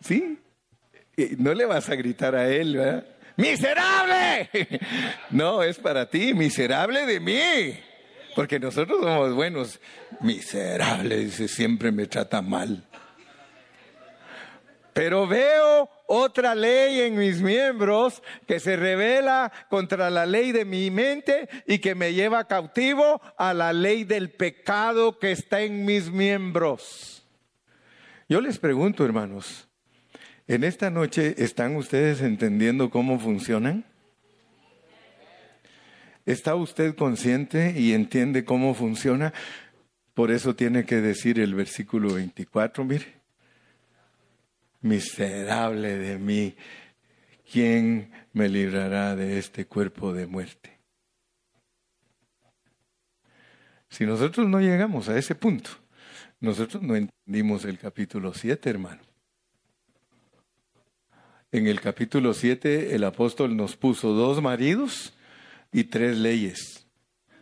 ¿sí? 0.00 0.38
No 1.38 1.52
le 1.54 1.66
vas 1.66 1.90
a 1.90 1.96
gritar 1.96 2.36
a 2.36 2.48
él, 2.48 2.76
¿verdad? 2.76 3.06
¡Miserable! 3.36 4.48
No, 5.30 5.62
es 5.62 5.78
para 5.78 6.08
ti, 6.08 6.32
miserable 6.32 7.04
de 7.04 7.18
mí. 7.18 7.78
Porque 8.36 8.60
nosotros 8.60 9.00
somos 9.00 9.34
buenos. 9.34 9.80
Miserable, 10.20 11.16
dice, 11.18 11.48
siempre 11.48 11.90
me 11.90 12.06
trata 12.06 12.40
mal. 12.42 12.86
Pero 14.92 15.26
veo 15.26 15.88
otra 16.06 16.54
ley 16.54 17.00
en 17.00 17.16
mis 17.16 17.40
miembros 17.40 18.22
que 18.46 18.60
se 18.60 18.76
revela 18.76 19.50
contra 19.70 20.10
la 20.10 20.26
ley 20.26 20.52
de 20.52 20.66
mi 20.66 20.90
mente 20.90 21.48
y 21.66 21.78
que 21.78 21.94
me 21.94 22.12
lleva 22.12 22.46
cautivo 22.46 23.20
a 23.38 23.54
la 23.54 23.72
ley 23.72 24.04
del 24.04 24.30
pecado 24.30 25.18
que 25.18 25.32
está 25.32 25.62
en 25.62 25.86
mis 25.86 26.10
miembros. 26.10 27.26
Yo 28.28 28.40
les 28.42 28.58
pregunto, 28.58 29.04
hermanos, 29.04 29.68
¿en 30.46 30.64
esta 30.64 30.90
noche 30.90 31.36
están 31.38 31.76
ustedes 31.76 32.20
entendiendo 32.20 32.90
cómo 32.90 33.18
funcionan? 33.18 33.86
¿Está 36.26 36.54
usted 36.54 36.94
consciente 36.94 37.74
y 37.76 37.94
entiende 37.94 38.44
cómo 38.44 38.74
funciona? 38.74 39.32
Por 40.12 40.30
eso 40.30 40.54
tiene 40.54 40.84
que 40.84 40.96
decir 40.96 41.40
el 41.40 41.54
versículo 41.54 42.14
24, 42.14 42.84
mire 42.84 43.21
miserable 44.82 45.96
de 45.96 46.18
mí, 46.18 46.54
¿quién 47.50 48.12
me 48.32 48.48
librará 48.48 49.16
de 49.16 49.38
este 49.38 49.66
cuerpo 49.66 50.12
de 50.12 50.26
muerte? 50.26 50.78
Si 53.88 54.06
nosotros 54.06 54.48
no 54.48 54.60
llegamos 54.60 55.08
a 55.08 55.18
ese 55.18 55.34
punto, 55.34 55.70
nosotros 56.40 56.82
no 56.82 56.96
entendimos 56.96 57.64
el 57.64 57.78
capítulo 57.78 58.34
7, 58.34 58.68
hermano. 58.68 59.02
En 61.52 61.66
el 61.66 61.80
capítulo 61.82 62.32
7 62.32 62.94
el 62.94 63.04
apóstol 63.04 63.54
nos 63.54 63.76
puso 63.76 64.14
dos 64.14 64.40
maridos 64.40 65.12
y 65.70 65.84
tres 65.84 66.16
leyes. 66.16 66.86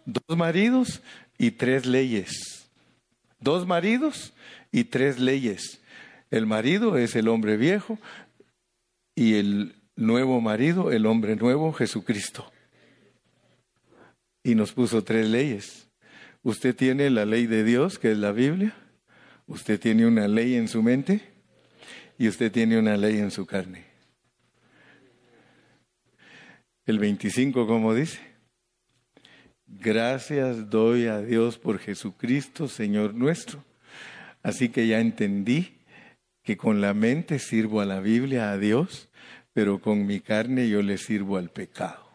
Dos 0.04 0.36
maridos 0.36 1.00
y 1.38 1.52
tres 1.52 1.86
leyes. 1.86 2.68
Dos 3.38 3.68
maridos 3.68 4.32
y 4.72 4.84
tres 4.84 5.20
leyes. 5.20 5.79
El 6.30 6.46
marido 6.46 6.96
es 6.96 7.16
el 7.16 7.28
hombre 7.28 7.56
viejo 7.56 7.98
y 9.14 9.34
el 9.34 9.74
nuevo 9.96 10.40
marido, 10.40 10.92
el 10.92 11.06
hombre 11.06 11.36
nuevo, 11.36 11.72
Jesucristo. 11.72 12.50
Y 14.42 14.54
nos 14.54 14.72
puso 14.72 15.02
tres 15.02 15.28
leyes. 15.28 15.90
Usted 16.42 16.74
tiene 16.74 17.10
la 17.10 17.26
ley 17.26 17.46
de 17.46 17.64
Dios, 17.64 17.98
que 17.98 18.12
es 18.12 18.18
la 18.18 18.32
Biblia. 18.32 18.74
Usted 19.46 19.78
tiene 19.78 20.06
una 20.06 20.28
ley 20.28 20.54
en 20.54 20.68
su 20.68 20.82
mente 20.82 21.20
y 22.16 22.28
usted 22.28 22.52
tiene 22.52 22.78
una 22.78 22.96
ley 22.96 23.18
en 23.18 23.30
su 23.30 23.44
carne. 23.44 23.84
El 26.86 26.98
25, 26.98 27.66
como 27.66 27.94
dice, 27.94 28.20
gracias 29.66 30.70
doy 30.70 31.06
a 31.06 31.20
Dios 31.20 31.58
por 31.58 31.78
Jesucristo, 31.78 32.68
Señor 32.68 33.14
nuestro. 33.14 33.64
Así 34.42 34.70
que 34.70 34.86
ya 34.86 35.00
entendí 35.00 35.79
que 36.50 36.56
con 36.56 36.80
la 36.80 36.94
mente 36.94 37.38
sirvo 37.38 37.80
a 37.80 37.84
la 37.84 38.00
Biblia, 38.00 38.50
a 38.50 38.58
Dios, 38.58 39.08
pero 39.52 39.80
con 39.80 40.04
mi 40.04 40.18
carne 40.18 40.68
yo 40.68 40.82
le 40.82 40.98
sirvo 40.98 41.36
al 41.36 41.48
pecado. 41.48 42.10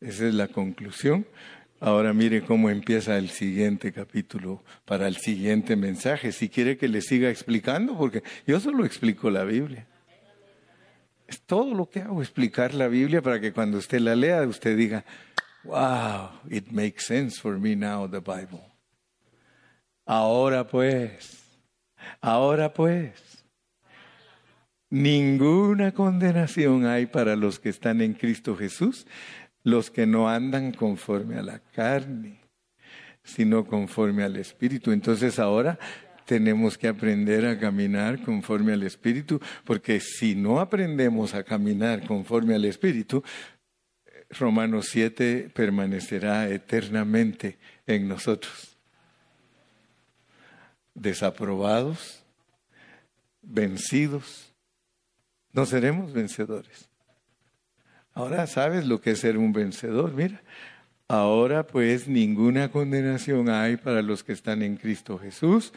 Esa 0.00 0.26
es 0.26 0.34
la 0.34 0.48
conclusión. 0.48 1.28
Ahora 1.78 2.12
mire 2.12 2.42
cómo 2.42 2.68
empieza 2.68 3.18
el 3.18 3.28
siguiente 3.28 3.92
capítulo 3.92 4.64
para 4.84 5.06
el 5.06 5.16
siguiente 5.16 5.76
mensaje. 5.76 6.32
Si 6.32 6.48
quiere 6.48 6.76
que 6.76 6.88
le 6.88 7.02
siga 7.02 7.30
explicando, 7.30 7.96
porque 7.96 8.24
yo 8.48 8.58
solo 8.58 8.84
explico 8.84 9.30
la 9.30 9.44
Biblia. 9.44 9.86
Es 11.28 11.40
todo 11.42 11.72
lo 11.72 11.88
que 11.88 12.00
hago, 12.00 12.20
explicar 12.20 12.74
la 12.74 12.88
Biblia 12.88 13.22
para 13.22 13.38
que 13.38 13.52
cuando 13.52 13.78
usted 13.78 14.00
la 14.00 14.16
lea, 14.16 14.42
usted 14.42 14.76
diga, 14.76 15.04
wow, 15.62 16.30
it 16.50 16.72
makes 16.72 17.04
sense 17.04 17.40
for 17.40 17.60
me 17.60 17.76
now, 17.76 18.10
the 18.10 18.18
Bible. 18.18 18.64
Ahora 20.04 20.66
pues, 20.66 21.45
Ahora 22.20 22.72
pues, 22.72 23.36
Ninguna 24.88 25.92
condenación 25.92 26.86
hay 26.86 27.06
para 27.06 27.34
los 27.34 27.58
que 27.58 27.70
están 27.70 28.00
en 28.00 28.14
Cristo 28.14 28.56
Jesús, 28.56 29.06
los 29.64 29.90
que 29.90 30.06
no 30.06 30.28
andan 30.28 30.70
conforme 30.70 31.36
a 31.36 31.42
la 31.42 31.58
carne, 31.58 32.38
sino 33.24 33.66
conforme 33.66 34.22
al 34.22 34.36
Espíritu. 34.36 34.92
Entonces 34.92 35.40
ahora 35.40 35.76
tenemos 36.24 36.78
que 36.78 36.86
aprender 36.86 37.46
a 37.46 37.58
caminar 37.58 38.22
conforme 38.22 38.74
al 38.74 38.84
Espíritu, 38.84 39.40
porque 39.64 39.98
si 39.98 40.36
no 40.36 40.60
aprendemos 40.60 41.34
a 41.34 41.42
caminar 41.42 42.06
conforme 42.06 42.54
al 42.54 42.64
Espíritu, 42.64 43.24
Romanos 44.30 44.86
7 44.90 45.50
permanecerá 45.52 46.48
eternamente 46.48 47.58
en 47.88 48.06
nosotros. 48.06 48.75
Desaprobados, 50.96 52.24
vencidos, 53.42 54.52
no 55.52 55.66
seremos 55.66 56.12
vencedores. 56.12 56.88
Ahora 58.14 58.46
sabes 58.46 58.86
lo 58.86 59.00
que 59.00 59.10
es 59.10 59.20
ser 59.20 59.36
un 59.36 59.52
vencedor, 59.52 60.14
mira. 60.14 60.42
Ahora 61.06 61.66
pues 61.66 62.08
ninguna 62.08 62.70
condenación 62.70 63.50
hay 63.50 63.76
para 63.76 64.00
los 64.00 64.24
que 64.24 64.32
están 64.32 64.62
en 64.62 64.76
Cristo 64.76 65.18
Jesús, 65.18 65.72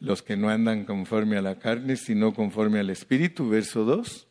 los 0.00 0.22
que 0.22 0.36
no 0.36 0.48
andan 0.48 0.84
conforme 0.84 1.36
a 1.36 1.42
la 1.42 1.58
carne, 1.58 1.96
sino 1.96 2.32
conforme 2.34 2.80
al 2.80 2.90
Espíritu, 2.90 3.48
verso 3.50 3.84
2. 3.84 4.26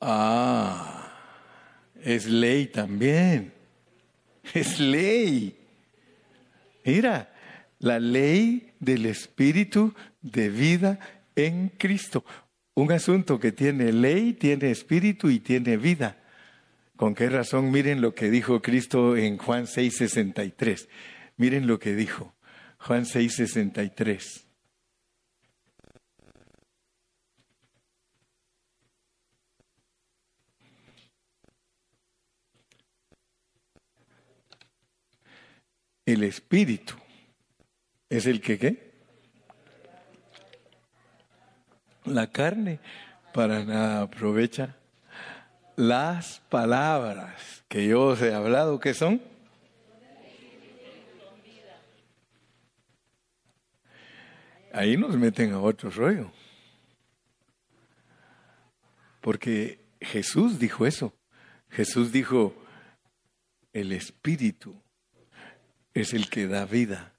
Ah, 0.00 1.12
es 2.02 2.26
ley 2.26 2.66
también. 2.66 3.52
Es 4.52 4.80
ley. 4.80 5.63
Mira, 6.84 7.32
la 7.78 7.98
ley 7.98 8.72
del 8.78 9.06
Espíritu 9.06 9.94
de 10.20 10.48
vida 10.48 10.98
en 11.34 11.68
Cristo. 11.70 12.24
Un 12.74 12.92
asunto 12.92 13.38
que 13.38 13.52
tiene 13.52 13.92
ley, 13.92 14.32
tiene 14.32 14.70
espíritu 14.70 15.30
y 15.30 15.38
tiene 15.38 15.76
vida. 15.76 16.16
¿Con 16.96 17.14
qué 17.14 17.28
razón? 17.28 17.70
Miren 17.70 18.00
lo 18.00 18.14
que 18.14 18.30
dijo 18.30 18.62
Cristo 18.62 19.16
en 19.16 19.38
Juan 19.38 19.66
6:63. 19.66 20.88
Miren 21.36 21.66
lo 21.66 21.78
que 21.78 21.94
dijo. 21.94 22.34
Juan 22.78 23.04
6:63. 23.04 24.43
El 36.06 36.22
espíritu 36.22 36.94
es 38.10 38.26
el 38.26 38.40
que 38.40 38.58
qué? 38.58 38.94
La 42.04 42.30
carne 42.30 42.80
para 43.32 43.64
nada 43.64 44.02
aprovecha. 44.02 44.76
Las 45.76 46.40
palabras 46.50 47.64
que 47.68 47.86
yo 47.86 48.02
os 48.08 48.22
he 48.22 48.34
hablado, 48.34 48.78
¿qué 48.78 48.92
son? 48.92 49.20
Ahí 54.72 54.96
nos 54.96 55.16
meten 55.16 55.52
a 55.52 55.60
otro 55.60 55.88
rollo. 55.88 56.30
Porque 59.20 59.86
Jesús 60.00 60.58
dijo 60.58 60.84
eso. 60.84 61.14
Jesús 61.70 62.12
dijo, 62.12 62.54
el 63.72 63.92
Espíritu 63.92 64.83
es 65.94 66.12
el 66.12 66.28
que 66.28 66.48
da 66.48 66.66
vida. 66.66 67.14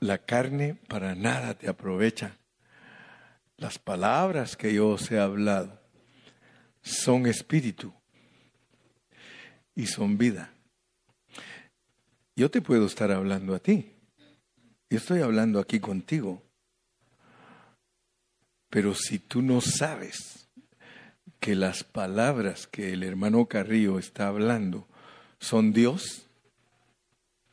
La 0.00 0.18
carne 0.18 0.76
para 0.88 1.14
nada 1.14 1.54
te 1.54 1.68
aprovecha. 1.68 2.38
Las 3.56 3.78
palabras 3.78 4.56
que 4.56 4.72
yo 4.72 4.88
os 4.88 5.10
he 5.10 5.18
hablado 5.18 5.80
son 6.82 7.26
espíritu 7.26 7.92
y 9.74 9.86
son 9.86 10.16
vida. 10.18 10.52
Yo 12.34 12.50
te 12.50 12.62
puedo 12.62 12.86
estar 12.86 13.10
hablando 13.12 13.54
a 13.54 13.58
ti. 13.58 13.92
Yo 14.88 14.98
estoy 14.98 15.20
hablando 15.20 15.58
aquí 15.58 15.80
contigo. 15.80 16.42
Pero 18.70 18.94
si 18.94 19.18
tú 19.18 19.42
no 19.42 19.60
sabes 19.60 20.48
que 21.40 21.54
las 21.54 21.84
palabras 21.84 22.66
que 22.66 22.92
el 22.92 23.02
hermano 23.02 23.46
Carrillo 23.46 23.98
está 23.98 24.28
hablando 24.28 24.88
son 25.40 25.72
Dios, 25.72 26.21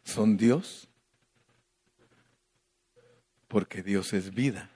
son 0.10 0.38
Dios, 0.38 0.88
porque 3.48 3.82
Dios 3.84 4.14
es 4.14 4.34
vida. 4.34 4.70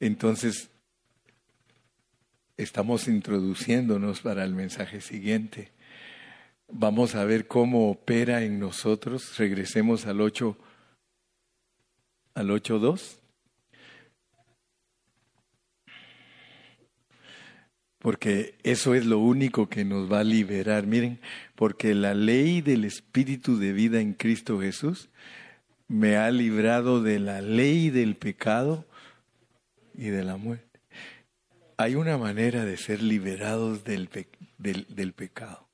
Entonces, 0.00 0.68
estamos 2.56 3.08
introduciéndonos 3.08 4.20
para 4.20 4.44
el 4.44 4.54
mensaje 4.54 5.00
siguiente. 5.00 5.72
Vamos 6.68 7.14
a 7.14 7.24
ver 7.24 7.46
cómo 7.46 7.90
opera 7.90 8.42
en 8.42 8.58
nosotros. 8.58 9.36
Regresemos 9.38 10.06
al 10.06 10.20
8 10.20 10.56
al 12.34 12.48
8.2. 12.50 13.18
Porque 17.98 18.54
eso 18.62 18.94
es 18.94 19.06
lo 19.06 19.18
único 19.18 19.68
que 19.68 19.84
nos 19.84 20.10
va 20.10 20.20
a 20.20 20.24
liberar. 20.24 20.86
Miren, 20.86 21.18
porque 21.54 21.94
la 21.94 22.14
ley 22.14 22.60
del 22.60 22.84
Espíritu 22.84 23.58
de 23.58 23.72
vida 23.72 24.00
en 24.00 24.12
Cristo 24.12 24.60
Jesús 24.60 25.08
me 25.88 26.16
ha 26.16 26.30
librado 26.30 27.02
de 27.02 27.18
la 27.18 27.40
ley 27.40 27.90
del 27.90 28.16
pecado 28.16 28.86
y 29.94 30.08
de 30.08 30.24
la 30.24 30.36
muerte. 30.36 30.80
Hay 31.78 31.94
una 31.94 32.16
manera 32.16 32.64
de 32.64 32.76
ser 32.76 33.02
liberados 33.02 33.84
del, 33.84 34.08
del, 34.58 35.12
pecado. 35.12 35.68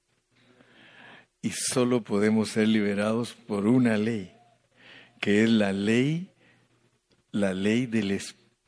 Y 1.41 1.51
solo 1.51 2.03
podemos 2.03 2.51
ser 2.51 2.69
liberados 2.69 3.35
por 3.35 3.67
una 3.67 3.97
ley, 3.97 4.33
que 5.21 5.45
es 5.45 5.51
la 5.51 5.73
ley, 5.73 6.31
la 7.31 7.55
ley 7.55 7.87
del 7.87 8.11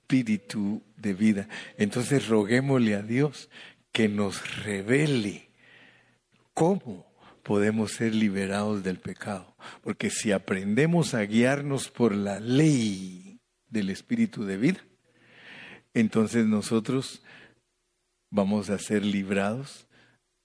espíritu 0.05 0.83
de 0.97 1.15
vida. 1.15 1.49
Entonces 1.79 2.29
roguémosle 2.29 2.95
a 2.95 3.03
Dios 3.03 3.49
que 3.91 4.07
nos 4.07 4.63
revele 4.65 5.49
cómo 6.53 7.11
podemos 7.43 7.93
ser 7.93 8.15
liberados 8.15 8.83
del 8.83 8.99
pecado. 8.99 9.57
Porque 9.83 10.11
si 10.11 10.31
aprendemos 10.31 11.15
a 11.15 11.23
guiarnos 11.23 11.89
por 11.89 12.15
la 12.15 12.39
ley 12.39 13.41
del 13.71 13.89
espíritu 13.89 14.45
de 14.45 14.59
vida, 14.59 14.85
entonces 15.95 16.45
nosotros 16.47 17.23
vamos 18.31 18.69
a 18.69 18.79
ser 18.79 19.07
librados 19.07 19.87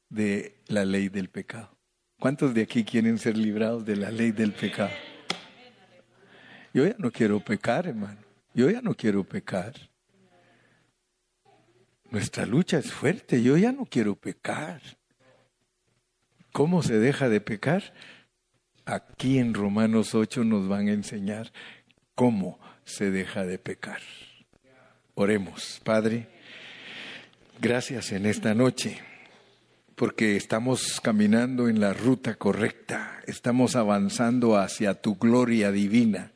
de 0.07 0.55
la 0.67 0.85
ley 0.85 1.09
del 1.09 1.29
pecado. 1.29 1.77
¿Cuántos 2.17 2.53
de 2.53 2.61
aquí 2.61 2.85
quieren 2.85 3.17
ser 3.17 3.37
librados 3.37 3.85
de 3.85 3.97
la 3.97 4.09
ley 4.09 4.31
del 4.31 4.53
pecado? 4.53 4.91
Yo 6.73 6.85
ya 6.85 6.95
no 6.97 7.11
quiero 7.11 7.39
pecar, 7.39 7.87
hermano. 7.87 8.28
Yo 8.53 8.69
ya 8.69 8.81
no 8.81 8.93
quiero 8.93 9.23
pecar. 9.23 9.73
Nuestra 12.11 12.45
lucha 12.45 12.79
es 12.79 12.91
fuerte. 12.91 13.41
Yo 13.43 13.57
ya 13.57 13.71
no 13.71 13.85
quiero 13.85 14.15
pecar. 14.15 14.81
¿Cómo 16.51 16.81
se 16.81 16.97
deja 16.99 17.29
de 17.29 17.41
pecar? 17.41 17.93
Aquí 18.85 19.37
en 19.37 19.53
Romanos 19.53 20.15
8 20.15 20.43
nos 20.43 20.67
van 20.67 20.87
a 20.87 20.93
enseñar 20.93 21.51
cómo 22.15 22.59
se 22.83 23.11
deja 23.11 23.45
de 23.45 23.59
pecar. 23.59 24.01
Oremos, 25.13 25.79
Padre, 25.83 26.27
gracias 27.61 28.11
en 28.11 28.25
esta 28.25 28.55
noche, 28.55 28.99
porque 29.95 30.35
estamos 30.35 30.99
caminando 31.01 31.69
en 31.69 31.79
la 31.79 31.93
ruta 31.93 32.35
correcta, 32.35 33.21
estamos 33.27 33.75
avanzando 33.75 34.57
hacia 34.57 34.95
tu 34.95 35.15
gloria 35.15 35.71
divina. 35.71 36.31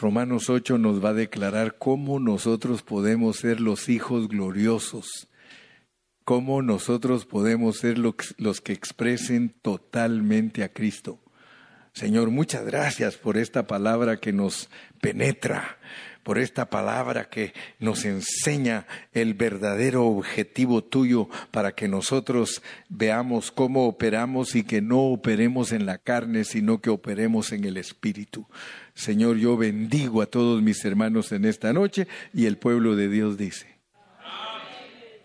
Romanos 0.00 0.48
8 0.48 0.78
nos 0.78 1.04
va 1.04 1.10
a 1.10 1.14
declarar 1.14 1.76
cómo 1.78 2.20
nosotros 2.20 2.82
podemos 2.82 3.36
ser 3.36 3.60
los 3.60 3.88
hijos 3.88 4.28
gloriosos 4.28 5.28
cómo 6.28 6.60
nosotros 6.60 7.24
podemos 7.24 7.78
ser 7.78 7.96
los 7.96 8.60
que 8.60 8.74
expresen 8.74 9.48
totalmente 9.62 10.62
a 10.62 10.70
Cristo. 10.70 11.18
Señor, 11.94 12.30
muchas 12.30 12.66
gracias 12.66 13.16
por 13.16 13.38
esta 13.38 13.66
palabra 13.66 14.18
que 14.18 14.34
nos 14.34 14.68
penetra, 15.00 15.78
por 16.22 16.38
esta 16.38 16.68
palabra 16.68 17.30
que 17.30 17.54
nos 17.78 18.04
enseña 18.04 18.86
el 19.14 19.32
verdadero 19.32 20.04
objetivo 20.04 20.84
tuyo 20.84 21.30
para 21.50 21.72
que 21.72 21.88
nosotros 21.88 22.60
veamos 22.90 23.50
cómo 23.50 23.88
operamos 23.88 24.54
y 24.54 24.64
que 24.64 24.82
no 24.82 25.04
operemos 25.04 25.72
en 25.72 25.86
la 25.86 25.96
carne, 25.96 26.44
sino 26.44 26.82
que 26.82 26.90
operemos 26.90 27.52
en 27.52 27.64
el 27.64 27.78
Espíritu. 27.78 28.46
Señor, 28.98 29.36
yo 29.36 29.56
bendigo 29.56 30.22
a 30.22 30.26
todos 30.26 30.60
mis 30.60 30.84
hermanos 30.84 31.30
en 31.30 31.44
esta 31.44 31.72
noche 31.72 32.08
y 32.34 32.46
el 32.46 32.58
pueblo 32.58 32.96
de 32.96 33.08
Dios 33.08 33.38
dice. 33.38 33.77